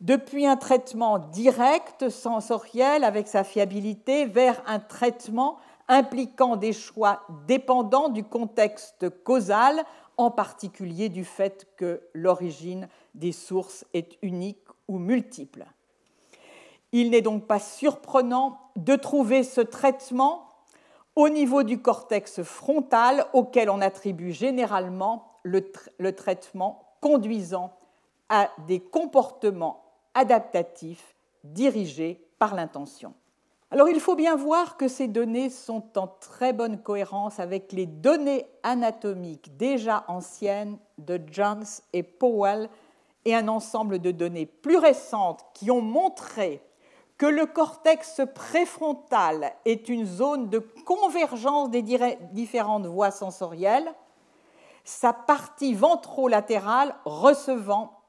depuis 0.01 0.47
un 0.47 0.57
traitement 0.57 1.19
direct, 1.19 2.09
sensoriel, 2.09 3.05
avec 3.05 3.29
sa 3.29 3.45
fiabilité, 3.45 4.25
vers 4.25 4.63
un 4.67 4.81
traitement 4.81 5.59
impliquant 5.89 6.57
des 6.57 6.73
choix 6.73 7.21
dépendants 7.47 8.09
du 8.09 8.25
contexte 8.25 9.11
causal, 9.23 9.85
en 10.17 10.31
particulier 10.31 11.11
du 11.11 11.25
fait 11.25 11.69
que 11.77 12.01
l'origine 12.15 12.89
des 13.15 13.33
sources 13.33 13.85
est 13.93 14.17
unique 14.23 14.65
ou 14.89 14.99
multiple. 14.99 15.67
Il 16.93 17.11
n'est 17.11 17.21
donc 17.21 17.47
pas 17.47 17.59
surprenant 17.59 18.59
de 18.77 18.97
trouver 18.97 19.45
ce 19.45 19.61
traitement 19.61 20.52
au 21.17 21.29
niveau 21.29 21.63
du 21.63 21.81
cortex 21.81 22.43
frontal 22.43 23.27
auquel 23.33 23.69
on 23.71 23.81
attribue 23.81 24.33
généralement 24.33 25.41
le, 25.43 26.13
traitement 26.13 26.97
conduisant 27.01 27.73
à 28.29 28.49
des 28.67 28.81
comportements 28.81 29.85
adaptatifs 30.15 31.15
dirigés 31.45 32.25
par 32.39 32.55
l'intention. 32.55 33.15
Alors 33.71 33.89
il 33.89 34.01
faut 34.01 34.15
bien 34.15 34.37
voir 34.37 34.77
que 34.77 34.87
ces 34.87 35.09
données 35.09 35.49
sont 35.49 35.99
en 35.99 36.07
très 36.07 36.53
bonne 36.53 36.79
cohérence 36.83 37.41
avec 37.41 37.73
les 37.73 37.87
données 37.87 38.47
anatomiques 38.63 39.57
déjà 39.57 40.05
anciennes 40.09 40.79
de 40.99 41.21
Jones 41.31 41.65
et 41.93 42.03
Powell 42.03 42.69
et 43.25 43.35
un 43.35 43.49
ensemble 43.49 43.99
de 43.99 44.11
données 44.11 44.47
plus 44.47 44.77
récentes 44.77 45.45
qui 45.55 45.71
ont 45.71 45.81
montré 45.81 46.61
que 47.23 47.27
le 47.29 47.47
cortex 47.47 48.20
préfrontal 48.35 49.53
est 49.64 49.89
une 49.89 50.07
zone 50.07 50.51
de 50.51 50.59
convergence 50.59 51.70
des 51.70 51.81
différentes 52.33 52.87
voies 52.87 53.12
sensorielles, 53.12 53.95
sa 54.83 55.12
partie 55.12 55.73
ventrolatérale 55.73 56.97
recevant 57.05 58.03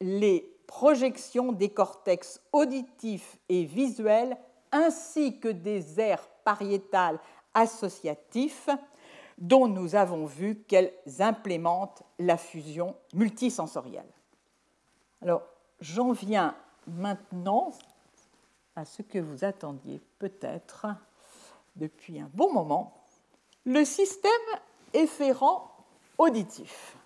les 0.00 0.50
projections 0.66 1.52
des 1.52 1.68
cortex 1.68 2.40
auditifs 2.54 3.36
et 3.50 3.64
visuels 3.64 4.34
ainsi 4.72 5.38
que 5.38 5.48
des 5.48 6.00
aires 6.00 6.26
pariétales 6.42 7.20
associatifs 7.52 8.70
dont 9.36 9.68
nous 9.68 9.94
avons 9.94 10.24
vu 10.24 10.64
qu'elles 10.66 10.94
implémentent 11.18 12.02
la 12.18 12.38
fusion 12.38 12.96
multisensorielle. 13.12 14.10
Alors, 15.20 15.42
j'en 15.80 16.12
viens 16.12 16.56
maintenant 16.86 17.72
à 18.76 18.84
ce 18.84 19.02
que 19.02 19.18
vous 19.18 19.44
attendiez 19.44 20.00
peut-être 20.18 20.86
depuis 21.76 22.20
un 22.20 22.30
bon 22.34 22.52
moment, 22.52 22.94
le 23.64 23.84
système 23.84 24.30
efférent 24.92 25.70
auditif. 26.18 26.96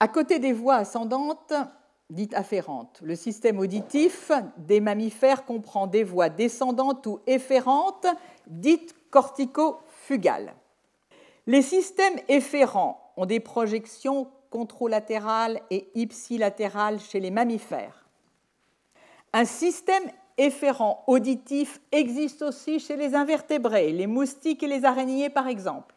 À 0.00 0.08
côté 0.08 0.38
des 0.38 0.52
voix 0.52 0.76
ascendantes, 0.76 1.52
dites 2.10 2.34
afférentes, 2.34 3.00
le 3.02 3.14
système 3.14 3.58
auditif 3.58 4.32
des 4.56 4.80
mammifères 4.80 5.44
comprend 5.44 5.86
des 5.86 6.04
voix 6.04 6.28
descendantes 6.28 7.06
ou 7.06 7.20
efférentes, 7.26 8.06
dites 8.46 8.94
cortico-fugales. 9.10 10.54
Les 11.46 11.62
systèmes 11.62 12.18
efférents 12.28 13.12
ont 13.16 13.26
des 13.26 13.40
projections 13.40 14.28
contralatérales 14.50 15.60
et 15.70 15.88
ipsilatérales 15.94 17.00
chez 17.00 17.20
les 17.20 17.30
mammifères. 17.30 18.01
Un 19.32 19.44
système 19.44 20.04
efférent 20.36 21.04
auditif 21.06 21.80
existe 21.90 22.42
aussi 22.42 22.78
chez 22.78 22.96
les 22.96 23.14
invertébrés, 23.14 23.92
les 23.92 24.06
moustiques 24.06 24.62
et 24.62 24.66
les 24.66 24.84
araignées 24.84 25.30
par 25.30 25.48
exemple. 25.48 25.94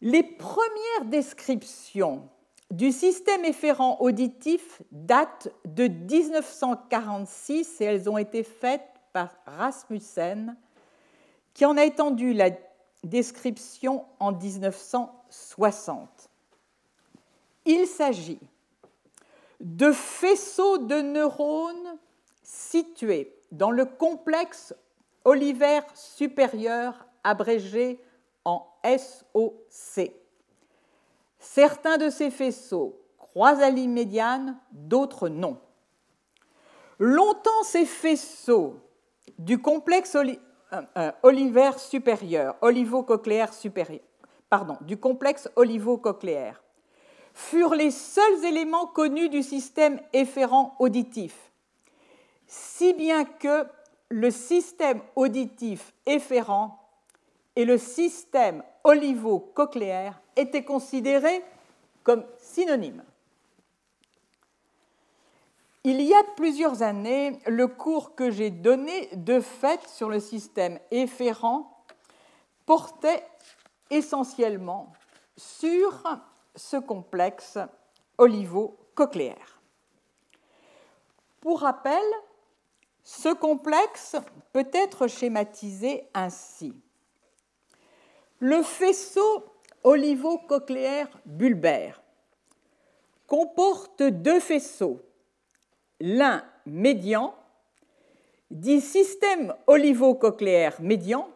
Les 0.00 0.22
premières 0.22 1.04
descriptions 1.06 2.28
du 2.70 2.90
système 2.90 3.44
efférent 3.44 3.98
auditif 4.00 4.80
datent 4.90 5.52
de 5.64 5.88
1946 5.88 7.80
et 7.80 7.84
elles 7.84 8.08
ont 8.08 8.16
été 8.16 8.42
faites 8.42 8.88
par 9.12 9.34
Rasmussen, 9.46 10.56
qui 11.52 11.66
en 11.66 11.76
a 11.76 11.84
étendu 11.84 12.32
la 12.32 12.48
description 13.04 14.06
en 14.18 14.32
1960. 14.32 16.30
Il 17.66 17.86
s'agit 17.86 18.40
de 19.60 19.92
faisceaux 19.92 20.78
de 20.78 21.00
neurones 21.02 21.98
situés 22.52 23.34
dans 23.50 23.70
le 23.70 23.86
complexe 23.86 24.74
olivaire 25.24 25.84
supérieur 25.94 27.06
abrégé 27.24 27.98
en 28.44 28.66
SOC. 28.84 30.12
Certains 31.38 31.96
de 31.96 32.10
ces 32.10 32.30
faisceaux 32.30 33.00
croisent 33.16 33.60
la 33.60 33.70
ligne 33.70 33.92
médiane, 33.92 34.58
d'autres 34.70 35.28
non. 35.28 35.58
Longtemps, 36.98 37.62
ces 37.64 37.86
faisceaux 37.86 38.76
du 39.38 39.60
complexe 39.60 40.14
euh, 40.14 40.82
euh, 40.96 41.12
olivaire 41.22 41.78
supérieur, 41.78 42.56
olivo-cochléaire 42.60 43.54
supérieur, 43.54 44.02
pardon, 44.50 44.76
du 44.82 44.98
complexe 44.98 45.50
olivo-cochléaire, 45.56 46.62
furent 47.32 47.74
les 47.74 47.90
seuls 47.90 48.44
éléments 48.44 48.86
connus 48.86 49.30
du 49.30 49.42
système 49.42 50.00
efférent 50.12 50.76
auditif 50.78 51.51
si 52.52 52.92
bien 52.92 53.24
que 53.24 53.66
le 54.10 54.30
système 54.30 55.00
auditif 55.16 55.94
efférent 56.04 56.86
et 57.56 57.64
le 57.64 57.78
système 57.78 58.62
olivo-cochléaire 58.84 60.20
étaient 60.36 60.64
considérés 60.64 61.42
comme 62.02 62.26
synonymes. 62.36 63.04
Il 65.84 66.02
y 66.02 66.12
a 66.12 66.22
plusieurs 66.36 66.82
années, 66.82 67.38
le 67.46 67.68
cours 67.68 68.14
que 68.14 68.30
j'ai 68.30 68.50
donné 68.50 69.08
de 69.14 69.40
fait 69.40 69.88
sur 69.88 70.10
le 70.10 70.20
système 70.20 70.78
efférent 70.90 71.84
portait 72.66 73.26
essentiellement 73.88 74.92
sur 75.38 76.02
ce 76.54 76.76
complexe 76.76 77.58
olivo-cochléaire. 78.18 79.62
Pour 81.40 81.60
rappel, 81.60 82.02
ce 83.02 83.34
complexe 83.34 84.16
peut 84.52 84.68
être 84.72 85.06
schématisé 85.06 86.08
ainsi. 86.14 86.74
Le 88.38 88.62
faisceau 88.62 89.44
olivo-cochléaire 89.84 91.08
bulbaire 91.24 92.02
comporte 93.26 94.02
deux 94.02 94.40
faisceaux, 94.40 95.00
l'un 96.00 96.44
médian, 96.66 97.34
dit 98.50 98.80
système 98.80 99.54
olivo-cochléaire 99.66 100.80
médian, 100.80 101.28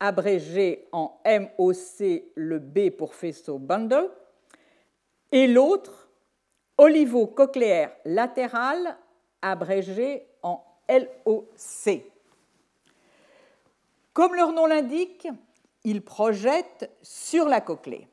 abrégé 0.00 0.88
en 0.92 1.20
MOC, 1.24 2.24
le 2.34 2.58
B 2.58 2.90
pour 2.90 3.14
faisceau 3.14 3.58
bundle, 3.58 4.10
et 5.30 5.46
l'autre 5.46 6.08
olivo-cochléaire 6.76 7.92
latéral, 8.04 8.96
abrégé 9.42 10.27
LOC. 10.88 12.02
Comme 14.12 14.34
leur 14.34 14.52
nom 14.52 14.66
l'indique, 14.66 15.28
ils 15.84 16.02
projettent 16.02 16.90
sur 17.02 17.48
la 17.48 17.60
cochlée. 17.60 18.08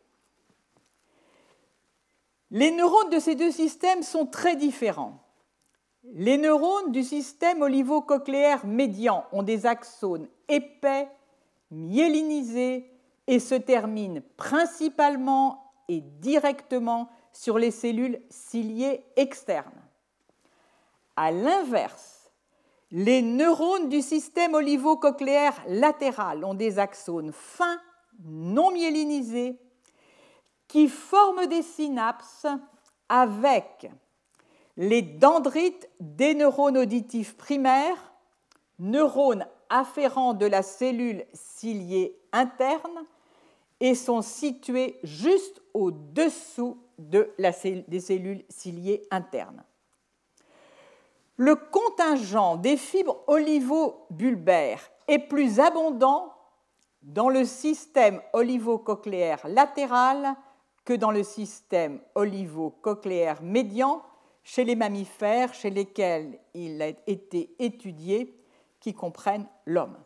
Les 2.52 2.72
neurones 2.72 3.10
de 3.10 3.20
ces 3.20 3.36
deux 3.36 3.52
systèmes 3.52 4.04
sont 4.04 4.26
très 4.26 4.56
différents. 4.56 5.20
Les 6.14 6.38
neurones 6.38 6.92
du 6.92 7.04
système 7.04 7.64
olivo-cochléaire 7.64 8.66
médian 8.66 9.26
ont 9.32 9.42
des 9.42 9.66
axones 9.66 10.28
épais, 10.48 11.10
myélinisés 11.72 12.90
et 13.26 13.40
se 13.40 13.56
terminent 13.56 14.22
principalement 14.38 15.74
et 15.88 16.02
directement 16.02 17.10
sur 17.34 17.58
les 17.58 17.72
cellules 17.72 18.22
ciliées 18.30 19.04
externes. 19.16 19.82
À 21.16 21.32
l'inverse, 21.32 22.15
les 22.92 23.22
neurones 23.22 23.90
du 23.90 24.02
système 24.02 24.54
olivo-cochléaire 24.54 25.62
latéral 25.68 26.44
ont 26.46 26.54
des 26.54 26.80
axones 26.80 27.32
fins, 27.32 27.80
non 28.24 28.72
myélinisés, 28.72 29.60
qui 30.68 30.88
forment 30.88 31.48
des 31.48 31.62
synapses 31.62 32.48
avec 33.10 33.90
les 34.78 35.02
dendrites 35.02 35.90
des 36.00 36.36
neurones 36.36 36.78
auditifs 36.78 37.38
primaires, 37.38 38.14
neurones 38.80 39.46
afférents 39.70 40.34
de 40.34 40.46
la 40.46 40.64
cellule 40.64 41.26
ciliée 41.34 42.18
interne, 42.32 43.06
et 43.80 43.96
sont 43.96 44.22
situés 44.22 45.00
juste 45.04 45.62
au-dessous 45.74 46.78
de 46.98 47.30
des 47.88 48.00
cellules 48.00 48.46
ciliées 48.50 49.04
internes. 49.12 49.64
Le 51.38 51.56
contingent 51.56 52.56
des 52.58 52.78
fibres 52.78 53.22
olivo-bulbaires 53.28 54.90
est 55.08 55.20
plus 55.20 55.60
abondant 55.60 56.34
dans 57.02 57.30
le 57.30 57.44
système 57.44 58.22
olivo-cochléaire 58.34 59.46
latéral 59.48 60.36
que 60.86 60.94
dans 60.94 61.12
le 61.12 61.24
système 61.24 62.00
olivo-cochléaire 62.16 63.42
médian 63.42 64.02
chez 64.44 64.64
les 64.64 64.76
mammifères 64.76 65.54
chez 65.54 65.72
lesquels 65.72 66.40
il 66.54 66.82
a 66.82 66.90
été 67.08 67.54
étudié 67.60 68.40
qui 68.80 68.94
comprennent 68.94 69.48
l'homme. 69.66 69.98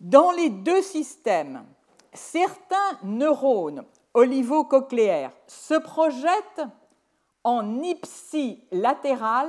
Dans 0.00 0.30
les 0.30 0.48
deux 0.48 0.82
systèmes, 0.82 1.64
certains 2.12 2.98
neurones 3.02 3.84
olivo-cochléaires 4.14 5.32
se 5.46 5.74
projettent 5.74 6.62
en 7.48 7.82
ipsilatéral 7.82 9.48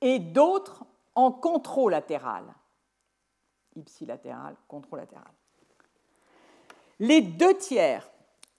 et 0.00 0.20
d'autres 0.20 0.84
en 1.16 1.32
controlatéral. 1.32 2.44
Ipsilatéral, 3.74 4.54
controlatéral. 4.68 5.32
Les 7.00 7.20
deux 7.20 7.56
tiers 7.58 8.08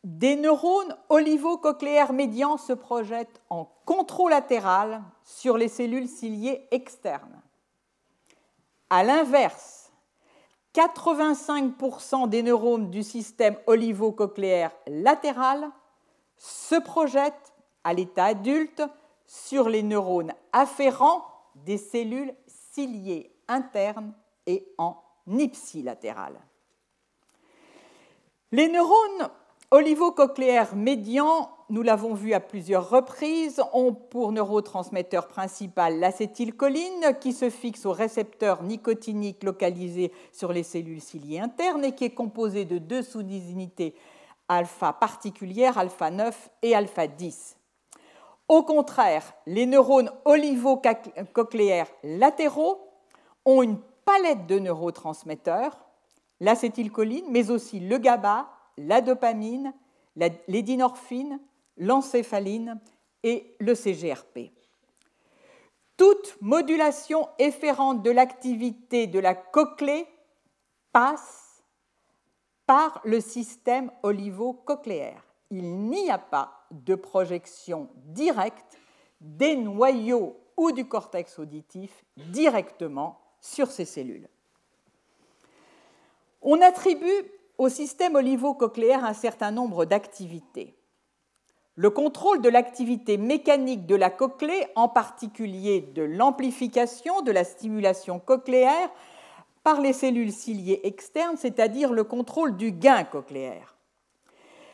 des 0.03 0.35
neurones 0.35 0.97
olivo-cochléaires 1.07 2.11
médians 2.11 2.57
se 2.57 2.73
projettent 2.73 3.41
en 3.49 3.71
controlatéral 3.85 5.01
sur 5.23 5.57
les 5.57 5.69
cellules 5.69 6.09
ciliées 6.09 6.67
externes. 6.71 7.41
A 8.89 9.01
l'inverse, 9.01 9.93
85% 10.75 12.27
des 12.27 12.43
neurones 12.43 12.89
du 12.89 13.03
système 13.03 13.57
olivo-cochléaire 13.65 14.75
latéral 14.87 15.69
se 16.35 16.75
projettent 16.75 17.48
à 17.89 17.93
l'état 17.93 18.25
adulte 18.25 18.83
sur 19.25 19.67
les 19.67 19.81
neurones 19.81 20.33
afférents 20.53 21.25
des 21.55 21.79
cellules 21.79 22.33
ciliées 22.45 23.31
internes 23.47 24.13
et 24.45 24.67
en 24.77 24.95
ipsilatéral. 25.27 26.39
Les 28.51 28.67
neurones 28.67 29.29
Olivo-cochléaire 29.71 30.75
médian, 30.75 31.49
nous 31.69 31.81
l'avons 31.81 32.13
vu 32.13 32.33
à 32.33 32.39
plusieurs 32.39 32.89
reprises, 32.89 33.61
ont 33.73 33.93
pour 33.93 34.31
neurotransmetteur 34.31 35.27
principal 35.27 35.99
l'acétylcholine 35.99 37.17
qui 37.19 37.33
se 37.33 37.49
fixe 37.49 37.87
au 37.87 37.91
récepteur 37.91 38.61
nicotinique 38.61 39.43
localisé 39.43 40.11
sur 40.31 40.53
les 40.53 40.63
cellules 40.63 41.01
ciliées 41.01 41.39
internes 41.39 41.85
et 41.85 41.93
qui 41.93 42.05
est 42.05 42.13
composé 42.13 42.65
de 42.65 42.77
deux 42.77 43.01
sous-unités 43.01 43.95
alpha 44.47 44.93
particulières, 44.93 45.77
alpha 45.79 46.11
9 46.11 46.49
et 46.61 46.75
alpha 46.75 47.07
10. 47.07 47.58
Au 48.49 48.63
contraire, 48.63 49.35
les 49.45 49.67
neurones 49.67 50.11
olivo-cochléaires 50.25 51.91
latéraux 52.03 52.81
ont 53.45 53.61
une 53.61 53.79
palette 54.05 54.47
de 54.47 54.57
neurotransmetteurs, 54.57 55.77
l'acétylcholine, 56.39 57.25
mais 57.29 57.51
aussi 57.51 57.79
le 57.79 57.99
GABA, 57.99 58.49
la 58.77 59.01
dopamine, 59.01 59.71
l'édinorphine, 60.47 61.39
l'encéphaline 61.77 62.79
et 63.21 63.55
le 63.59 63.75
CGRP. 63.75 64.51
Toute 65.95 66.35
modulation 66.41 67.29
efférente 67.37 68.01
de 68.01 68.09
l'activité 68.09 69.05
de 69.05 69.19
la 69.19 69.35
cochlée 69.35 70.07
passe 70.91 71.63
par 72.65 72.99
le 73.03 73.19
système 73.19 73.91
olivo-cochléaire. 74.01 75.28
Il 75.51 75.87
n'y 75.87 76.09
a 76.09 76.17
pas 76.17 76.65
de 76.71 76.95
projection 76.95 77.89
directe 78.05 78.77
des 79.21 79.55
noyaux 79.55 80.37
ou 80.57 80.71
du 80.71 80.85
cortex 80.85 81.39
auditif 81.39 82.05
directement 82.17 83.19
sur 83.41 83.71
ces 83.71 83.85
cellules. 83.85 84.29
On 86.41 86.61
attribue 86.61 87.31
au 87.57 87.69
système 87.69 88.15
olivo-cochléaire 88.15 89.03
un 89.03 89.13
certain 89.13 89.51
nombre 89.51 89.85
d'activités. 89.85 90.75
Le 91.75 91.89
contrôle 91.89 92.41
de 92.41 92.49
l'activité 92.49 93.17
mécanique 93.17 93.85
de 93.85 93.95
la 93.95 94.09
cochlée, 94.09 94.67
en 94.75 94.89
particulier 94.89 95.81
de 95.81 96.03
l'amplification 96.03 97.21
de 97.21 97.31
la 97.31 97.43
stimulation 97.43 98.19
cochléaire 98.19 98.89
par 99.63 99.81
les 99.81 99.93
cellules 99.93 100.33
ciliées 100.33 100.81
externes, 100.83 101.37
c'est-à-dire 101.37 101.93
le 101.93 102.03
contrôle 102.03 102.57
du 102.57 102.71
gain 102.71 103.03
cochléaire. 103.03 103.78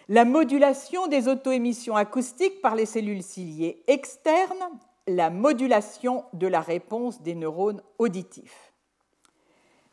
La 0.07 0.23
modulation 0.23 1.07
des 1.07 1.27
autoémissions 1.27 1.95
acoustiques 1.95 2.61
par 2.61 2.75
les 2.75 2.85
cellules 2.85 3.23
ciliées 3.23 3.83
externes, 3.87 4.69
la 5.07 5.29
modulation 5.29 6.25
de 6.33 6.47
la 6.47 6.61
réponse 6.61 7.21
des 7.21 7.33
neurones 7.33 7.81
auditifs. 7.97 8.73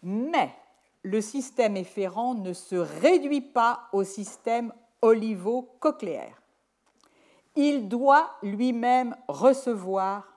Mais 0.03 0.51
le 1.03 1.21
système 1.21 1.77
efférent 1.77 2.35
ne 2.35 2.53
se 2.53 2.77
réduit 2.77 3.41
pas 3.41 3.89
au 3.93 4.05
système 4.05 4.73
olivo-cochléaire. 5.01 6.43
Il 7.57 7.89
doit 7.89 8.31
lui-même 8.43 9.17
recevoir 9.29 10.37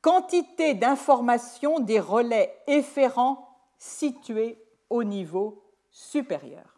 quantité 0.00 0.74
d'informations 0.74 1.80
des 1.80 2.00
relais 2.00 2.54
efférents 2.66 3.48
situés 3.78 4.58
au 4.90 5.04
niveau 5.04 5.62
supérieur. 5.90 6.71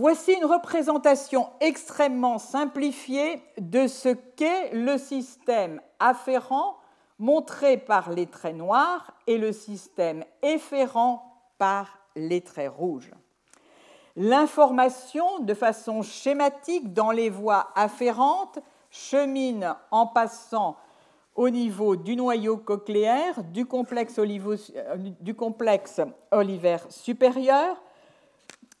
Voici 0.00 0.32
une 0.32 0.46
représentation 0.46 1.50
extrêmement 1.60 2.38
simplifiée 2.38 3.42
de 3.58 3.86
ce 3.86 4.08
qu'est 4.08 4.72
le 4.72 4.96
système 4.96 5.78
afférent 5.98 6.78
montré 7.18 7.76
par 7.76 8.08
les 8.08 8.24
traits 8.24 8.56
noirs 8.56 9.12
et 9.26 9.36
le 9.36 9.52
système 9.52 10.24
efférent 10.40 11.22
par 11.58 11.98
les 12.16 12.40
traits 12.40 12.72
rouges. 12.74 13.10
L'information, 14.16 15.40
de 15.40 15.52
façon 15.52 16.00
schématique, 16.00 16.94
dans 16.94 17.10
les 17.10 17.28
voies 17.28 17.68
afférentes, 17.74 18.58
chemine 18.88 19.76
en 19.90 20.06
passant 20.06 20.78
au 21.34 21.50
niveau 21.50 21.96
du 21.96 22.16
noyau 22.16 22.56
cochléaire, 22.56 23.44
du 23.44 23.66
complexe, 23.66 24.18
euh, 24.18 24.96
olivaire 26.30 26.86
supérieur, 26.88 27.82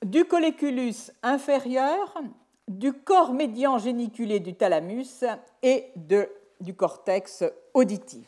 du 0.04 0.24
colliculus 0.24 1.12
inférieur, 1.22 2.20
du 2.68 2.92
corps 2.92 3.32
médian 3.32 3.78
géniculé 3.78 4.40
du 4.40 4.54
thalamus 4.54 5.24
et 5.62 5.92
du 6.60 6.74
cortex 6.74 7.44
auditif. 7.74 8.26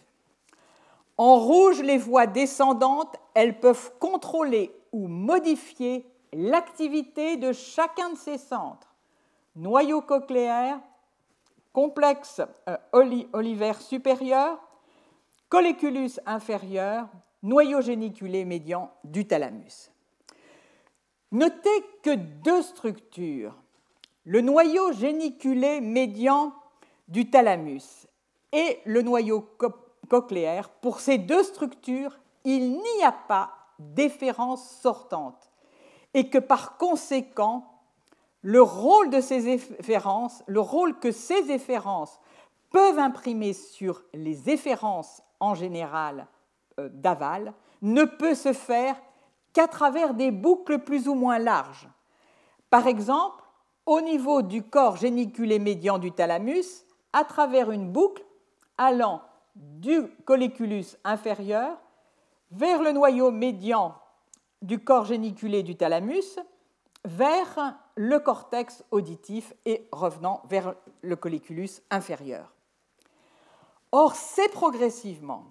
En 1.16 1.38
rouge, 1.38 1.82
les 1.82 1.98
voies 1.98 2.26
descendantes, 2.26 3.16
elles 3.34 3.60
peuvent 3.60 3.92
contrôler 3.98 4.74
ou 4.92 5.06
modifier 5.06 6.04
l'activité 6.32 7.36
de 7.36 7.52
chacun 7.52 8.10
de 8.10 8.16
ces 8.16 8.38
centres. 8.38 8.94
Noyau 9.54 10.00
cochléaire, 10.00 10.80
complexe 11.72 12.40
euh, 12.68 12.76
olivaire 13.32 13.80
supérieur, 13.80 14.58
colliculus 15.48 16.18
inférieur, 16.26 17.08
noyau 17.42 17.82
géniculé 17.82 18.44
médian 18.44 18.90
du 19.04 19.26
thalamus. 19.26 19.91
Notez 21.33 21.85
que 22.03 22.14
deux 22.14 22.61
structures, 22.61 23.57
le 24.24 24.43
noyau 24.43 24.93
géniculé 24.93 25.80
médian 25.80 26.53
du 27.09 27.30
thalamus 27.30 28.07
et 28.53 28.80
le 28.85 29.01
noyau 29.01 29.49
cochléaire, 30.09 30.68
pour 30.68 31.01
ces 31.01 31.16
deux 31.16 31.43
structures, 31.43 32.18
il 32.45 32.72
n'y 32.72 33.03
a 33.03 33.12
pas 33.12 33.51
d'efférence 33.78 34.68
sortante. 34.83 35.51
Et 36.12 36.28
que 36.28 36.39
par 36.39 36.76
conséquent, 36.76 37.66
le 38.43 38.61
rôle 38.61 39.09
de 39.09 39.22
ces 39.22 39.49
efférences, 39.49 40.43
le 40.47 40.61
rôle 40.61 40.99
que 40.99 41.12
ces 41.12 41.51
efférences 41.51 42.20
peuvent 42.70 42.99
imprimer 42.99 43.55
sur 43.55 44.03
les 44.12 44.51
efférences 44.51 45.22
en 45.41 45.55
général 45.55 46.26
euh, 46.78 46.91
d'aval 46.93 47.55
ne 47.80 48.05
peut 48.05 48.35
se 48.35 48.53
faire 48.53 48.97
qu'à 49.53 49.68
travers 49.68 50.14
des 50.14 50.30
boucles 50.30 50.78
plus 50.78 51.09
ou 51.09 51.14
moins 51.14 51.38
larges. 51.38 51.88
Par 52.70 52.86
exemple, 52.86 53.42
au 53.86 54.00
niveau 54.00 54.42
du 54.42 54.62
corps 54.62 54.96
géniculé 54.96 55.59
médian 55.59 55.98
du 55.98 56.12
thalamus, 56.12 56.84
à 57.12 57.24
travers 57.24 57.70
une 57.70 57.90
boucle 57.90 58.24
allant 58.78 59.22
du 59.55 60.07
colliculus 60.24 60.96
inférieur 61.05 61.78
vers 62.50 62.82
le 62.82 62.92
noyau 62.92 63.30
médian 63.30 63.94
du 64.62 64.82
corps 64.82 65.05
géniculé 65.05 65.62
du 65.62 65.76
thalamus 65.76 66.38
vers 67.05 67.76
le 67.96 68.18
cortex 68.18 68.84
auditif 68.90 69.53
et 69.66 69.88
revenant 69.90 70.42
vers 70.48 70.74
le 71.03 71.16
colliculus 71.16 71.82
inférieur. 71.90 72.53
Or, 73.90 74.14
c'est 74.14 74.48
progressivement 74.48 75.44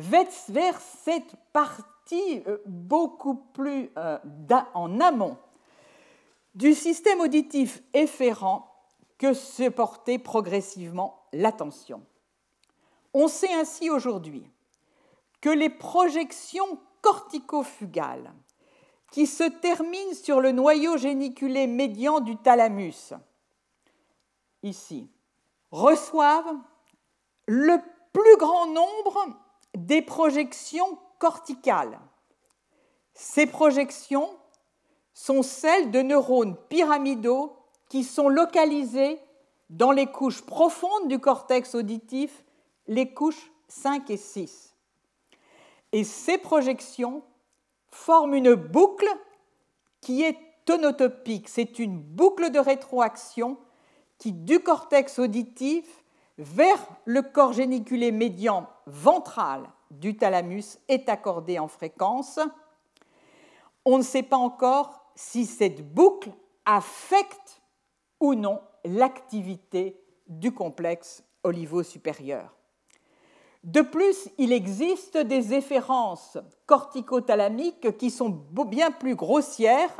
vers 0.00 0.80
cette 0.80 1.36
partie 1.52 2.42
euh, 2.46 2.58
beaucoup 2.66 3.34
plus 3.34 3.90
euh, 3.96 4.18
en 4.74 5.00
amont 5.00 5.36
du 6.54 6.74
système 6.74 7.20
auditif 7.20 7.82
efférent 7.94 8.66
que 9.18 9.34
se 9.34 9.68
portait 9.68 10.18
progressivement 10.18 11.26
l'attention. 11.32 12.02
On 13.14 13.28
sait 13.28 13.52
ainsi 13.52 13.90
aujourd'hui 13.90 14.50
que 15.40 15.50
les 15.50 15.70
projections 15.70 16.78
corticofugales 17.02 18.32
qui 19.10 19.26
se 19.26 19.44
terminent 19.44 20.14
sur 20.14 20.40
le 20.40 20.52
noyau 20.52 20.96
géniculé 20.96 21.66
médian 21.66 22.20
du 22.20 22.36
thalamus, 22.36 23.12
ici, 24.62 25.08
reçoivent 25.70 26.56
le 27.46 27.78
plus 28.12 28.36
grand 28.36 28.66
nombre 28.66 29.26
des 29.76 30.02
projections 30.02 30.98
corticales. 31.18 31.98
Ces 33.14 33.46
projections 33.46 34.28
sont 35.14 35.42
celles 35.42 35.90
de 35.90 36.00
neurones 36.00 36.56
pyramidaux 36.68 37.56
qui 37.88 38.04
sont 38.04 38.28
localisés 38.28 39.18
dans 39.68 39.92
les 39.92 40.06
couches 40.06 40.42
profondes 40.42 41.08
du 41.08 41.18
cortex 41.18 41.74
auditif, 41.74 42.44
les 42.86 43.12
couches 43.12 43.52
5 43.68 44.10
et 44.10 44.16
6. 44.16 44.74
Et 45.92 46.04
ces 46.04 46.38
projections 46.38 47.22
forment 47.90 48.34
une 48.34 48.54
boucle 48.54 49.08
qui 50.00 50.22
est 50.22 50.38
tonotopique. 50.64 51.48
C'est 51.48 51.78
une 51.78 52.00
boucle 52.00 52.50
de 52.50 52.58
rétroaction 52.58 53.58
qui, 54.18 54.32
du 54.32 54.60
cortex 54.60 55.18
auditif 55.18 55.99
vers 56.40 56.78
le 57.04 57.20
corps 57.20 57.52
géniculé 57.52 58.12
médian 58.12 58.66
ventral 58.86 59.68
du 59.90 60.16
thalamus, 60.16 60.78
est 60.88 61.08
accordée 61.08 61.58
en 61.58 61.68
fréquence. 61.68 62.38
On 63.84 63.98
ne 63.98 64.02
sait 64.02 64.22
pas 64.22 64.36
encore 64.36 65.12
si 65.14 65.44
cette 65.44 65.92
boucle 65.92 66.30
affecte 66.64 67.60
ou 68.20 68.34
non 68.34 68.60
l'activité 68.84 70.00
du 70.28 70.52
complexe 70.52 71.24
olivo-supérieur. 71.42 72.54
De 73.62 73.82
plus, 73.82 74.30
il 74.38 74.52
existe 74.52 75.18
des 75.18 75.52
efférences 75.52 76.38
corticothalamiques 76.66 77.98
qui 77.98 78.10
sont 78.10 78.30
bien 78.30 78.90
plus 78.90 79.16
grossières 79.16 79.94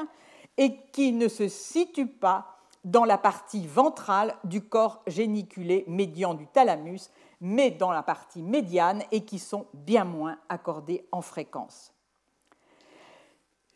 et 0.56 0.78
qui 0.92 1.12
ne 1.12 1.28
se 1.28 1.48
situent 1.48 2.06
pas 2.06 2.59
dans 2.84 3.04
la 3.04 3.18
partie 3.18 3.66
ventrale 3.66 4.36
du 4.44 4.62
corps 4.62 5.02
géniculé 5.06 5.84
médian 5.86 6.34
du 6.34 6.46
thalamus, 6.46 7.10
mais 7.40 7.70
dans 7.70 7.90
la 7.90 8.02
partie 8.02 8.42
médiane 8.42 9.02
et 9.12 9.24
qui 9.24 9.38
sont 9.38 9.66
bien 9.74 10.04
moins 10.04 10.38
accordées 10.48 11.06
en 11.12 11.22
fréquence. 11.22 11.92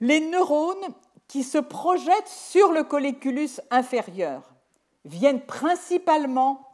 Les 0.01 0.21
neurones 0.21 0.95
qui 1.29 1.43
se 1.43 1.59
projettent 1.59 2.29
sur 2.29 2.73
le 2.73 2.85
colliculus 2.85 3.61
inférieur 3.71 4.43
viennent 5.05 5.45
principalement 5.45 6.71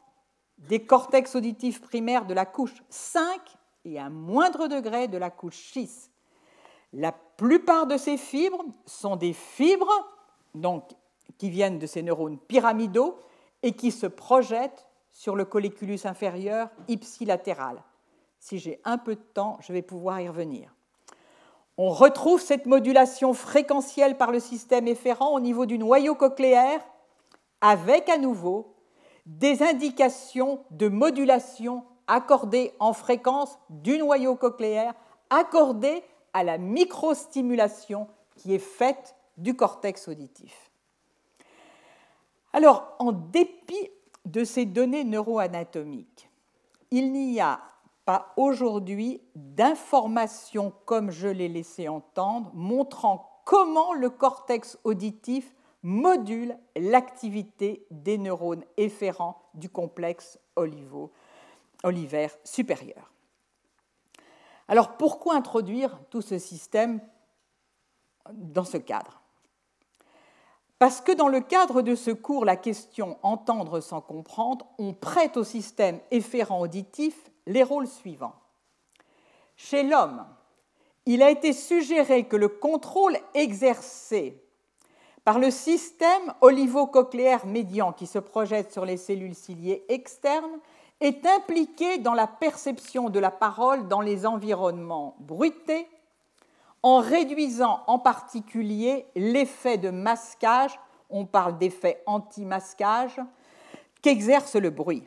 des 0.58 0.84
cortex 0.84 1.34
auditifs 1.34 1.80
primaires 1.80 2.26
de 2.26 2.34
la 2.34 2.46
couche 2.46 2.82
5 2.90 3.22
et 3.84 3.98
à 3.98 4.10
moindre 4.10 4.68
degré 4.68 5.08
de 5.08 5.18
la 5.18 5.30
couche 5.30 5.72
6. 5.72 6.10
La 6.92 7.12
plupart 7.12 7.86
de 7.86 7.96
ces 7.96 8.16
fibres 8.16 8.64
sont 8.84 9.16
des 9.16 9.32
fibres 9.32 9.88
donc, 10.54 10.84
qui 11.38 11.50
viennent 11.50 11.78
de 11.78 11.86
ces 11.86 12.02
neurones 12.02 12.38
pyramidaux 12.38 13.18
et 13.62 13.72
qui 13.72 13.90
se 13.90 14.06
projettent 14.06 14.86
sur 15.10 15.36
le 15.36 15.44
colliculus 15.44 16.00
inférieur 16.04 16.70
ipsilatéral. 16.88 17.82
Si 18.38 18.58
j'ai 18.58 18.80
un 18.84 18.98
peu 18.98 19.16
de 19.16 19.20
temps, 19.20 19.58
je 19.60 19.72
vais 19.72 19.82
pouvoir 19.82 20.20
y 20.20 20.28
revenir. 20.28 20.74
On 21.76 21.90
retrouve 21.90 22.40
cette 22.40 22.66
modulation 22.66 23.32
fréquentielle 23.32 24.16
par 24.16 24.32
le 24.32 24.40
système 24.40 24.88
efférent 24.88 25.34
au 25.34 25.40
niveau 25.40 25.66
du 25.66 25.78
noyau 25.78 26.14
cochléaire 26.14 26.80
avec 27.60 28.08
à 28.08 28.18
nouveau 28.18 28.74
des 29.26 29.62
indications 29.62 30.64
de 30.70 30.88
modulation 30.88 31.84
accordées 32.06 32.72
en 32.80 32.92
fréquence 32.92 33.58
du 33.68 33.98
noyau 33.98 34.34
cochléaire, 34.34 34.94
accordées 35.30 36.02
à 36.32 36.42
la 36.42 36.58
microstimulation 36.58 38.08
qui 38.36 38.54
est 38.54 38.58
faite 38.58 39.14
du 39.36 39.54
cortex 39.54 40.08
auditif. 40.08 40.69
Alors, 42.52 42.94
en 42.98 43.12
dépit 43.12 43.90
de 44.24 44.44
ces 44.44 44.66
données 44.66 45.04
neuroanatomiques, 45.04 46.30
il 46.90 47.12
n'y 47.12 47.40
a 47.40 47.60
pas 48.04 48.32
aujourd'hui 48.36 49.20
d'informations, 49.34 50.72
comme 50.84 51.10
je 51.10 51.28
l'ai 51.28 51.48
laissé 51.48 51.88
entendre, 51.88 52.50
montrant 52.54 53.42
comment 53.44 53.92
le 53.94 54.10
cortex 54.10 54.78
auditif 54.84 55.54
module 55.82 56.56
l'activité 56.76 57.86
des 57.90 58.18
neurones 58.18 58.64
efférents 58.76 59.50
du 59.54 59.68
complexe 59.68 60.38
olivo, 60.56 61.12
olivaire 61.82 62.36
supérieur. 62.44 63.12
Alors 64.68 64.96
pourquoi 64.96 65.34
introduire 65.34 65.98
tout 66.10 66.22
ce 66.22 66.38
système 66.38 67.00
dans 68.32 68.64
ce 68.64 68.76
cadre? 68.76 69.19
Parce 70.80 71.02
que 71.02 71.12
dans 71.12 71.28
le 71.28 71.40
cadre 71.40 71.82
de 71.82 71.94
ce 71.94 72.10
cours, 72.10 72.46
la 72.46 72.56
question 72.56 73.18
entendre 73.22 73.80
sans 73.80 74.00
comprendre, 74.00 74.64
on 74.78 74.94
prête 74.94 75.36
au 75.36 75.44
système 75.44 76.00
efférent 76.10 76.62
auditif 76.62 77.14
les 77.46 77.62
rôles 77.62 77.86
suivants. 77.86 78.34
Chez 79.56 79.82
l'homme, 79.82 80.24
il 81.04 81.22
a 81.22 81.28
été 81.28 81.52
suggéré 81.52 82.24
que 82.24 82.36
le 82.36 82.48
contrôle 82.48 83.18
exercé 83.34 84.42
par 85.22 85.38
le 85.38 85.50
système 85.50 86.32
olivo-cochléaire 86.40 87.44
médian 87.44 87.92
qui 87.92 88.06
se 88.06 88.18
projette 88.18 88.72
sur 88.72 88.86
les 88.86 88.96
cellules 88.96 89.34
ciliées 89.34 89.84
externes, 89.90 90.60
est 91.02 91.26
impliqué 91.26 91.98
dans 91.98 92.14
la 92.14 92.26
perception 92.26 93.10
de 93.10 93.18
la 93.18 93.30
parole 93.30 93.86
dans 93.88 94.00
les 94.00 94.24
environnements 94.24 95.14
bruités, 95.20 95.86
en 96.82 96.98
réduisant 96.98 97.82
en 97.86 97.98
particulier 97.98 99.06
l'effet 99.14 99.78
de 99.78 99.90
masquage, 99.90 100.78
on 101.10 101.26
parle 101.26 101.58
d'effet 101.58 102.02
anti-masquage, 102.06 103.20
qu'exerce 104.02 104.56
le 104.56 104.70
bruit. 104.70 105.06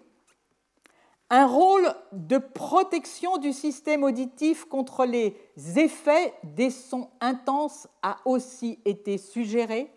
Un 1.29 1.47
rôle 1.47 1.95
de 2.11 2.37
protection 2.37 3.37
du 3.37 3.53
système 3.53 4.03
auditif 4.03 4.65
contre 4.65 5.05
les 5.05 5.35
effets 5.77 6.33
des 6.43 6.69
sons 6.69 7.09
intenses 7.21 7.87
a 8.03 8.17
aussi 8.25 8.79
été 8.85 9.17
suggéré. 9.17 9.91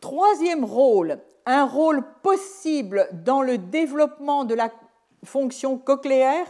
Troisième 0.00 0.64
rôle, 0.64 1.20
un 1.46 1.64
rôle 1.64 2.02
possible 2.22 3.08
dans 3.12 3.42
le 3.42 3.58
développement 3.58 4.44
de 4.44 4.54
la 4.54 4.70
fonction 5.24 5.78
cochléaire 5.78 6.48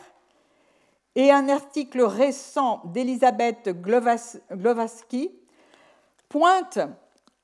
et 1.17 1.31
un 1.31 1.49
article 1.49 2.03
récent 2.03 2.83
d'Elisabeth 2.87 3.71
Glovaski 4.53 5.31
pointe 6.29 6.79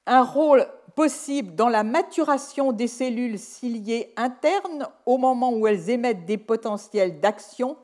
un 0.06 0.22
rôle 0.22 0.66
possible 0.96 1.54
dans 1.54 1.68
la 1.68 1.84
maturation 1.84 2.72
des 2.72 2.88
cellules 2.88 3.38
ciliées 3.38 4.12
internes 4.16 4.88
au 5.06 5.18
moment 5.18 5.52
où 5.52 5.66
elles 5.66 5.88
émettent 5.90 6.26
des 6.26 6.38
potentiels 6.38 7.20
d'action 7.20 7.76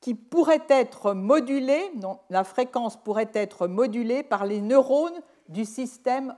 qui 0.00 0.14
pourraient 0.14 0.66
être 0.68 1.14
modulés, 1.14 1.92
la 2.28 2.44
fréquence 2.44 2.96
pourrait 2.96 3.30
être 3.34 3.68
modulée 3.68 4.22
par 4.22 4.44
les 4.44 4.60
neurones 4.60 5.20
du 5.48 5.64
système 5.64 6.36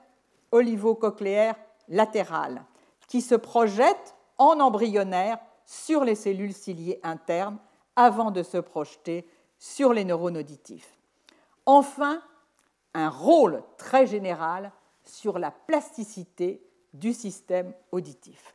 olivocochléaire 0.52 1.56
latéral, 1.88 2.64
qui 3.08 3.22
se 3.22 3.34
projettent 3.34 4.14
en 4.38 4.60
embryonnaire 4.60 5.38
sur 5.64 6.04
les 6.04 6.14
cellules 6.14 6.52
ciliées 6.52 7.00
internes 7.02 7.58
avant 7.96 8.30
de 8.30 8.42
se 8.42 8.58
projeter 8.58 9.28
sur 9.58 9.92
les 9.92 10.04
neurones 10.04 10.36
auditifs. 10.36 10.98
Enfin, 11.66 12.22
un 12.94 13.08
rôle 13.08 13.62
très 13.76 14.06
général 14.06 14.72
sur 15.04 15.38
la 15.38 15.50
plasticité 15.50 16.62
du 16.92 17.12
système 17.12 17.72
auditif. 17.92 18.54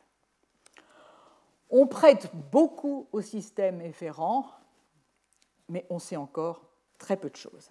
On 1.68 1.86
prête 1.86 2.30
beaucoup 2.50 3.06
au 3.12 3.20
système 3.20 3.80
efférent, 3.80 4.46
mais 5.68 5.86
on 5.90 5.98
sait 5.98 6.16
encore 6.16 6.62
très 6.98 7.16
peu 7.16 7.30
de 7.30 7.36
choses. 7.36 7.70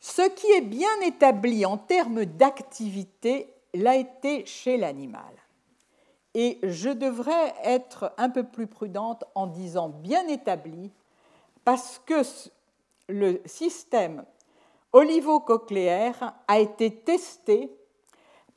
Ce 0.00 0.28
qui 0.30 0.46
est 0.52 0.62
bien 0.62 1.00
établi 1.04 1.64
en 1.64 1.78
termes 1.78 2.24
d'activité 2.24 3.52
l'a 3.74 3.96
été 3.96 4.44
chez 4.46 4.76
l'animal. 4.76 5.34
Et 6.38 6.58
je 6.62 6.90
devrais 6.90 7.54
être 7.64 8.12
un 8.18 8.28
peu 8.28 8.44
plus 8.44 8.66
prudente 8.66 9.24
en 9.34 9.46
disant 9.46 9.88
bien 9.88 10.28
établi, 10.28 10.92
parce 11.64 11.98
que 12.04 12.20
le 13.08 13.40
système 13.46 14.22
olivocochléaire 14.92 16.34
a 16.46 16.58
été 16.58 16.94
testé 16.94 17.74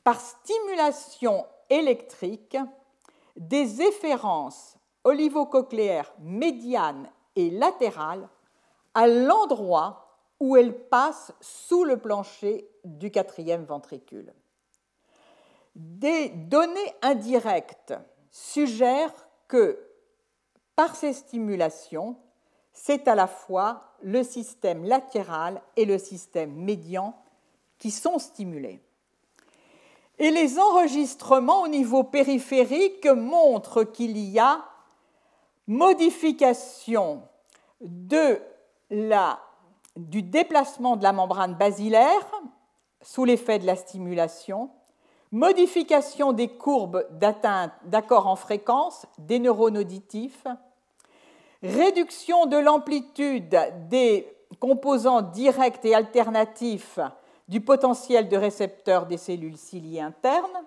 par 0.04 0.20
stimulation 0.20 1.46
électrique 1.70 2.58
des 3.38 3.80
efférences 3.80 4.76
olivocochléaires 5.04 6.12
médianes 6.18 7.08
et 7.34 7.48
latérales 7.48 8.28
à 8.92 9.06
l'endroit 9.06 10.18
où 10.38 10.54
elles 10.58 10.78
passent 10.88 11.32
sous 11.40 11.84
le 11.84 11.96
plancher 11.96 12.68
du 12.84 13.10
quatrième 13.10 13.64
ventricule. 13.64 14.34
Des 15.74 16.28
données 16.30 16.94
indirectes 17.02 17.94
suggèrent 18.30 19.14
que 19.48 19.78
par 20.76 20.96
ces 20.96 21.12
stimulations, 21.12 22.16
c'est 22.72 23.08
à 23.08 23.14
la 23.14 23.26
fois 23.26 23.94
le 24.02 24.22
système 24.22 24.84
latéral 24.84 25.60
et 25.76 25.84
le 25.84 25.98
système 25.98 26.54
médian 26.54 27.14
qui 27.78 27.90
sont 27.90 28.18
stimulés. 28.18 28.80
Et 30.18 30.30
les 30.30 30.58
enregistrements 30.58 31.62
au 31.62 31.68
niveau 31.68 32.04
périphérique 32.04 33.06
montrent 33.06 33.84
qu'il 33.84 34.18
y 34.18 34.38
a 34.38 34.64
modification 35.66 37.22
du 37.80 38.38
déplacement 39.96 40.96
de 40.96 41.02
la 41.02 41.12
membrane 41.12 41.54
basilaire 41.54 42.42
sous 43.02 43.24
l'effet 43.24 43.58
de 43.58 43.66
la 43.66 43.76
stimulation 43.76 44.70
modification 45.32 46.32
des 46.32 46.48
courbes 46.48 47.06
d'atteinte 47.12 47.72
d'accord 47.84 48.26
en 48.26 48.36
fréquence 48.36 49.06
des 49.18 49.38
neurones 49.38 49.78
auditifs, 49.78 50.46
réduction 51.62 52.46
de 52.46 52.56
l'amplitude 52.56 53.56
des 53.88 54.26
composants 54.58 55.22
directs 55.22 55.84
et 55.84 55.94
alternatifs 55.94 56.98
du 57.48 57.60
potentiel 57.60 58.28
de 58.28 58.36
récepteur 58.36 59.06
des 59.06 59.18
cellules 59.18 59.56
ciliées 59.56 60.00
internes, 60.00 60.64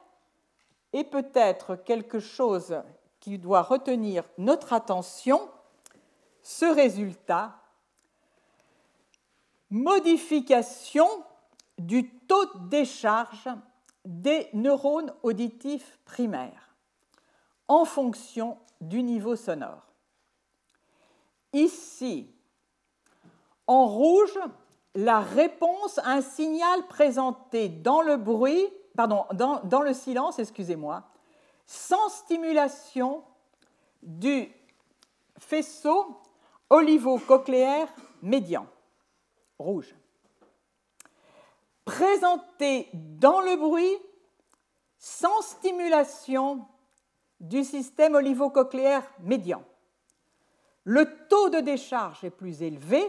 et 0.92 1.04
peut-être 1.04 1.76
quelque 1.76 2.20
chose 2.20 2.76
qui 3.20 3.40
doit 3.40 3.64
retenir 3.64 4.24
notre 4.38 4.74
attention, 4.74 5.50
ce 6.42 6.66
résultat, 6.66 7.56
modification 9.70 11.08
du 11.80 12.10
taux 12.28 12.46
de 12.46 12.70
décharge 12.70 13.50
des 14.06 14.50
neurones 14.54 15.14
auditifs 15.24 16.00
primaires 16.06 16.76
en 17.68 17.86
fonction 17.86 18.58
du 18.82 19.04
niveau 19.04 19.36
sonore. 19.36 19.88
Ici, 21.54 22.30
en 23.68 23.88
rouge, 23.88 24.38
la 24.96 25.22
réponse 25.22 26.00
à 26.00 26.12
un 26.12 26.22
signal 26.22 26.88
présenté 26.88 27.70
dans 27.70 28.02
le 28.02 28.18
bruit, 28.18 28.68
pardon, 28.96 29.26
dans, 29.34 29.82
le 29.82 29.94
silence, 29.94 30.40
excusez-moi, 30.40 31.04
sans 31.66 32.10
stimulation 32.10 33.24
du 34.02 34.52
faisceau 35.40 36.18
olivo-cochléaire 36.70 37.88
médian, 38.22 38.68
rouge 39.58 39.96
présenté 41.86 42.90
dans 42.94 43.42
le 43.42 43.56
bruit 43.58 43.98
sans 44.98 45.42
stimulation 45.42 46.66
du 47.40 47.64
système 47.64 48.16
olivocochléaire 48.16 49.04
médian. 49.20 49.64
Le 50.86 51.28
taux 51.28 51.50
de 51.50 51.60
décharge 51.60 52.24
est 52.24 52.30
plus 52.30 52.62
élevé, 52.62 53.04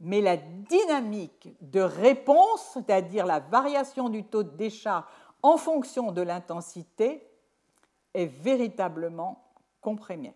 mais 0.00 0.20
la 0.20 0.36
dynamique 0.36 1.54
de 1.60 1.80
réponse, 1.80 2.70
c'est-à-dire 2.72 3.26
la 3.26 3.40
variation 3.40 4.08
du 4.08 4.24
taux 4.24 4.42
de 4.42 4.56
décharge 4.56 5.04
en 5.42 5.56
fonction 5.56 6.12
de 6.12 6.22
l'intensité, 6.22 7.26
est 8.14 8.26
véritablement 8.26 9.44
comprimée. 9.80 10.34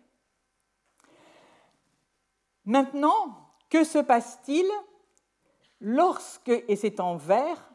Maintenant, 2.65 3.49
que 3.69 3.83
se 3.83 3.99
passe-t-il? 3.99 4.65
Lorsque, 5.81 6.49
et 6.49 6.75
c'est 6.75 6.99
en 6.99 7.15
vert, 7.15 7.71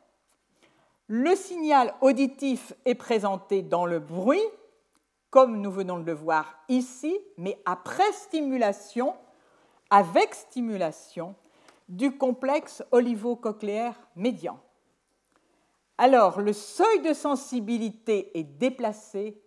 le 1.06 1.34
signal 1.34 1.94
auditif 2.00 2.72
est 2.84 2.94
présenté 2.94 3.62
dans 3.62 3.86
le 3.86 3.98
bruit, 3.98 4.42
comme 5.30 5.60
nous 5.60 5.70
venons 5.70 5.98
de 5.98 6.04
le 6.04 6.12
voir 6.12 6.58
ici, 6.68 7.18
mais 7.36 7.60
après 7.64 8.12
stimulation, 8.12 9.14
avec 9.90 10.34
stimulation 10.34 11.34
du 11.88 12.16
complexe 12.16 12.84
olivo-cochléaire 12.92 13.98
médian. 14.14 14.60
Alors, 15.98 16.40
le 16.40 16.52
seuil 16.52 17.02
de 17.02 17.12
sensibilité 17.12 18.38
est 18.38 18.44
déplacé, 18.44 19.40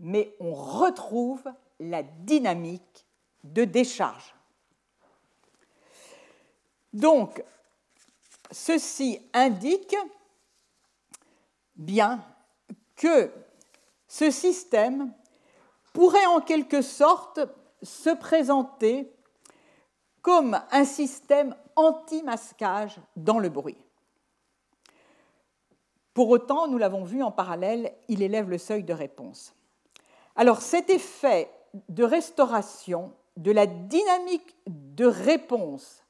mais 0.00 0.34
on 0.40 0.52
retrouve 0.52 1.44
la 1.78 2.02
dynamique 2.02 3.06
de 3.44 3.64
décharge. 3.64 4.34
Donc, 6.92 7.42
ceci 8.52 9.20
indique 9.32 9.96
bien 11.74 12.24
que 12.96 13.32
ce 14.06 14.30
système 14.30 15.12
pourrait 15.92 16.26
en 16.26 16.40
quelque 16.40 16.82
sorte 16.82 17.40
se 17.82 18.10
présenter 18.10 19.12
comme 20.20 20.60
un 20.70 20.84
système 20.84 21.56
anti-masquage 21.74 23.00
dans 23.16 23.38
le 23.38 23.48
bruit. 23.48 23.78
Pour 26.14 26.28
autant, 26.28 26.68
nous 26.68 26.78
l'avons 26.78 27.04
vu 27.04 27.22
en 27.22 27.32
parallèle, 27.32 27.92
il 28.08 28.22
élève 28.22 28.48
le 28.48 28.58
seuil 28.58 28.84
de 28.84 28.92
réponse. 28.92 29.54
Alors 30.36 30.60
cet 30.62 30.90
effet 30.90 31.50
de 31.88 32.04
restauration 32.04 33.12
de 33.36 33.50
la 33.50 33.66
dynamique 33.66 34.54
de 34.66 35.06
réponse 35.06 36.04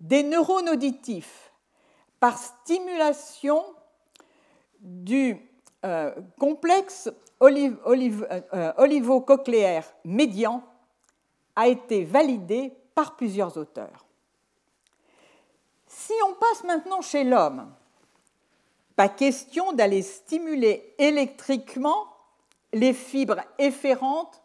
des 0.00 0.22
neurones 0.22 0.70
auditifs 0.70 1.51
par 2.22 2.38
stimulation 2.38 3.64
du 4.78 5.36
euh, 5.84 6.14
complexe 6.38 7.10
olive, 7.40 7.76
euh, 7.84 8.72
olivo-cochléaire 8.76 9.92
médian 10.04 10.62
a 11.56 11.66
été 11.66 12.04
validé 12.04 12.72
par 12.94 13.16
plusieurs 13.16 13.56
auteurs. 13.56 14.06
Si 15.88 16.12
on 16.28 16.34
passe 16.34 16.62
maintenant 16.62 17.00
chez 17.00 17.24
l'homme, 17.24 17.68
pas 18.94 19.08
question 19.08 19.72
d'aller 19.72 20.02
stimuler 20.02 20.94
électriquement 20.98 22.06
les 22.72 22.92
fibres 22.92 23.42
efférentes 23.58 24.40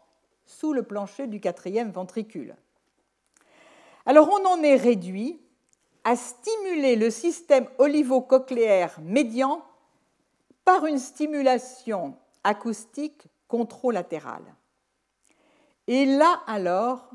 sous 0.46 0.72
le 0.72 0.82
plancher 0.82 1.28
du 1.28 1.38
quatrième 1.38 1.92
ventricule. 1.92 2.56
Alors 4.04 4.28
on 4.32 4.44
en 4.46 4.64
est 4.64 4.74
réduit 4.74 5.40
à 6.04 6.16
stimuler 6.16 6.96
le 6.96 7.10
système 7.10 7.66
olivo-cochléaire 7.78 8.98
médian 9.02 9.62
par 10.64 10.86
une 10.86 10.98
stimulation 10.98 12.16
acoustique 12.44 13.22
contralatérale. 13.46 14.54
Et 15.86 16.04
là 16.04 16.40
alors, 16.46 17.10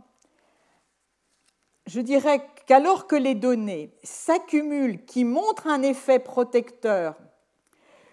je 1.86 2.02
dirais 2.02 2.42
qu'alors 2.66 3.08
que 3.08 3.16
les 3.16 3.36
données 3.36 3.94
s'accumulent 4.04 5.04
qui 5.06 5.26
montrent 5.26 5.68
un 5.68 5.84
effet 5.84 6.20
protecteur 6.20 7.16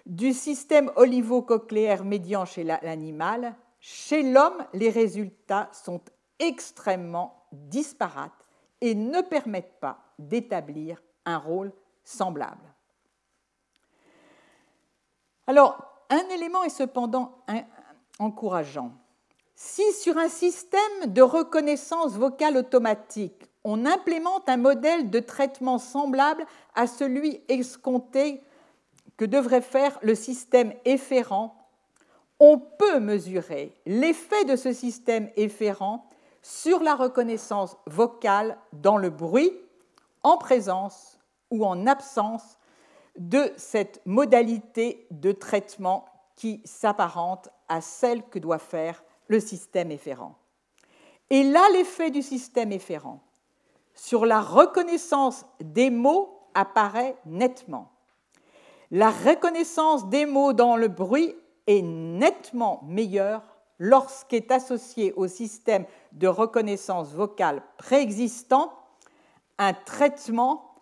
du 0.06 0.32
système 0.32 0.90
olivo-cochléaire 0.96 2.04
médian 2.04 2.44
chez 2.44 2.64
l'animal, 2.64 3.54
chez 3.80 4.22
l'homme, 4.22 4.66
les 4.74 4.90
résultats 4.90 5.70
sont 5.72 6.00
extrêmement 6.38 7.46
disparates 7.52 8.46
et 8.80 8.94
ne 8.94 9.20
permettent 9.20 9.78
pas 9.80 10.09
d'établir 10.28 11.02
un 11.24 11.38
rôle 11.38 11.72
semblable. 12.04 12.74
Alors, 15.46 15.84
un 16.10 16.28
élément 16.34 16.64
est 16.64 16.68
cependant 16.70 17.44
encourageant. 18.18 18.92
Si 19.54 19.92
sur 19.92 20.16
un 20.16 20.28
système 20.28 21.06
de 21.06 21.22
reconnaissance 21.22 22.12
vocale 22.12 22.56
automatique, 22.56 23.50
on 23.64 23.84
implémente 23.84 24.48
un 24.48 24.56
modèle 24.56 25.10
de 25.10 25.20
traitement 25.20 25.78
semblable 25.78 26.46
à 26.74 26.86
celui 26.86 27.42
escompté 27.48 28.42
que 29.16 29.24
devrait 29.24 29.60
faire 29.60 29.98
le 30.02 30.14
système 30.14 30.72
efférent, 30.84 31.68
on 32.38 32.58
peut 32.58 33.00
mesurer 33.00 33.76
l'effet 33.84 34.44
de 34.46 34.56
ce 34.56 34.72
système 34.72 35.28
efférent 35.36 36.08
sur 36.42 36.82
la 36.82 36.94
reconnaissance 36.94 37.76
vocale 37.86 38.56
dans 38.72 38.96
le 38.96 39.10
bruit, 39.10 39.52
en 40.22 40.36
présence 40.36 41.18
ou 41.50 41.64
en 41.64 41.86
absence 41.86 42.58
de 43.16 43.52
cette 43.56 44.00
modalité 44.06 45.06
de 45.10 45.32
traitement 45.32 46.06
qui 46.36 46.62
s'apparente 46.64 47.48
à 47.68 47.80
celle 47.80 48.22
que 48.22 48.38
doit 48.38 48.58
faire 48.58 49.02
le 49.28 49.40
système 49.40 49.90
efférent. 49.90 50.36
Et 51.28 51.44
là, 51.44 51.68
l'effet 51.72 52.10
du 52.10 52.22
système 52.22 52.72
efférent 52.72 53.20
sur 53.94 54.26
la 54.26 54.40
reconnaissance 54.40 55.44
des 55.60 55.90
mots 55.90 56.40
apparaît 56.54 57.16
nettement. 57.26 57.92
La 58.90 59.10
reconnaissance 59.10 60.08
des 60.08 60.26
mots 60.26 60.52
dans 60.52 60.76
le 60.76 60.88
bruit 60.88 61.34
est 61.66 61.82
nettement 61.82 62.82
meilleure 62.84 63.42
lorsqu'est 63.78 64.50
associé 64.50 65.12
au 65.12 65.28
système 65.28 65.84
de 66.12 66.26
reconnaissance 66.26 67.12
vocale 67.12 67.62
préexistant 67.78 68.72
un 69.60 69.74
traitement 69.74 70.74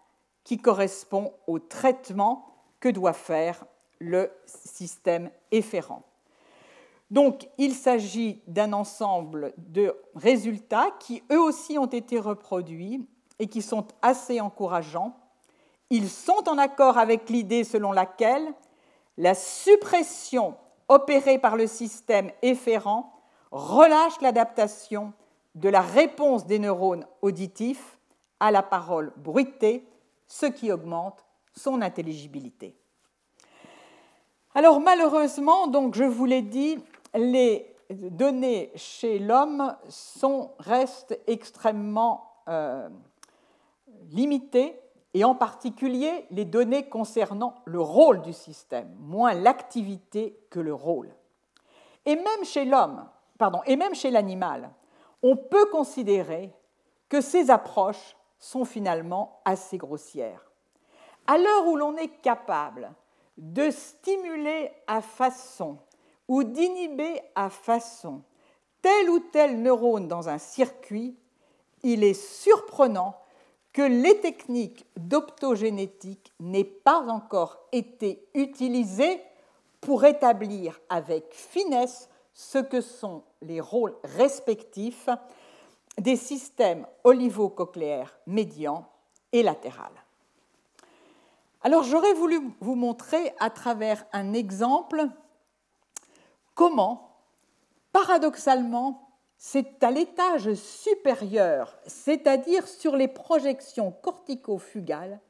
qui 0.45 0.57
correspond 0.57 1.35
au 1.49 1.59
traitement 1.59 2.47
que 2.81 2.89
doit 2.89 3.13
faire 3.13 3.67
le 3.99 4.31
système 4.47 5.31
efférent. 5.51 6.05
Donc, 7.11 7.49
il 7.59 7.75
s'agit 7.75 8.41
d'un 8.47 8.73
ensemble 8.73 9.53
de 9.57 9.95
résultats 10.15 10.91
qui, 11.01 11.25
eux 11.33 11.41
aussi, 11.41 11.77
ont 11.77 11.87
été 11.87 12.21
reproduits 12.21 13.05
et 13.41 13.49
qui 13.49 13.63
sont 13.63 13.87
assez 14.01 14.41
encourageants. 14.41 15.17
Ils 15.91 16.09
sont 16.09 16.49
en 16.49 16.57
accord 16.57 16.99
avec 16.99 17.31
l'idée 17.31 17.65
selon 17.65 17.91
laquelle 17.91 18.55
la 19.17 19.35
suppression 19.35 20.55
opérée 20.87 21.39
par 21.39 21.57
le 21.57 21.67
système 21.67 22.31
efférent 22.43 23.13
relâche 23.51 24.21
l'adaptation 24.21 25.13
de 25.57 25.69
la 25.69 25.81
réponse 25.81 26.47
des 26.47 26.61
neurones 26.61 27.07
auditifs 27.23 27.98
à 28.41 28.51
la 28.51 28.63
parole 28.63 29.13
bruitée, 29.17 29.87
ce 30.27 30.47
qui 30.47 30.71
augmente 30.71 31.25
son 31.53 31.83
intelligibilité. 31.83 32.77
Alors 34.55 34.81
malheureusement, 34.81 35.67
donc 35.67 35.95
je 35.95 36.05
vous 36.05 36.25
l'ai 36.25 36.43
dit, 36.43 36.79
les 37.15 37.75
données 37.91 38.71
chez 38.75 39.19
l'homme 39.19 39.75
restent 40.59 41.19
extrêmement 41.27 42.43
euh, 42.49 42.89
limitées, 44.11 44.79
et 45.15 45.25
en 45.25 45.35
particulier 45.35 46.27
les 46.31 46.45
données 46.45 46.89
concernant 46.89 47.55
le 47.65 47.81
rôle 47.81 48.23
du 48.23 48.33
système, 48.33 48.95
moins 49.01 49.35
l'activité 49.35 50.39
que 50.51 50.61
le 50.61 50.75
rôle. 50.75 51.11
Et 52.05 52.15
même 52.15 52.45
chez 52.45 52.65
l'homme, 52.65 53.07
pardon, 53.39 53.61
et 53.67 53.77
même 53.77 53.95
chez 53.95 54.11
l'animal, 54.11 54.71
on 55.23 55.37
peut 55.37 55.67
considérer 55.67 56.53
que 57.09 57.21
ces 57.21 57.51
approches 57.51 58.17
sont 58.39 58.65
finalement 58.65 59.41
assez 59.45 59.79
grossières. 59.79 60.51
À 61.27 61.39
l'heure 61.39 61.67
où 61.67 61.77
l'on 61.77 61.97
est 61.97 62.21
capable 62.23 62.93
de 63.37 63.71
stimuler 63.71 64.71
à 64.87 65.01
façon 65.01 65.79
ou 66.27 66.43
d'inhiber 66.43 67.21
à 67.35 67.51
façon 67.51 68.23
tel 68.83 69.11
ou 69.11 69.21
tel 69.21 69.61
neurone 69.61 70.09
dans 70.09 70.29
un 70.29 70.39
circuit, 70.39 71.17
il 71.83 72.05
est 72.05 72.15
surprenant 72.15 73.17
que 73.73 73.83
les 73.83 74.21
techniques 74.21 74.87
d'optogénétique 74.97 76.33
n'aient 76.41 76.65
pas 76.65 77.01
encore 77.09 77.59
été 77.73 78.27
utilisées 78.35 79.21
pour 79.81 80.05
établir 80.05 80.81
avec 80.89 81.33
finesse 81.33 82.09
ce 82.33 82.59
que 82.59 82.81
sont 82.81 83.23
les 83.43 83.61
rôles 83.61 83.97
respectifs 84.03 85.09
des 85.99 86.17
systèmes 86.17 86.87
olivo-cochléaires 87.05 88.19
médians 88.27 88.89
et 89.33 89.43
latéral. 89.43 89.93
Alors 91.63 91.83
j'aurais 91.83 92.15
voulu 92.15 92.41
vous 92.61 92.77
montrer 92.77 93.35
à 93.41 93.51
travers 93.51 94.07
un 94.13 94.33
exemple 94.33 95.07
comment, 96.55 97.17
paradoxalement, 97.93 99.09
c'est 99.37 99.83
à 99.85 99.91
l'étage 99.91 100.55
supérieur, 100.55 101.79
c'est-à-dire 101.87 102.67
sur 102.67 102.97
les 102.97 103.09
projections 103.09 103.93
cortico-fugales, 103.93 105.21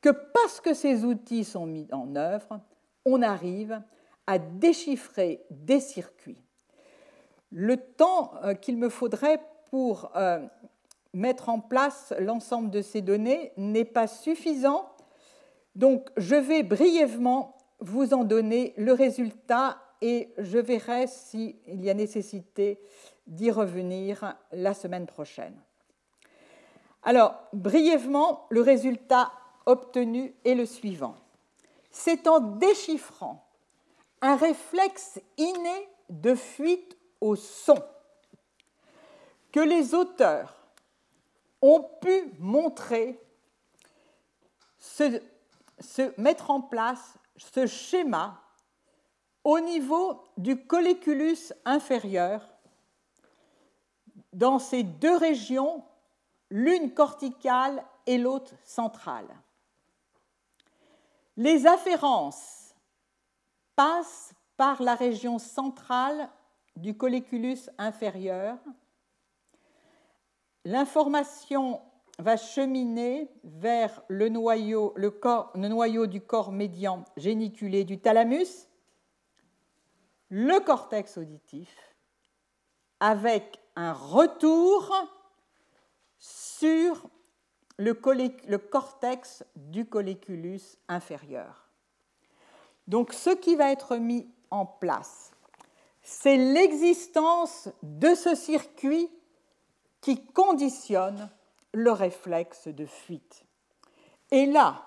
que 0.00 0.10
parce 0.10 0.60
que 0.60 0.74
ces 0.74 1.04
outils 1.04 1.44
sont 1.44 1.66
mis 1.66 1.88
en 1.92 2.14
œuvre, 2.14 2.60
on 3.04 3.22
arrive 3.22 3.82
à 4.26 4.38
déchiffrer 4.38 5.44
des 5.50 5.80
circuits. 5.80 6.42
Le 7.50 7.76
temps 7.76 8.32
euh, 8.42 8.54
qu'il 8.54 8.76
me 8.76 8.88
faudrait 8.88 9.40
pour 9.74 10.12
euh, 10.14 10.38
mettre 11.14 11.48
en 11.48 11.58
place 11.58 12.14
l'ensemble 12.20 12.70
de 12.70 12.80
ces 12.80 13.02
données 13.02 13.50
n'est 13.56 13.84
pas 13.84 14.06
suffisant, 14.06 14.88
donc 15.74 16.10
je 16.16 16.36
vais 16.36 16.62
brièvement 16.62 17.58
vous 17.80 18.14
en 18.14 18.22
donner 18.22 18.72
le 18.76 18.92
résultat 18.92 19.78
et 20.00 20.32
je 20.38 20.58
verrai 20.58 21.08
s'il 21.08 21.56
y 21.66 21.90
a 21.90 21.94
nécessité 21.94 22.78
d'y 23.26 23.50
revenir 23.50 24.36
la 24.52 24.74
semaine 24.74 25.06
prochaine. 25.06 25.56
Alors, 27.02 27.34
brièvement, 27.52 28.46
le 28.50 28.60
résultat 28.60 29.32
obtenu 29.66 30.36
est 30.44 30.54
le 30.54 30.66
suivant. 30.66 31.16
C'est 31.90 32.28
en 32.28 32.38
déchiffrant 32.38 33.44
un 34.22 34.36
réflexe 34.36 35.20
inné 35.36 35.88
de 36.10 36.36
fuite 36.36 36.96
au 37.20 37.34
son 37.34 37.82
que 39.54 39.60
les 39.60 39.94
auteurs 39.94 40.52
ont 41.62 41.88
pu 42.00 42.34
montrer 42.40 43.24
se, 44.76 45.20
mettre 46.20 46.50
en 46.50 46.60
place 46.60 47.14
ce 47.36 47.64
schéma 47.64 48.42
au 49.44 49.60
niveau 49.60 50.24
du 50.36 50.66
colliculus 50.66 51.52
inférieur, 51.64 52.42
dans 54.32 54.58
ces 54.58 54.82
deux 54.82 55.16
régions, 55.16 55.84
l'une 56.50 56.92
corticale 56.92 57.84
et 58.06 58.18
l'autre 58.18 58.54
centrale. 58.64 59.28
Les 61.36 61.64
afférences 61.68 62.74
passent 63.76 64.34
par 64.56 64.82
la 64.82 64.96
région 64.96 65.38
centrale 65.38 66.28
du 66.74 66.96
colliculus 66.96 67.70
inférieur. 67.78 68.58
L'information 70.64 71.80
va 72.18 72.36
cheminer 72.36 73.28
vers 73.42 74.02
le 74.08 74.28
noyau, 74.28 74.94
du 76.06 76.20
corps 76.20 76.52
médian 76.52 77.04
géniculé 77.16 77.84
du 77.84 78.00
thalamus 78.00 78.68
le 80.30 80.58
cortex 80.60 81.18
auditif 81.18 81.94
avec 82.98 83.60
un 83.76 83.92
retour 83.92 84.92
sur 86.18 87.08
le, 87.76 87.92
cortex 87.92 89.44
du 89.56 89.86
colliculus 89.86 90.60
inférieur. 90.88 91.68
Donc 92.86 93.12
ce 93.12 93.30
qui 93.30 93.56
va 93.56 93.70
être 93.70 93.96
mis 93.96 94.26
en 94.50 94.64
place, 94.66 95.32
c'est 96.02 96.36
l'existence 96.36 97.68
de 97.82 98.14
ce 98.14 98.34
circuit 98.34 99.10
qui 100.04 100.22
conditionne 100.22 101.30
le 101.72 101.90
réflexe 101.90 102.68
de 102.68 102.84
fuite. 102.84 103.46
Et 104.30 104.44
là, 104.44 104.84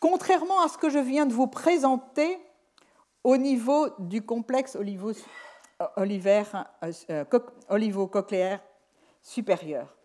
contrairement 0.00 0.60
à 0.62 0.68
ce 0.68 0.76
que 0.78 0.90
je 0.90 0.98
viens 0.98 1.26
de 1.26 1.32
vous 1.32 1.46
présenter 1.46 2.40
au 3.22 3.36
niveau 3.36 3.86
du 4.00 4.26
complexe 4.26 4.76
olivo-cochléaire 7.68 8.60
supérieur, 9.22 9.96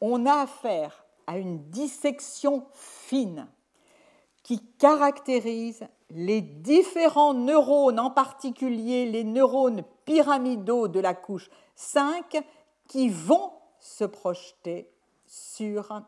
on 0.00 0.26
a 0.26 0.42
affaire 0.42 1.04
à 1.26 1.36
une 1.36 1.68
dissection 1.70 2.68
fine 2.72 3.48
qui 4.44 4.64
caractérise 4.78 5.88
les 6.10 6.40
différents 6.40 7.34
neurones, 7.34 7.98
en 7.98 8.12
particulier 8.12 9.06
les 9.06 9.24
neurones 9.24 9.82
pyramidaux 10.04 10.86
de 10.86 11.00
la 11.00 11.14
couche 11.14 11.50
5, 11.74 12.44
qui 12.90 13.08
vont 13.08 13.52
se 13.78 14.02
projeter 14.02 14.90
sur 15.24 16.02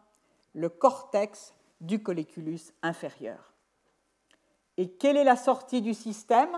le 0.53 0.69
cortex 0.69 1.55
du 1.81 2.03
colliculus 2.03 2.59
inférieur. 2.83 3.53
Et 4.77 4.91
quelle 4.91 5.17
est 5.17 5.23
la 5.23 5.37
sortie 5.37 5.81
du 5.81 5.95
système? 5.95 6.51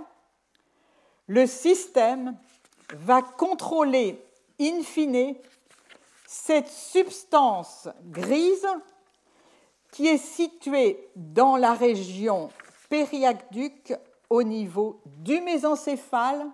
Le 1.27 1.47
système 1.47 2.39
va 2.95 3.21
contrôler 3.21 4.19
in 4.59 4.83
fine 4.83 5.35
cette 6.27 6.69
substance 6.69 7.91
grise 8.07 8.67
qui 9.93 10.09
est 10.09 10.17
située 10.17 11.07
dans 11.17 11.59
la 11.59 11.75
région 11.75 12.49
périaqueduc 12.89 13.93
au 14.31 14.43
niveau 14.43 15.03
du 15.19 15.43
mésencéphale 15.43 16.47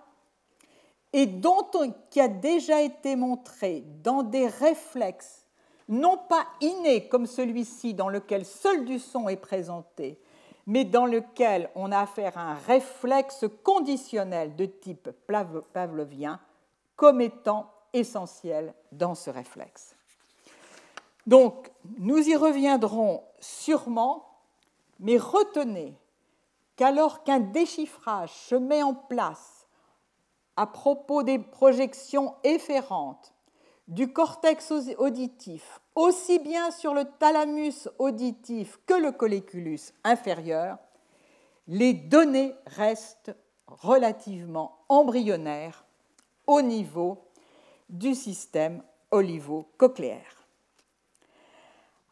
et 1.13 1.25
dont 1.25 1.69
qui 2.09 2.21
a 2.21 2.27
déjà 2.27 2.81
été 2.81 3.15
montré 3.15 3.83
dans 4.03 4.23
des 4.23 4.47
réflexes 4.47 5.45
non 5.87 6.17
pas 6.17 6.47
innés 6.61 7.07
comme 7.09 7.25
celui-ci 7.25 7.93
dans 7.93 8.07
lequel 8.07 8.45
seul 8.45 8.85
du 8.85 8.97
son 8.97 9.27
est 9.27 9.35
présenté, 9.35 10.19
mais 10.65 10.85
dans 10.85 11.05
lequel 11.05 11.69
on 11.75 11.91
a 11.91 11.99
affaire 11.99 12.37
à 12.37 12.51
un 12.51 12.55
réflexe 12.55 13.45
conditionnel 13.63 14.55
de 14.55 14.65
type 14.65 15.09
pavlovien 15.73 16.39
comme 16.95 17.19
étant 17.19 17.69
essentiel 17.93 18.73
dans 18.93 19.15
ce 19.15 19.29
réflexe. 19.29 19.95
Donc, 21.27 21.71
nous 21.99 22.29
y 22.29 22.35
reviendrons 22.35 23.23
sûrement, 23.39 24.39
mais 24.99 25.17
retenez 25.17 25.93
qu'alors 26.77 27.23
qu'un 27.23 27.39
déchiffrage 27.39 28.31
se 28.31 28.55
met 28.55 28.81
en 28.81 28.93
place 28.93 29.60
à 30.55 30.67
propos 30.67 31.23
des 31.23 31.39
projections 31.39 32.35
efférentes 32.43 33.33
du 33.87 34.13
cortex 34.13 34.71
auditif, 34.97 35.81
aussi 35.95 36.39
bien 36.39 36.71
sur 36.71 36.93
le 36.93 37.05
thalamus 37.19 37.89
auditif 37.99 38.79
que 38.85 38.93
le 38.93 39.11
colliculus 39.11 39.79
inférieur, 40.03 40.77
les 41.67 41.93
données 41.93 42.53
restent 42.67 43.35
relativement 43.67 44.79
embryonnaires 44.87 45.85
au 46.47 46.61
niveau 46.61 47.17
du 47.89 48.15
système 48.15 48.81
olivo-cochléaire. 49.11 50.47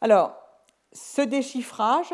Alors, 0.02 0.34
ce 0.92 1.22
déchiffrage, 1.22 2.14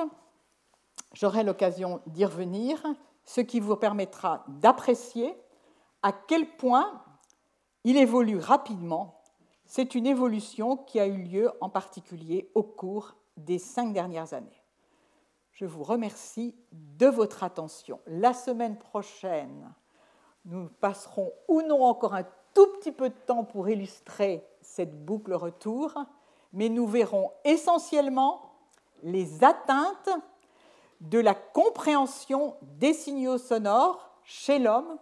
j'aurai 1.13 1.43
l'occasion 1.43 2.01
d'y 2.07 2.25
revenir, 2.25 2.83
ce 3.25 3.41
qui 3.41 3.59
vous 3.59 3.75
permettra 3.75 4.43
d'apprécier 4.47 5.35
à 6.05 6.11
quel 6.11 6.45
point 6.55 7.01
il 7.83 7.97
évolue 7.97 8.37
rapidement. 8.37 9.23
C'est 9.65 9.95
une 9.95 10.05
évolution 10.05 10.77
qui 10.77 10.99
a 10.99 11.07
eu 11.07 11.17
lieu 11.17 11.51
en 11.61 11.69
particulier 11.69 12.51
au 12.53 12.61
cours 12.61 13.15
des 13.37 13.57
cinq 13.57 13.91
dernières 13.91 14.35
années. 14.35 14.61
Je 15.51 15.65
vous 15.65 15.81
remercie 15.81 16.53
de 16.71 17.07
votre 17.07 17.43
attention. 17.43 17.99
La 18.05 18.35
semaine 18.35 18.77
prochaine, 18.77 19.73
nous 20.45 20.69
passerons 20.79 21.31
ou 21.47 21.63
non 21.63 21.83
encore 21.83 22.13
un 22.13 22.27
tout 22.53 22.67
petit 22.77 22.91
peu 22.91 23.09
de 23.09 23.15
temps 23.25 23.43
pour 23.43 23.67
illustrer 23.67 24.47
cette 24.61 25.03
boucle 25.05 25.33
retour, 25.33 25.95
mais 26.53 26.69
nous 26.69 26.85
verrons 26.85 27.31
essentiellement 27.43 28.53
les 29.01 29.43
atteintes 29.43 30.11
de 31.01 31.17
la 31.17 31.33
compréhension 31.33 32.57
des 32.61 32.93
signaux 32.93 33.39
sonores 33.39 34.11
chez 34.23 34.59
l'homme 34.59 34.99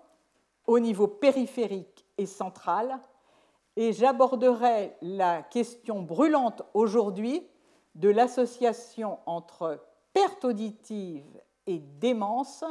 au 0.67 0.79
niveau 0.79 1.07
périphérique 1.07 2.05
et 2.17 2.25
central, 2.25 2.99
et 3.75 3.91
j'aborderai 3.91 4.95
la 5.01 5.41
question 5.41 6.01
brûlante 6.01 6.61
aujourd'hui 6.73 7.47
de 7.95 8.09
l'association 8.09 9.19
entre 9.25 9.83
perte 10.13 10.45
auditive 10.45 11.41
et 11.65 11.79
démence. 11.79 12.63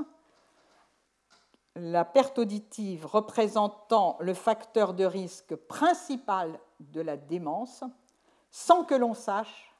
La 1.75 2.05
perte 2.05 2.39
auditive 2.39 3.07
représentant 3.07 4.17
le 4.21 4.35
facteur 4.35 4.95
de 4.95 5.05
risque 5.05 5.57
principal 5.57 6.61
de 6.81 7.01
la 7.01 7.17
démence, 7.17 7.83
sans 8.51 8.85
que 8.85 8.95
l'on 8.95 9.15
sache 9.15 9.75